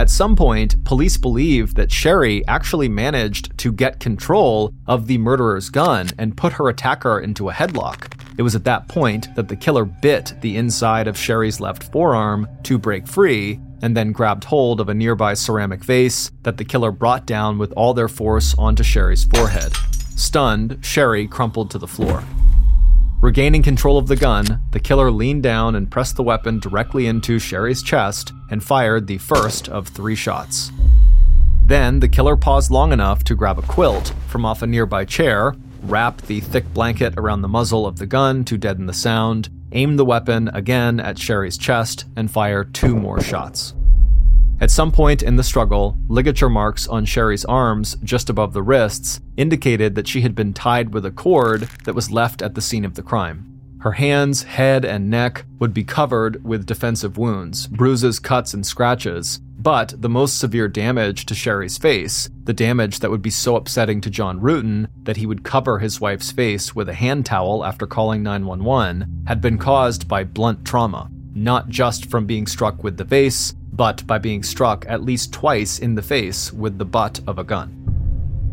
At 0.00 0.08
some 0.08 0.34
point, 0.34 0.82
police 0.86 1.18
believe 1.18 1.74
that 1.74 1.92
Sherry 1.92 2.42
actually 2.48 2.88
managed 2.88 3.58
to 3.58 3.70
get 3.70 4.00
control 4.00 4.72
of 4.86 5.06
the 5.06 5.18
murderer's 5.18 5.68
gun 5.68 6.08
and 6.16 6.34
put 6.34 6.54
her 6.54 6.70
attacker 6.70 7.20
into 7.20 7.50
a 7.50 7.52
headlock. 7.52 8.18
It 8.38 8.42
was 8.42 8.54
at 8.54 8.64
that 8.64 8.88
point 8.88 9.28
that 9.34 9.48
the 9.48 9.56
killer 9.56 9.84
bit 9.84 10.32
the 10.40 10.56
inside 10.56 11.06
of 11.06 11.18
Sherry's 11.18 11.60
left 11.60 11.92
forearm 11.92 12.48
to 12.62 12.78
break 12.78 13.06
free 13.06 13.60
and 13.82 13.94
then 13.94 14.12
grabbed 14.12 14.44
hold 14.44 14.80
of 14.80 14.88
a 14.88 14.94
nearby 14.94 15.34
ceramic 15.34 15.84
vase 15.84 16.30
that 16.44 16.56
the 16.56 16.64
killer 16.64 16.92
brought 16.92 17.26
down 17.26 17.58
with 17.58 17.70
all 17.72 17.92
their 17.92 18.08
force 18.08 18.54
onto 18.56 18.82
Sherry's 18.82 19.24
forehead. 19.24 19.74
Stunned, 20.16 20.78
Sherry 20.80 21.28
crumpled 21.28 21.70
to 21.72 21.78
the 21.78 21.86
floor. 21.86 22.24
Regaining 23.20 23.62
control 23.62 23.98
of 23.98 24.06
the 24.06 24.16
gun, 24.16 24.62
the 24.70 24.80
killer 24.80 25.10
leaned 25.10 25.42
down 25.42 25.74
and 25.74 25.90
pressed 25.90 26.16
the 26.16 26.22
weapon 26.22 26.58
directly 26.58 27.06
into 27.06 27.38
Sherry's 27.38 27.82
chest 27.82 28.32
and 28.50 28.64
fired 28.64 29.06
the 29.06 29.18
first 29.18 29.68
of 29.68 29.88
three 29.88 30.14
shots. 30.14 30.72
Then 31.66 32.00
the 32.00 32.08
killer 32.08 32.34
paused 32.34 32.70
long 32.70 32.92
enough 32.92 33.22
to 33.24 33.34
grab 33.34 33.58
a 33.58 33.62
quilt 33.62 34.14
from 34.26 34.46
off 34.46 34.62
a 34.62 34.66
nearby 34.66 35.04
chair, 35.04 35.54
wrap 35.82 36.22
the 36.22 36.40
thick 36.40 36.72
blanket 36.72 37.12
around 37.18 37.42
the 37.42 37.48
muzzle 37.48 37.86
of 37.86 37.98
the 37.98 38.06
gun 38.06 38.42
to 38.46 38.56
deaden 38.56 38.86
the 38.86 38.94
sound, 38.94 39.50
aim 39.72 39.96
the 39.96 40.04
weapon 40.04 40.48
again 40.54 40.98
at 40.98 41.18
Sherry's 41.18 41.58
chest, 41.58 42.06
and 42.16 42.30
fire 42.30 42.64
two 42.64 42.96
more 42.96 43.20
shots. 43.20 43.74
At 44.60 44.70
some 44.70 44.92
point 44.92 45.22
in 45.22 45.36
the 45.36 45.42
struggle, 45.42 45.96
ligature 46.08 46.50
marks 46.50 46.86
on 46.86 47.06
Sherry's 47.06 47.46
arms, 47.46 47.96
just 48.04 48.28
above 48.28 48.52
the 48.52 48.62
wrists, 48.62 49.18
indicated 49.38 49.94
that 49.94 50.06
she 50.06 50.20
had 50.20 50.34
been 50.34 50.52
tied 50.52 50.92
with 50.92 51.06
a 51.06 51.10
cord 51.10 51.62
that 51.84 51.94
was 51.94 52.10
left 52.10 52.42
at 52.42 52.54
the 52.54 52.60
scene 52.60 52.84
of 52.84 52.94
the 52.94 53.02
crime. 53.02 53.46
Her 53.78 53.92
hands, 53.92 54.42
head, 54.42 54.84
and 54.84 55.08
neck 55.08 55.46
would 55.58 55.72
be 55.72 55.82
covered 55.82 56.44
with 56.44 56.66
defensive 56.66 57.16
wounds, 57.16 57.68
bruises, 57.68 58.18
cuts, 58.18 58.52
and 58.52 58.66
scratches, 58.66 59.40
but 59.58 59.94
the 59.98 60.10
most 60.10 60.38
severe 60.38 60.68
damage 60.68 61.24
to 61.26 61.34
Sherry's 61.34 61.78
face, 61.78 62.28
the 62.44 62.52
damage 62.52 62.98
that 62.98 63.10
would 63.10 63.22
be 63.22 63.30
so 63.30 63.56
upsetting 63.56 64.02
to 64.02 64.10
John 64.10 64.40
Ruetten 64.40 64.88
that 65.04 65.16
he 65.16 65.24
would 65.24 65.42
cover 65.42 65.78
his 65.78 66.02
wife's 66.02 66.32
face 66.32 66.74
with 66.74 66.90
a 66.90 66.94
hand 66.94 67.24
towel 67.24 67.64
after 67.64 67.86
calling 67.86 68.22
911, 68.22 69.24
had 69.26 69.40
been 69.40 69.56
caused 69.56 70.06
by 70.06 70.24
blunt 70.24 70.66
trauma, 70.66 71.10
not 71.34 71.70
just 71.70 72.10
from 72.10 72.26
being 72.26 72.46
struck 72.46 72.84
with 72.84 72.98
the 72.98 73.04
vase, 73.04 73.54
but 73.72 74.06
by 74.06 74.18
being 74.18 74.42
struck 74.42 74.84
at 74.88 75.02
least 75.02 75.32
twice 75.32 75.78
in 75.78 75.94
the 75.94 76.02
face 76.02 76.52
with 76.52 76.78
the 76.78 76.84
butt 76.84 77.20
of 77.26 77.38
a 77.38 77.44
gun. 77.44 77.68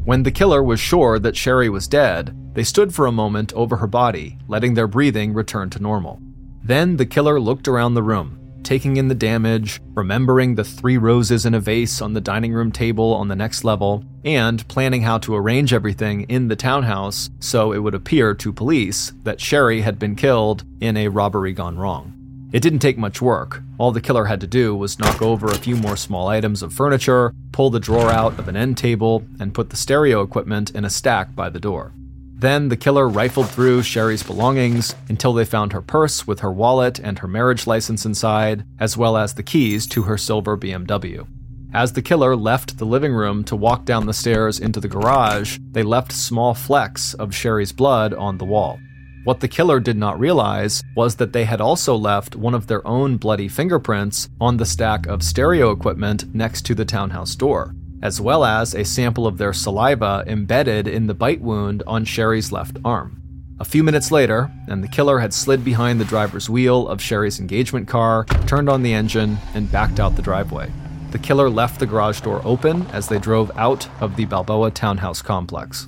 When 0.05 0.23
the 0.23 0.31
killer 0.31 0.63
was 0.63 0.79
sure 0.79 1.19
that 1.19 1.35
Sherry 1.35 1.69
was 1.69 1.87
dead, 1.87 2.35
they 2.53 2.63
stood 2.63 2.93
for 2.93 3.05
a 3.05 3.11
moment 3.11 3.53
over 3.53 3.75
her 3.77 3.87
body, 3.87 4.37
letting 4.47 4.73
their 4.73 4.87
breathing 4.87 5.33
return 5.33 5.69
to 5.71 5.81
normal. 5.81 6.21
Then 6.63 6.97
the 6.97 7.05
killer 7.05 7.39
looked 7.39 7.67
around 7.67 7.93
the 7.93 8.03
room, 8.03 8.39
taking 8.63 8.97
in 8.97 9.07
the 9.07 9.15
damage, 9.15 9.79
remembering 9.93 10.55
the 10.55 10.63
three 10.63 10.97
roses 10.97 11.45
in 11.45 11.53
a 11.53 11.59
vase 11.59 12.01
on 12.01 12.13
the 12.13 12.21
dining 12.21 12.53
room 12.53 12.71
table 12.71 13.13
on 13.13 13.27
the 13.27 13.35
next 13.35 13.63
level, 13.63 14.03
and 14.25 14.67
planning 14.67 15.01
how 15.01 15.17
to 15.17 15.35
arrange 15.35 15.71
everything 15.71 16.21
in 16.23 16.47
the 16.47 16.55
townhouse 16.55 17.29
so 17.39 17.71
it 17.71 17.79
would 17.79 17.93
appear 17.93 18.33
to 18.33 18.51
police 18.51 19.13
that 19.23 19.39
Sherry 19.39 19.81
had 19.81 19.99
been 19.99 20.15
killed 20.15 20.63
in 20.81 20.97
a 20.97 21.07
robbery 21.09 21.53
gone 21.53 21.77
wrong. 21.77 22.16
It 22.53 22.61
didn't 22.61 22.79
take 22.79 22.97
much 22.97 23.21
work. 23.21 23.61
All 23.77 23.91
the 23.91 23.99
killer 23.99 24.25
had 24.25 24.39
to 24.39 24.47
do 24.47 24.73
was 24.73 24.99
knock 24.99 25.21
over 25.21 25.47
a 25.47 25.57
few 25.57 25.75
more 25.75 25.97
small 25.97 26.29
items 26.29 26.63
of 26.63 26.73
furniture, 26.73 27.33
pull 27.51 27.69
the 27.69 27.79
drawer 27.79 28.09
out 28.09 28.39
of 28.39 28.47
an 28.47 28.55
end 28.55 28.77
table, 28.77 29.25
and 29.37 29.53
put 29.53 29.69
the 29.69 29.75
stereo 29.75 30.21
equipment 30.21 30.71
in 30.71 30.85
a 30.85 30.89
stack 30.89 31.35
by 31.35 31.49
the 31.49 31.59
door. 31.59 31.91
Then 32.39 32.69
the 32.69 32.77
killer 32.77 33.09
rifled 33.09 33.49
through 33.49 33.81
Sherry's 33.81 34.23
belongings 34.23 34.95
until 35.09 35.33
they 35.33 35.43
found 35.43 35.73
her 35.73 35.81
purse 35.81 36.25
with 36.25 36.39
her 36.39 36.51
wallet 36.51 36.99
and 36.99 37.19
her 37.19 37.27
marriage 37.27 37.67
license 37.67 38.05
inside, 38.05 38.63
as 38.79 38.95
well 38.95 39.17
as 39.17 39.33
the 39.33 39.43
keys 39.43 39.85
to 39.87 40.03
her 40.03 40.17
silver 40.17 40.55
BMW. 40.55 41.27
As 41.73 41.93
the 41.93 42.01
killer 42.01 42.35
left 42.35 42.77
the 42.77 42.85
living 42.85 43.11
room 43.11 43.43
to 43.45 43.55
walk 43.55 43.83
down 43.83 44.05
the 44.05 44.13
stairs 44.13 44.57
into 44.57 44.79
the 44.79 44.87
garage, 44.87 45.57
they 45.71 45.83
left 45.83 46.13
small 46.13 46.53
flecks 46.53 47.13
of 47.15 47.35
Sherry's 47.35 47.73
blood 47.73 48.13
on 48.13 48.37
the 48.37 48.45
wall. 48.45 48.79
What 49.27 49.41
the 49.41 49.49
killer 49.49 49.81
did 49.81 49.97
not 49.97 50.21
realize 50.21 50.81
was 50.95 51.17
that 51.17 51.33
they 51.33 51.43
had 51.43 51.59
also 51.59 51.97
left 51.97 52.37
one 52.37 52.53
of 52.53 52.67
their 52.67 52.87
own 52.87 53.17
bloody 53.17 53.49
fingerprints 53.49 54.29
on 54.39 54.55
the 54.55 54.65
stack 54.65 55.05
of 55.05 55.21
stereo 55.21 55.71
equipment 55.71 56.33
next 56.33 56.61
to 56.67 56.73
the 56.73 56.85
townhouse 56.85 57.35
door, 57.35 57.75
as 58.01 58.21
well 58.21 58.45
as 58.45 58.73
a 58.73 58.85
sample 58.85 59.27
of 59.27 59.37
their 59.37 59.51
saliva 59.51 60.23
embedded 60.27 60.87
in 60.87 61.07
the 61.07 61.13
bite 61.13 61.41
wound 61.41 61.83
on 61.85 62.05
Sherry's 62.05 62.53
left 62.53 62.77
arm. 62.85 63.21
A 63.59 63.65
few 63.65 63.83
minutes 63.83 64.13
later, 64.13 64.49
and 64.69 64.81
the 64.81 64.87
killer 64.87 65.19
had 65.19 65.33
slid 65.33 65.65
behind 65.65 65.99
the 65.99 66.05
driver's 66.05 66.49
wheel 66.49 66.87
of 66.87 67.01
Sherry's 67.01 67.41
engagement 67.41 67.85
car, 67.85 68.23
turned 68.45 68.69
on 68.69 68.81
the 68.81 68.93
engine, 68.93 69.39
and 69.53 69.69
backed 69.69 69.99
out 69.99 70.15
the 70.15 70.21
driveway. 70.21 70.71
The 71.11 71.19
killer 71.19 71.49
left 71.49 71.81
the 71.81 71.85
garage 71.85 72.21
door 72.21 72.41
open 72.45 72.87
as 72.93 73.09
they 73.09 73.19
drove 73.19 73.51
out 73.57 73.89
of 73.99 74.15
the 74.15 74.23
Balboa 74.23 74.71
townhouse 74.71 75.21
complex. 75.21 75.85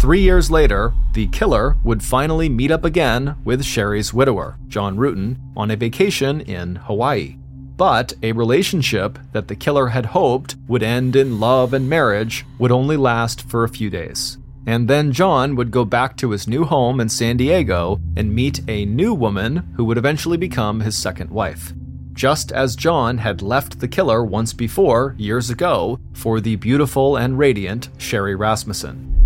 Three 0.00 0.20
years 0.20 0.50
later, 0.50 0.92
the 1.12 1.28
killer 1.28 1.76
would 1.84 2.02
finally 2.02 2.48
meet 2.48 2.72
up 2.72 2.84
again 2.84 3.36
with 3.44 3.64
Sherry's 3.64 4.12
widower, 4.12 4.58
John 4.66 4.96
Ruetten, 4.96 5.36
on 5.56 5.70
a 5.70 5.76
vacation 5.76 6.40
in 6.40 6.76
Hawaii. 6.76 7.36
But 7.76 8.12
a 8.22 8.32
relationship 8.32 9.18
that 9.32 9.48
the 9.48 9.54
killer 9.54 9.88
had 9.88 10.06
hoped 10.06 10.56
would 10.66 10.82
end 10.82 11.14
in 11.14 11.38
love 11.38 11.72
and 11.72 11.88
marriage 11.88 12.44
would 12.58 12.72
only 12.72 12.96
last 12.96 13.48
for 13.48 13.62
a 13.62 13.68
few 13.68 13.90
days. 13.90 14.38
And 14.66 14.88
then 14.88 15.12
John 15.12 15.56
would 15.56 15.70
go 15.70 15.84
back 15.84 16.16
to 16.18 16.30
his 16.30 16.48
new 16.48 16.64
home 16.64 17.00
in 17.00 17.08
San 17.08 17.36
Diego 17.36 18.00
and 18.16 18.34
meet 18.34 18.60
a 18.68 18.84
new 18.84 19.14
woman 19.14 19.72
who 19.76 19.84
would 19.84 19.98
eventually 19.98 20.36
become 20.36 20.80
his 20.80 20.96
second 20.96 21.30
wife. 21.30 21.72
Just 22.12 22.52
as 22.52 22.76
John 22.76 23.18
had 23.18 23.40
left 23.40 23.80
the 23.80 23.88
killer 23.88 24.24
once 24.24 24.52
before, 24.52 25.14
years 25.16 25.48
ago, 25.48 25.98
for 26.12 26.40
the 26.40 26.56
beautiful 26.56 27.16
and 27.16 27.38
radiant 27.38 27.88
Sherry 27.98 28.34
Rasmussen. 28.34 29.21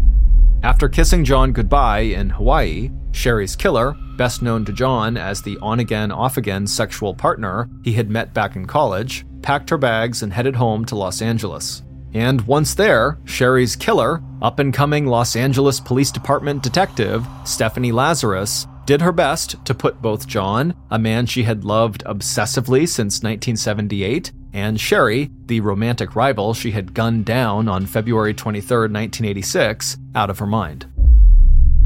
After 0.67 0.89
kissing 0.89 1.25
John 1.25 1.53
goodbye 1.53 2.01
in 2.01 2.29
Hawaii, 2.29 2.91
Sherry's 3.13 3.55
killer, 3.55 3.95
best 4.17 4.43
known 4.43 4.65
to 4.65 4.73
John 4.73 5.17
as 5.17 5.41
the 5.41 5.57
on 5.63 5.79
again, 5.79 6.11
off 6.11 6.39
again 6.39 6.67
sexual 6.67 7.15
partner 7.15 7.71
he 7.85 7.93
had 7.93 8.11
met 8.11 8.35
back 8.35 8.57
in 8.57 8.67
college, 8.67 9.25
packed 9.43 9.71
her 9.71 9.79
bags 9.79 10.25
and 10.25 10.33
headed 10.33 10.57
home 10.57 10.85
to 10.87 10.97
Los 10.97 11.23
Angeles. 11.23 11.85
And 12.15 12.41
once 12.49 12.75
there, 12.75 13.21
Sherry's 13.27 13.77
killer, 13.77 14.21
up 14.43 14.59
and 14.59 14.75
coming 14.75 15.07
Los 15.07 15.37
Angeles 15.37 15.79
Police 15.79 16.11
Department 16.11 16.65
detective 16.65 17.25
Stephanie 17.45 17.93
Lazarus, 17.93 18.67
did 18.87 19.01
her 19.01 19.13
best 19.13 19.65
to 19.67 19.73
put 19.73 20.03
both 20.03 20.27
John, 20.27 20.75
a 20.91 20.99
man 20.99 21.27
she 21.27 21.45
had 21.45 21.65
loved 21.65 22.03
obsessively 22.07 22.89
since 22.89 23.23
1978, 23.23 24.33
and 24.57 24.81
Sherry, 24.81 25.31
the 25.45 25.61
romantic 25.61 26.17
rival 26.17 26.55
she 26.55 26.71
had 26.71 26.95
gunned 26.95 27.27
down 27.27 27.69
on 27.69 27.85
February 27.85 28.33
23, 28.33 28.89
1986, 28.89 29.99
out 30.15 30.31
of 30.31 30.39
her 30.39 30.47
mind. 30.47 30.87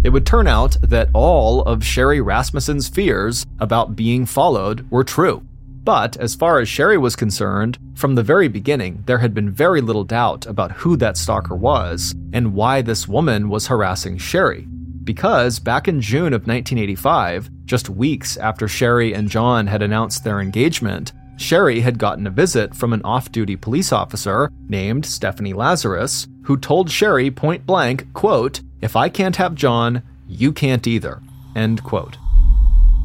It 0.05 0.11
would 0.11 0.25
turn 0.25 0.47
out 0.47 0.77
that 0.81 1.09
all 1.13 1.63
of 1.63 1.85
Sherry 1.85 2.21
Rasmussen's 2.21 2.89
fears 2.89 3.45
about 3.59 3.97
being 3.97 4.25
followed 4.25 4.89
were 4.89 5.03
true. 5.03 5.45
But 5.83 6.17
as 6.19 6.37
far 6.37 6.61
as 6.61 6.69
Sherry 6.69 6.97
was 6.97 7.17
concerned, 7.17 7.77
from 7.97 8.15
the 8.15 8.23
very 8.23 8.47
beginning, 8.47 9.03
there 9.05 9.19
had 9.19 9.35
been 9.35 9.51
very 9.51 9.81
little 9.81 10.05
doubt 10.05 10.47
about 10.47 10.71
who 10.71 10.97
that 10.99 11.17
stalker 11.17 11.57
was 11.57 12.15
and 12.33 12.55
why 12.55 12.83
this 12.83 13.09
woman 13.09 13.49
was 13.49 13.67
harassing 13.67 14.17
Sherry. 14.17 14.69
Because 15.03 15.59
back 15.59 15.89
in 15.89 16.01
June 16.01 16.33
of 16.33 16.47
1985, 16.47 17.51
just 17.65 17.91
weeks 17.91 18.37
after 18.37 18.69
Sherry 18.69 19.13
and 19.13 19.29
John 19.29 19.67
had 19.67 19.83
announced 19.83 20.23
their 20.23 20.41
engagement, 20.41 21.13
Sherry 21.41 21.81
had 21.81 21.99
gotten 21.99 22.27
a 22.27 22.31
visit 22.31 22.77
from 22.77 22.93
an 22.93 23.01
off 23.03 23.33
duty 23.33 23.57
police 23.57 23.93
officer 23.93 24.53
named 24.69 25.07
Stephanie 25.07 25.55
Lazarus, 25.55 26.29
who 26.43 26.59
told 26.59 26.91
Sherry 26.91 27.31
point 27.31 27.65
blank, 27.65 28.13
quote, 28.13 28.61
If 28.83 28.95
I 28.95 29.09
can't 29.09 29.37
have 29.37 29.55
John, 29.55 30.03
you 30.29 30.53
can't 30.53 30.87
either. 30.87 31.23
End 31.57 31.83
quote. 31.83 32.19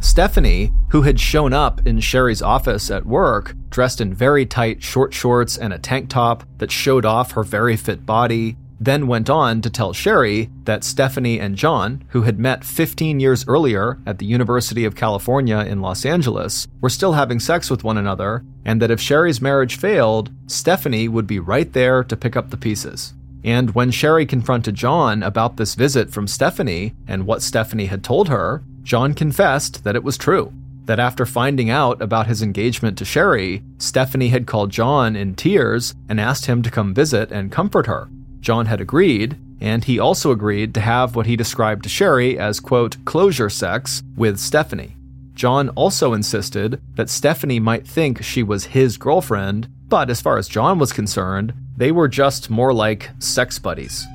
Stephanie, 0.02 0.74
who 0.90 1.04
had 1.04 1.18
shown 1.18 1.54
up 1.54 1.88
in 1.88 2.02
Sherry's 2.02 2.42
office 2.42 2.92
at 2.92 3.06
work, 3.06 3.56
dressed 3.70 4.02
in 4.02 4.14
very 4.14 4.46
tight 4.46 4.84
short 4.84 5.14
shorts 5.14 5.58
and 5.58 5.72
a 5.72 5.80
tank 5.80 6.10
top 6.10 6.44
that 6.58 6.72
showed 6.72 7.06
off 7.06 7.32
her 7.32 7.44
very 7.44 7.78
fit 7.78 8.06
body, 8.06 8.58
then 8.86 9.08
went 9.08 9.30
on 9.30 9.62
to 9.62 9.70
tell 9.70 9.94
Sherry 9.94 10.50
that 10.64 10.84
Stephanie 10.84 11.40
and 11.40 11.56
John, 11.56 12.04
who 12.10 12.22
had 12.22 12.40
met 12.40 12.64
15 12.64 13.20
years 13.20 13.48
earlier 13.48 14.00
at 14.06 14.20
the 14.20 14.26
University 14.26 14.86
of 14.86 14.96
California 14.96 15.60
in 15.60 15.82
Los 15.82 16.06
Angeles, 16.06 16.68
were 16.82 16.90
still 16.90 17.14
having 17.14 17.40
sex 17.40 17.70
with 17.70 17.84
one 17.84 17.98
another, 17.98 18.44
and 18.64 18.82
that 18.82 18.92
if 18.92 19.02
Sherry's 19.02 19.42
marriage 19.42 19.78
failed, 19.78 20.32
Stephanie 20.48 21.08
would 21.08 21.28
be 21.28 21.40
right 21.40 21.72
there 21.74 22.04
to 22.04 22.18
pick 22.18 22.36
up 22.36 22.50
the 22.50 22.58
pieces. 22.58 23.14
And 23.44 23.76
when 23.76 23.92
Sherry 23.92 24.26
confronted 24.26 24.74
John 24.74 25.22
about 25.22 25.58
this 25.58 25.76
visit 25.76 26.10
from 26.10 26.28
Stephanie 26.28 26.94
and 27.08 27.28
what 27.28 27.44
Stephanie 27.44 27.86
had 27.86 28.04
told 28.04 28.28
her, 28.28 28.64
John 28.82 29.14
confessed 29.14 29.84
that 29.84 29.96
it 29.96 30.04
was 30.04 30.18
true. 30.18 30.52
That 30.86 31.00
after 31.00 31.26
finding 31.26 31.70
out 31.70 32.02
about 32.02 32.28
his 32.28 32.42
engagement 32.42 32.98
to 32.98 33.06
Sherry, 33.06 33.64
Stephanie 33.78 34.30
had 34.30 34.48
called 34.48 34.72
John 34.72 35.16
in 35.16 35.36
tears 35.36 35.94
and 36.10 36.20
asked 36.20 36.48
him 36.48 36.62
to 36.64 36.72
come 36.72 36.94
visit 36.94 37.32
and 37.32 37.52
comfort 37.52 37.88
her. 37.88 38.10
John 38.46 38.68
had 38.68 38.80
agreed, 38.80 39.40
and 39.60 39.84
he 39.84 39.98
also 39.98 40.30
agreed 40.30 40.76
to 40.76 40.80
have 40.80 41.16
what 41.16 41.26
he 41.26 41.36
described 41.36 41.82
to 41.82 41.90
Sherry 41.90 42.38
as, 42.38 42.60
quote, 42.60 43.04
closure 43.04 43.50
sex 43.50 44.04
with 44.16 44.38
Stephanie. 44.38 44.96
John 45.34 45.70
also 45.70 46.14
insisted 46.14 46.80
that 46.94 47.10
Stephanie 47.10 47.60
might 47.60 47.88
think 47.88 48.24
she 48.24 48.44
was 48.44 48.66
his 48.66 48.98
girlfriend, 48.98 49.68
but 49.88 50.12
as 50.12 50.22
far 50.22 50.38
as 50.38 50.48
John 50.48 50.78
was 50.78 50.94
concerned, 50.94 51.56
they 51.76 51.92
were 51.92 52.08
just 52.08 52.52
more 52.52 52.72
like 52.72 53.10
sex 53.18 53.58
buddies. 53.58 54.06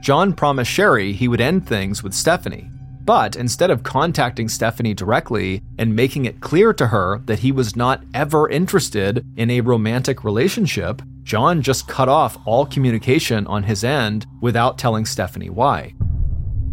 John 0.00 0.34
promised 0.34 0.70
Sherry 0.70 1.12
he 1.12 1.26
would 1.26 1.40
end 1.40 1.66
things 1.66 2.00
with 2.00 2.14
Stephanie, 2.14 2.70
but 3.04 3.34
instead 3.34 3.70
of 3.70 3.82
contacting 3.82 4.48
Stephanie 4.48 4.94
directly 4.94 5.62
and 5.78 5.96
making 5.96 6.26
it 6.26 6.40
clear 6.40 6.72
to 6.74 6.86
her 6.86 7.18
that 7.24 7.40
he 7.40 7.50
was 7.50 7.74
not 7.74 8.04
ever 8.14 8.48
interested 8.48 9.26
in 9.36 9.50
a 9.50 9.62
romantic 9.62 10.22
relationship, 10.22 11.02
John 11.22 11.62
just 11.62 11.88
cut 11.88 12.08
off 12.08 12.38
all 12.44 12.66
communication 12.66 13.46
on 13.46 13.62
his 13.62 13.84
end 13.84 14.26
without 14.40 14.78
telling 14.78 15.04
Stephanie 15.04 15.50
why. 15.50 15.94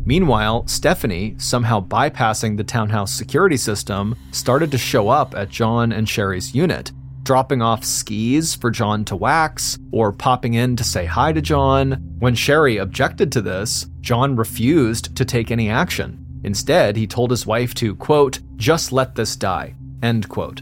Meanwhile, 0.06 0.68
Stephanie, 0.68 1.36
somehow 1.38 1.86
bypassing 1.86 2.56
the 2.56 2.64
townhouse 2.64 3.14
security 3.14 3.58
system, 3.58 4.16
started 4.32 4.72
to 4.72 4.78
show 4.78 5.10
up 5.10 5.36
at 5.36 5.50
John 5.50 5.92
and 5.92 6.08
Sherry's 6.08 6.56
unit, 6.56 6.94
dropping 7.24 7.62
off 7.62 7.84
skis 7.84 8.56
for 8.56 8.72
John 8.72 9.04
to 9.04 9.18
wax 9.18 9.78
or 9.92 10.14
popping 10.14 10.54
in 10.54 10.78
to 10.78 10.84
say 10.86 11.06
hi 11.06 11.34
to 11.34 11.42
John. 11.42 11.92
When 12.20 12.36
Sherry 12.36 12.78
objected 12.78 13.34
to 13.34 13.42
this, 13.42 13.88
John 14.00 14.38
refused 14.38 15.14
to 15.18 15.26
take 15.26 15.52
any 15.52 15.70
action. 15.70 16.26
Instead, 16.46 16.96
he 16.96 17.06
told 17.06 17.30
his 17.30 17.46
wife 17.46 17.74
to, 17.74 17.94
quote, 17.94 18.40
just 18.56 18.94
let 18.94 19.16
this 19.16 19.36
die, 19.36 19.76
end 20.02 20.30
quote. 20.30 20.62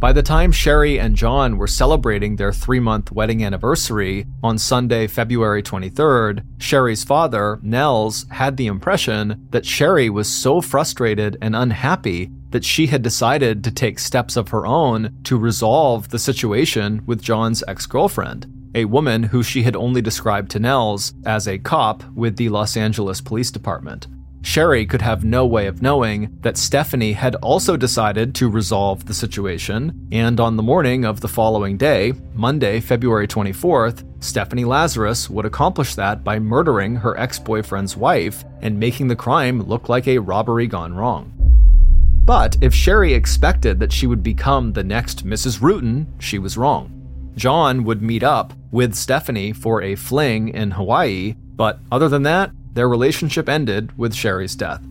By 0.00 0.14
the 0.14 0.22
time 0.22 0.50
Sherry 0.50 0.98
and 0.98 1.14
John 1.14 1.58
were 1.58 1.66
celebrating 1.66 2.36
their 2.36 2.54
three 2.54 2.80
month 2.80 3.12
wedding 3.12 3.44
anniversary 3.44 4.26
on 4.42 4.56
Sunday, 4.56 5.06
February 5.06 5.62
23rd, 5.62 6.42
Sherry's 6.56 7.04
father, 7.04 7.58
Nels, 7.60 8.24
had 8.30 8.56
the 8.56 8.66
impression 8.66 9.46
that 9.50 9.66
Sherry 9.66 10.08
was 10.08 10.26
so 10.26 10.62
frustrated 10.62 11.36
and 11.42 11.54
unhappy 11.54 12.30
that 12.48 12.64
she 12.64 12.86
had 12.86 13.02
decided 13.02 13.62
to 13.62 13.70
take 13.70 13.98
steps 13.98 14.38
of 14.38 14.48
her 14.48 14.66
own 14.66 15.14
to 15.24 15.36
resolve 15.36 16.08
the 16.08 16.18
situation 16.18 17.02
with 17.04 17.20
John's 17.20 17.62
ex 17.68 17.84
girlfriend, 17.84 18.46
a 18.74 18.86
woman 18.86 19.24
who 19.24 19.42
she 19.42 19.64
had 19.64 19.76
only 19.76 20.00
described 20.00 20.50
to 20.52 20.58
Nels 20.58 21.12
as 21.26 21.46
a 21.46 21.58
cop 21.58 22.02
with 22.14 22.36
the 22.36 22.48
Los 22.48 22.74
Angeles 22.74 23.20
Police 23.20 23.50
Department. 23.50 24.06
Sherry 24.42 24.86
could 24.86 25.02
have 25.02 25.22
no 25.22 25.44
way 25.44 25.66
of 25.66 25.82
knowing 25.82 26.38
that 26.40 26.56
Stephanie 26.56 27.12
had 27.12 27.34
also 27.36 27.76
decided 27.76 28.34
to 28.36 28.48
resolve 28.48 29.04
the 29.04 29.14
situation, 29.14 30.08
and 30.10 30.40
on 30.40 30.56
the 30.56 30.62
morning 30.62 31.04
of 31.04 31.20
the 31.20 31.28
following 31.28 31.76
day, 31.76 32.14
Monday, 32.34 32.80
February 32.80 33.28
24th, 33.28 34.04
Stephanie 34.22 34.64
Lazarus 34.64 35.28
would 35.28 35.44
accomplish 35.44 35.94
that 35.94 36.24
by 36.24 36.38
murdering 36.38 36.96
her 36.96 37.18
ex 37.18 37.38
boyfriend's 37.38 37.96
wife 37.96 38.44
and 38.62 38.80
making 38.80 39.08
the 39.08 39.16
crime 39.16 39.62
look 39.62 39.88
like 39.88 40.08
a 40.08 40.18
robbery 40.18 40.66
gone 40.66 40.94
wrong. 40.94 41.32
But 42.24 42.56
if 42.60 42.74
Sherry 42.74 43.12
expected 43.12 43.78
that 43.80 43.92
she 43.92 44.06
would 44.06 44.22
become 44.22 44.72
the 44.72 44.84
next 44.84 45.26
Mrs. 45.26 45.60
Ruetten, 45.60 46.06
she 46.18 46.38
was 46.38 46.56
wrong. 46.56 46.96
John 47.36 47.84
would 47.84 48.02
meet 48.02 48.22
up 48.22 48.52
with 48.70 48.94
Stephanie 48.94 49.52
for 49.52 49.82
a 49.82 49.96
fling 49.96 50.48
in 50.48 50.72
Hawaii, 50.72 51.34
but 51.56 51.80
other 51.90 52.08
than 52.08 52.22
that, 52.24 52.52
their 52.72 52.88
relationship 52.88 53.48
ended 53.48 53.96
with 53.98 54.14
Sherry's 54.14 54.56
death. 54.56 54.82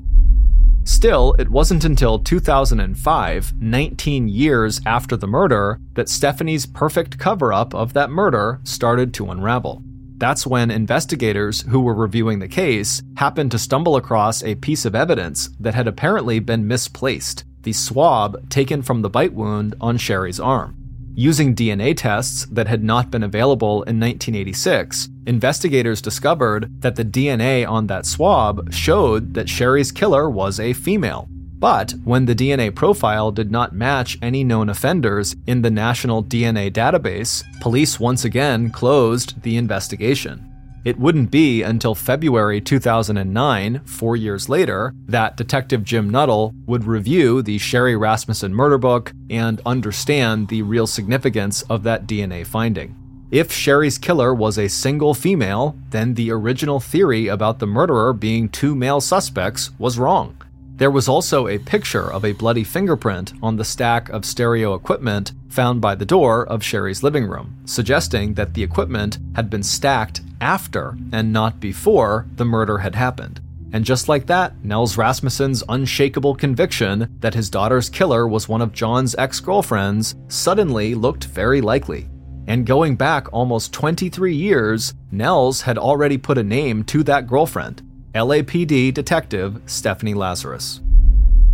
Still, 0.84 1.36
it 1.38 1.50
wasn't 1.50 1.86
until 1.86 2.20
2005, 2.20 3.54
19 3.62 4.28
years 4.28 4.82
after 4.86 5.16
the 5.16 5.28
murder, 5.28 5.80
that 5.94 6.10
Stephanie's 6.10 6.66
perfect 6.66 7.20
cover 7.20 7.54
up 7.54 7.76
of 7.76 7.94
that 7.94 8.10
murder 8.10 8.60
started 8.64 9.14
to 9.14 9.30
unravel. 9.30 9.84
That's 10.18 10.48
when 10.48 10.72
investigators 10.72 11.62
who 11.62 11.80
were 11.80 11.94
reviewing 11.94 12.40
the 12.40 12.48
case 12.48 13.02
happened 13.18 13.52
to 13.52 13.60
stumble 13.60 13.96
across 13.96 14.44
a 14.44 14.56
piece 14.56 14.84
of 14.84 14.96
evidence 14.96 15.50
that 15.60 15.76
had 15.76 15.88
apparently 15.88 16.40
been 16.40 16.68
misplaced 16.68 17.46
the 17.64 17.74
swab 17.74 18.50
taken 18.50 18.82
from 18.82 19.02
the 19.02 19.10
bite 19.10 19.34
wound 19.34 19.76
on 19.82 19.98
Sherry's 19.98 20.40
arm. 20.40 20.79
Using 21.20 21.54
DNA 21.54 21.98
tests 21.98 22.46
that 22.46 22.70
had 22.70 22.82
not 22.82 23.12
been 23.12 23.24
available 23.24 23.84
in 23.84 24.00
1986, 24.00 25.10
investigators 25.28 26.02
discovered 26.02 26.72
that 26.82 26.96
the 26.96 27.04
DNA 27.04 27.68
on 27.68 27.88
that 27.88 28.06
swab 28.06 28.72
showed 28.72 29.34
that 29.34 29.50
Sherry's 29.50 29.92
killer 29.92 30.30
was 30.30 30.62
a 30.62 30.72
female. 30.72 31.28
But 31.60 31.94
when 32.06 32.24
the 32.24 32.34
DNA 32.34 32.74
profile 32.74 33.34
did 33.34 33.52
not 33.52 33.76
match 33.76 34.18
any 34.22 34.46
known 34.46 34.70
offenders 34.70 35.36
in 35.46 35.62
the 35.62 35.70
National 35.70 36.24
DNA 36.24 36.72
Database, 36.72 37.44
police 37.60 38.00
once 38.00 38.24
again 38.24 38.70
closed 38.70 39.42
the 39.42 39.58
investigation. 39.58 40.49
It 40.86 40.98
wouldn't 40.98 41.30
be 41.30 41.62
until 41.62 41.94
February 41.94 42.62
2009, 42.62 43.82
four 43.84 44.16
years 44.16 44.48
later, 44.48 44.94
that 45.08 45.36
Detective 45.36 45.84
Jim 45.84 46.10
Nuttall 46.10 46.54
would 46.68 46.86
review 46.86 47.42
the 47.42 47.58
Sherry 47.58 47.98
Rasmussen 47.98 48.54
murder 48.54 48.78
book 48.78 49.12
and 49.30 49.62
understand 49.66 50.48
the 50.48 50.62
real 50.62 50.88
significance 50.88 51.64
of 51.64 51.84
that 51.84 52.08
DNA 52.08 52.48
finding. 52.48 52.96
If 53.30 53.52
Sherry's 53.52 53.98
killer 53.98 54.34
was 54.34 54.58
a 54.58 54.70
single 54.70 55.14
female, 55.14 55.78
then 55.90 56.14
the 56.14 56.32
original 56.32 56.80
theory 56.80 57.28
about 57.28 57.60
the 57.60 57.68
murderer 57.68 58.14
being 58.14 58.50
two 58.50 58.74
male 58.74 59.02
suspects 59.02 59.72
was 59.78 60.00
wrong. 60.00 60.42
There 60.80 60.90
was 60.90 61.10
also 61.10 61.50
a 61.50 61.58
picture 61.58 62.10
of 62.10 62.24
a 62.24 62.32
bloody 62.32 62.64
fingerprint 62.64 63.34
on 63.44 63.58
the 63.58 63.66
stack 63.66 64.08
of 64.08 64.24
stereo 64.24 64.76
equipment 64.76 65.34
found 65.50 65.82
by 65.82 65.94
the 65.94 66.06
door 66.06 66.48
of 66.48 66.64
Sherry's 66.64 67.04
living 67.04 67.26
room, 67.26 67.54
suggesting 67.66 68.36
that 68.36 68.54
the 68.54 68.64
equipment 68.64 69.18
had 69.36 69.50
been 69.50 69.62
stacked 69.62 70.22
after 70.40 70.98
and 71.12 71.34
not 71.34 71.60
before 71.60 72.28
the 72.38 72.46
murder 72.46 72.78
had 72.78 72.96
happened. 72.96 73.42
And 73.74 73.84
just 73.84 74.08
like 74.08 74.28
that, 74.28 74.64
Nels 74.64 74.96
Rasmussen's 74.96 75.66
unshakable 75.68 76.36
conviction 76.36 77.14
that 77.20 77.34
his 77.34 77.50
daughter's 77.50 77.90
killer 77.90 78.26
was 78.26 78.48
one 78.48 78.62
of 78.62 78.72
John's 78.72 79.16
ex 79.18 79.42
girlfriends 79.42 80.16
suddenly 80.30 80.96
looked 80.96 81.26
very 81.26 81.60
likely. 81.60 82.08
And 82.48 82.66
going 82.66 82.96
back 82.96 83.28
almost 83.34 83.74
23 83.74 84.34
years, 84.34 84.94
Nels 85.12 85.60
had 85.64 85.78
already 85.78 86.18
put 86.18 86.38
a 86.38 86.44
name 86.44 86.86
to 86.86 87.04
that 87.04 87.28
girlfriend 87.28 87.84
LAPD 88.16 88.92
Detective 88.92 89.62
Stephanie 89.68 90.16
Lazarus. 90.16 90.82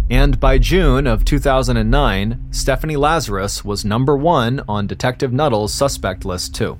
And 0.09 0.39
by 0.39 0.57
June 0.57 1.05
of 1.05 1.25
2009, 1.25 2.47
Stephanie 2.51 2.95
Lazarus 2.95 3.65
was 3.65 3.83
number 3.83 4.15
one 4.15 4.63
on 4.67 4.87
Detective 4.87 5.33
Nuttall's 5.33 5.73
suspect 5.73 6.23
list, 6.23 6.55
too. 6.55 6.79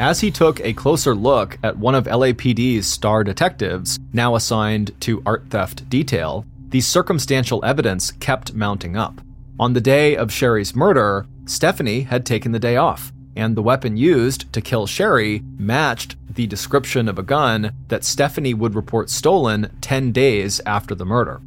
As 0.00 0.20
he 0.20 0.32
took 0.32 0.58
a 0.60 0.72
closer 0.72 1.14
look 1.14 1.56
at 1.62 1.76
one 1.76 1.94
of 1.94 2.06
LAPD's 2.06 2.88
star 2.88 3.22
detectives, 3.22 4.00
now 4.12 4.34
assigned 4.34 4.90
to 5.02 5.22
art 5.24 5.44
theft 5.50 5.88
detail, 5.88 6.44
the 6.70 6.80
circumstantial 6.80 7.64
evidence 7.64 8.10
kept 8.10 8.54
mounting 8.54 8.96
up. 8.96 9.20
On 9.60 9.74
the 9.74 9.80
day 9.80 10.16
of 10.16 10.32
Sherry's 10.32 10.74
murder, 10.74 11.26
Stephanie 11.44 12.00
had 12.00 12.26
taken 12.26 12.50
the 12.50 12.58
day 12.58 12.76
off, 12.76 13.12
and 13.36 13.56
the 13.56 13.62
weapon 13.62 13.96
used 13.96 14.52
to 14.52 14.60
kill 14.60 14.86
Sherry 14.86 15.42
matched 15.58 16.16
the 16.34 16.46
description 16.46 17.08
of 17.08 17.18
a 17.18 17.22
gun 17.22 17.72
that 17.88 18.04
Stephanie 18.04 18.54
would 18.54 18.74
report 18.74 19.10
stolen 19.10 19.70
10 19.80 20.12
days 20.12 20.60
after 20.66 20.94
the 20.94 21.04
murder. 21.04 21.40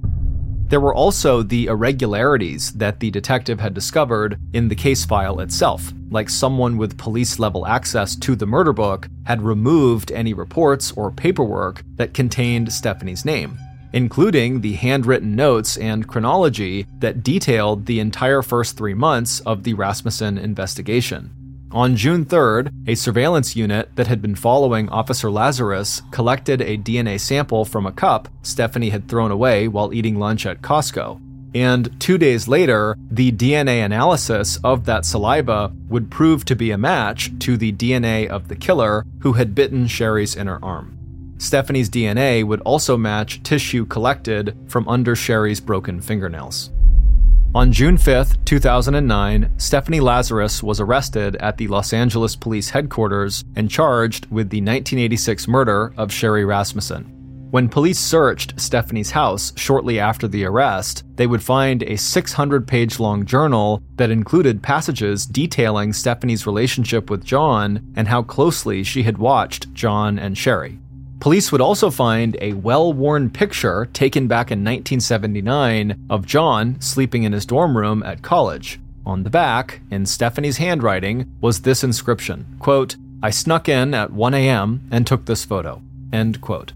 There 0.67 0.81
were 0.81 0.95
also 0.95 1.43
the 1.43 1.67
irregularities 1.67 2.73
that 2.73 2.99
the 2.99 3.11
detective 3.11 3.59
had 3.59 3.75
discovered 3.75 4.39
in 4.51 4.67
the 4.67 4.75
case 4.75 5.05
file 5.05 5.39
itself, 5.39 5.93
like 6.09 6.27
someone 6.27 6.77
with 6.77 6.97
police 6.97 7.38
level 7.38 7.67
access 7.67 8.15
to 8.15 8.36
the 8.36 8.47
murder 8.47 8.73
book 8.73 9.07
had 9.25 9.43
removed 9.43 10.11
any 10.11 10.33
reports 10.33 10.91
or 10.93 11.11
paperwork 11.11 11.83
that 11.97 12.15
contained 12.15 12.73
Stephanie's 12.73 13.25
name, 13.25 13.59
including 13.93 14.61
the 14.61 14.73
handwritten 14.73 15.36
notes 15.36 15.77
and 15.77 16.07
chronology 16.07 16.88
that 16.97 17.21
detailed 17.21 17.86
the 17.86 17.99
entire 17.99 18.41
first 18.41 18.75
three 18.75 18.95
months 18.95 19.41
of 19.41 19.63
the 19.63 19.75
Rasmussen 19.75 20.39
investigation. 20.39 21.29
On 21.72 21.95
June 21.95 22.26
3rd, 22.26 22.72
a 22.88 22.95
surveillance 22.95 23.55
unit 23.55 23.89
that 23.95 24.07
had 24.07 24.22
been 24.22 24.36
following 24.36 24.88
Officer 24.89 25.30
Lazarus 25.30 26.01
collected 26.11 26.61
a 26.61 26.78
DNA 26.78 27.20
sample 27.20 27.66
from 27.66 27.86
a 27.86 27.91
cup 27.91 28.30
Stephanie 28.43 28.91
had 28.91 29.09
thrown 29.09 29.32
away 29.32 29.68
while 29.68 29.93
eating 29.93 30.18
lunch 30.18 30.45
at 30.45 30.61
Costco. 30.61 31.20
And 31.55 31.99
two 31.99 32.18
days 32.18 32.47
later, 32.47 32.97
the 33.09 33.32
DNA 33.32 33.84
analysis 33.84 34.59
of 34.63 34.86
that 34.86 35.05
saliva 35.05 35.74
would 35.89 36.11
prove 36.11 36.45
to 36.45 36.55
be 36.55 36.72
a 36.72 36.78
match 36.78 37.32
to 37.39 37.57
the 37.57 37.72
DNA 37.72 38.28
of 38.28 38.47
the 38.47 38.55
killer 38.55 39.05
who 39.22 39.34
had 39.34 39.55
bitten 39.55 39.88
Sherry's 39.88 40.36
inner 40.36 40.59
arm. 40.61 40.95
Stephanie's 41.38 41.89
DNA 41.89 42.43
would 42.43 42.61
also 42.61 42.95
match 42.97 43.41
tissue 43.43 43.86
collected 43.86 44.55
from 44.68 44.88
under 44.88 45.16
Sherry's 45.16 45.59
broken 45.59 45.99
fingernails. 45.99 46.72
On 47.56 47.72
June 47.72 47.97
5, 47.97 48.43
2009, 48.43 49.49
Stephanie 49.56 50.01
Lazarus 50.01 50.62
was 50.62 50.82
arrested 50.82 51.38
at 51.38 51.56
the 51.56 51.70
Los 51.70 51.93
Angeles 51.93 52.36
Police 52.36 52.70
Headquarters 52.70 53.45
and 53.56 53.72
charged 53.72 54.26
with 54.26 54.49
the 54.49 54.58
1986 54.58 55.47
murder 55.47 55.93
of 55.95 56.12
Sherry 56.12 56.43
Rasmussen. 56.43 57.06
When 57.51 57.70
police 57.70 57.97
searched 57.97 58.60
Stephanie's 58.60 59.12
house 59.12 59.53
shortly 59.56 60.01
after 60.01 60.28
the 60.28 60.43
arrest, 60.43 61.06
they 61.16 61.28
would 61.28 61.41
find 61.41 61.84
a 61.84 61.95
600 61.95 62.68
page 62.68 62.99
long 62.99 63.26
journal 63.26 63.82
that 63.95 64.12
included 64.12 64.62
passages 64.62 65.26
detailing 65.26 65.93
Stephanie's 65.93 66.45
relationship 66.45 67.10
with 67.10 67.24
John 67.24 67.93
and 67.95 68.10
how 68.10 68.22
closely 68.22 68.84
she 68.84 69.03
had 69.03 69.18
watched 69.18 69.74
John 69.74 70.20
and 70.20 70.38
Sherry. 70.38 70.78
Police 71.20 71.51
would 71.51 71.61
also 71.61 71.89
find 71.89 72.38
a 72.41 72.53
well 72.53 72.91
worn 72.91 73.30
picture 73.30 73.88
taken 73.93 74.28
back 74.28 74.51
in 74.51 74.59
1979 74.59 76.07
of 76.09 76.26
John 76.26 76.80
sleeping 76.82 77.24
in 77.24 77.34
his 77.34 77.45
dorm 77.45 77.78
room 77.78 78.03
at 78.03 78.22
college. 78.22 78.80
On 79.05 79.24
the 79.24 79.30
back, 79.30 79.82
in 79.91 80.05
Stephanie's 80.05 80.57
handwriting, 80.57 81.32
was 81.41 81.61
this 81.61 81.84
inscription 81.84 82.45
quote, 82.59 82.97
I 83.24 83.30
snuck 83.30 83.70
in 83.70 83.93
at 83.93 84.11
1 84.11 84.34
a.m. 84.34 84.88
and 84.91 85.07
took 85.07 85.26
this 85.26 85.45
photo. 85.45 85.82
End 86.11 86.41
quote. 86.41 86.74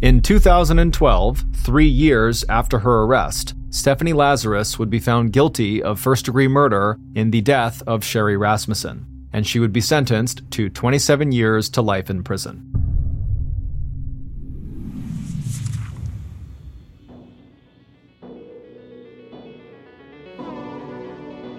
In 0.00 0.22
2012, 0.22 1.44
three 1.52 1.88
years 1.88 2.44
after 2.48 2.78
her 2.78 3.02
arrest, 3.02 3.54
Stephanie 3.70 4.12
Lazarus 4.12 4.78
would 4.78 4.88
be 4.88 5.00
found 5.00 5.32
guilty 5.32 5.82
of 5.82 5.98
first 5.98 6.24
degree 6.26 6.48
murder 6.48 6.98
in 7.14 7.32
the 7.32 7.40
death 7.40 7.82
of 7.86 8.04
Sherry 8.04 8.36
Rasmussen, 8.36 9.04
and 9.32 9.46
she 9.46 9.58
would 9.58 9.72
be 9.72 9.80
sentenced 9.80 10.48
to 10.52 10.70
27 10.70 11.32
years 11.32 11.68
to 11.70 11.82
life 11.82 12.08
in 12.08 12.22
prison. 12.22 12.77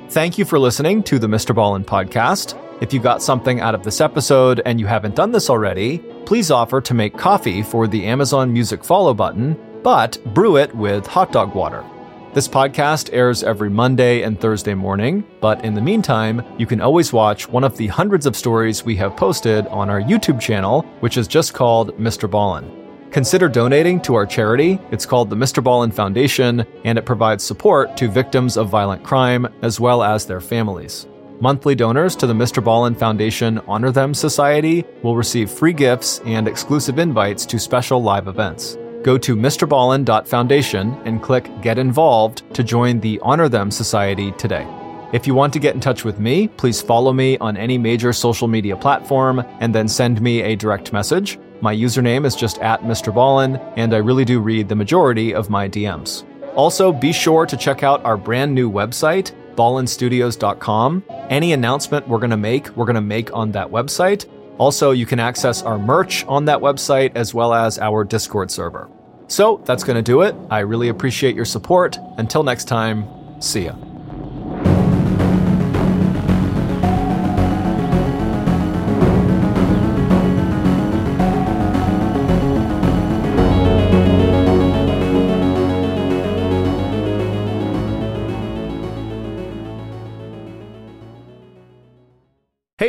Thank 0.10 0.40
you 0.40 0.46
for 0.46 0.58
listening 0.58 1.04
to 1.04 1.20
the 1.20 1.28
Mr. 1.28 1.54
Ballen 1.54 1.86
podcast. 1.86 2.60
If 2.82 2.92
you 2.94 3.00
got 3.00 3.22
something 3.22 3.62
out 3.62 3.76
of 3.76 3.84
this 3.84 4.02
episode 4.02 4.60
and 4.66 4.80
you 4.80 4.88
haven't 4.88 5.16
done 5.16 5.32
this 5.32 5.52
already, 5.52 6.00
please 6.26 6.50
offer 6.50 6.82
to 6.82 6.96
make 6.96 7.16
coffee 7.16 7.62
for 7.62 7.88
the 7.88 8.08
Amazon 8.08 8.52
Music 8.52 8.84
follow 8.84 9.14
button, 9.14 9.56
but 9.84 10.18
brew 10.34 10.58
it 10.58 10.76
with 10.76 11.06
hot 11.06 11.32
dog 11.32 11.54
water. 11.54 11.86
This 12.34 12.48
podcast 12.48 13.14
airs 13.14 13.44
every 13.44 13.70
Monday 13.70 14.24
and 14.24 14.42
Thursday 14.42 14.74
morning, 14.74 15.24
but 15.42 15.64
in 15.64 15.76
the 15.76 15.82
meantime, 15.82 16.44
you 16.58 16.66
can 16.66 16.82
always 16.82 17.14
watch 17.14 17.48
one 17.48 17.64
of 17.64 17.78
the 17.78 17.86
hundreds 17.86 18.26
of 18.26 18.36
stories 18.36 18.84
we 18.84 18.96
have 18.96 19.16
posted 19.16 19.68
on 19.68 19.92
our 19.92 20.02
YouTube 20.02 20.42
channel, 20.42 20.82
which 21.02 21.18
is 21.18 21.28
just 21.28 21.54
called 21.54 21.96
Mr. 22.00 22.28
Ballen. 22.28 22.79
Consider 23.12 23.50
donating 23.50 24.00
to 24.02 24.14
our 24.14 24.28
charity. 24.28 24.80
It's 24.92 25.06
called 25.06 25.32
the 25.32 25.36
Mr. 25.36 25.64
Ballen 25.64 25.92
Foundation, 25.92 26.64
and 26.84 26.96
it 26.96 27.06
provides 27.08 27.44
support 27.44 27.98
to 27.98 28.08
victims 28.08 28.56
of 28.56 28.70
violent 28.70 29.04
crime 29.04 29.48
as 29.64 29.80
well 29.80 30.04
as 30.04 30.28
their 30.28 30.40
families. 30.40 31.08
Monthly 31.42 31.74
donors 31.74 32.16
to 32.18 32.28
the 32.28 32.34
Mr. 32.34 32.64
Ballen 32.64 32.96
Foundation 32.96 33.60
Honor 33.68 33.92
Them 33.92 34.14
Society 34.14 34.86
will 35.02 35.16
receive 35.16 35.50
free 35.50 35.74
gifts 35.74 36.20
and 36.26 36.48
exclusive 36.48 37.00
invites 37.00 37.48
to 37.48 37.58
special 37.58 38.04
live 38.04 38.28
events. 38.28 38.78
Go 39.02 39.18
to 39.18 39.36
mrballen.foundation 39.36 41.02
and 41.06 41.24
click 41.24 41.50
Get 41.62 41.80
Involved 41.80 42.44
to 42.54 42.64
join 42.64 43.00
the 43.00 43.20
Honor 43.24 43.50
Them 43.50 43.72
Society 43.72 44.34
today. 44.34 44.68
If 45.14 45.26
you 45.26 45.34
want 45.34 45.54
to 45.54 45.60
get 45.60 45.74
in 45.74 45.82
touch 45.82 46.06
with 46.06 46.20
me, 46.20 46.48
please 46.48 46.80
follow 46.80 47.12
me 47.12 47.40
on 47.40 47.58
any 47.58 47.80
major 47.80 48.14
social 48.14 48.48
media 48.48 48.76
platform 48.76 49.44
and 49.60 49.74
then 49.74 49.88
send 49.88 50.22
me 50.22 50.44
a 50.44 50.56
direct 50.56 50.94
message. 50.94 51.40
My 51.62 51.76
username 51.76 52.26
is 52.26 52.36
just 52.36 52.60
at 52.60 52.82
Mr. 52.82 53.14
Ballen, 53.14 53.62
and 53.76 53.94
I 53.94 53.98
really 53.98 54.26
do 54.26 54.40
read 54.40 54.70
the 54.70 54.76
majority 54.76 55.34
of 55.34 55.50
my 55.50 55.68
DMs. 55.68 56.24
Also, 56.56 56.92
be 56.92 57.12
sure 57.12 57.46
to 57.46 57.58
check 57.58 57.84
out 57.84 58.04
our 58.06 58.18
brand 58.18 58.54
new 58.54 58.72
website, 58.72 59.34
ballenstudios.com. 59.56 61.04
Any 61.30 61.54
announcement 61.54 62.08
we're 62.08 62.20
going 62.20 62.30
to 62.30 62.38
make, 62.38 62.70
we're 62.78 62.86
going 62.86 62.96
to 62.96 63.02
make 63.02 63.34
on 63.34 63.52
that 63.52 63.68
website. 63.68 64.26
Also, 64.58 64.92
you 64.92 65.06
can 65.06 65.20
access 65.20 65.62
our 65.62 65.78
merch 65.78 66.26
on 66.26 66.46
that 66.46 66.60
website 66.60 67.12
as 67.16 67.34
well 67.34 67.54
as 67.54 67.78
our 67.80 68.04
Discord 68.04 68.52
server. 68.52 68.90
So, 69.28 69.62
that's 69.66 69.84
going 69.84 69.96
to 69.96 70.02
do 70.02 70.22
it. 70.22 70.36
I 70.50 70.60
really 70.60 70.90
appreciate 70.90 71.36
your 71.36 71.46
support. 71.46 71.98
Until 72.18 72.44
next 72.44 72.66
time, 72.66 73.08
see 73.42 73.66
ya. 73.66 73.89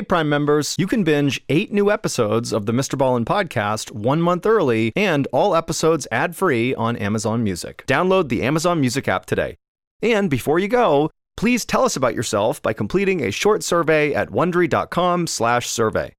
Hey, 0.01 0.07
Prime 0.07 0.31
members, 0.31 0.77
you 0.79 0.87
can 0.87 1.05
binge 1.05 1.43
eight 1.51 1.75
new 1.75 1.91
episodes 1.91 2.55
of 2.55 2.65
the 2.65 2.73
Mr. 2.73 2.97
Ballen 2.97 3.27
podcast 3.27 3.91
one 3.91 4.23
month 4.23 4.47
early 4.47 4.95
and 4.97 5.29
all 5.31 5.55
episodes 5.55 6.09
ad 6.11 6.35
free 6.35 6.75
on 6.75 6.97
Amazon 6.97 7.45
Music. 7.45 7.85
Download 7.87 8.31
the 8.31 8.43
Amazon 8.43 8.81
Music 8.81 9.09
app 9.09 9.27
today. 9.27 9.59
And 10.01 10.31
before 10.31 10.59
you 10.59 10.69
go, 10.69 11.11
please 11.37 11.67
tell 11.67 11.85
us 11.85 11.97
about 11.97 12.15
yourself 12.15 12.63
by 12.63 12.73
completing 12.73 13.23
a 13.23 13.31
short 13.31 13.63
survey 13.63 14.15
at 14.15 14.31
wondery.com/slash 14.31 15.69
survey. 15.69 16.15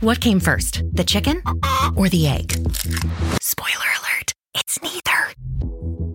What 0.00 0.20
came 0.20 0.40
first, 0.40 0.82
the 0.94 1.04
chicken 1.04 1.44
or 1.96 2.08
the 2.08 2.26
egg? 2.26 2.54
Spoiler 3.40 3.90
alert, 4.00 4.32
it's 4.52 4.82
neither. 4.82 5.93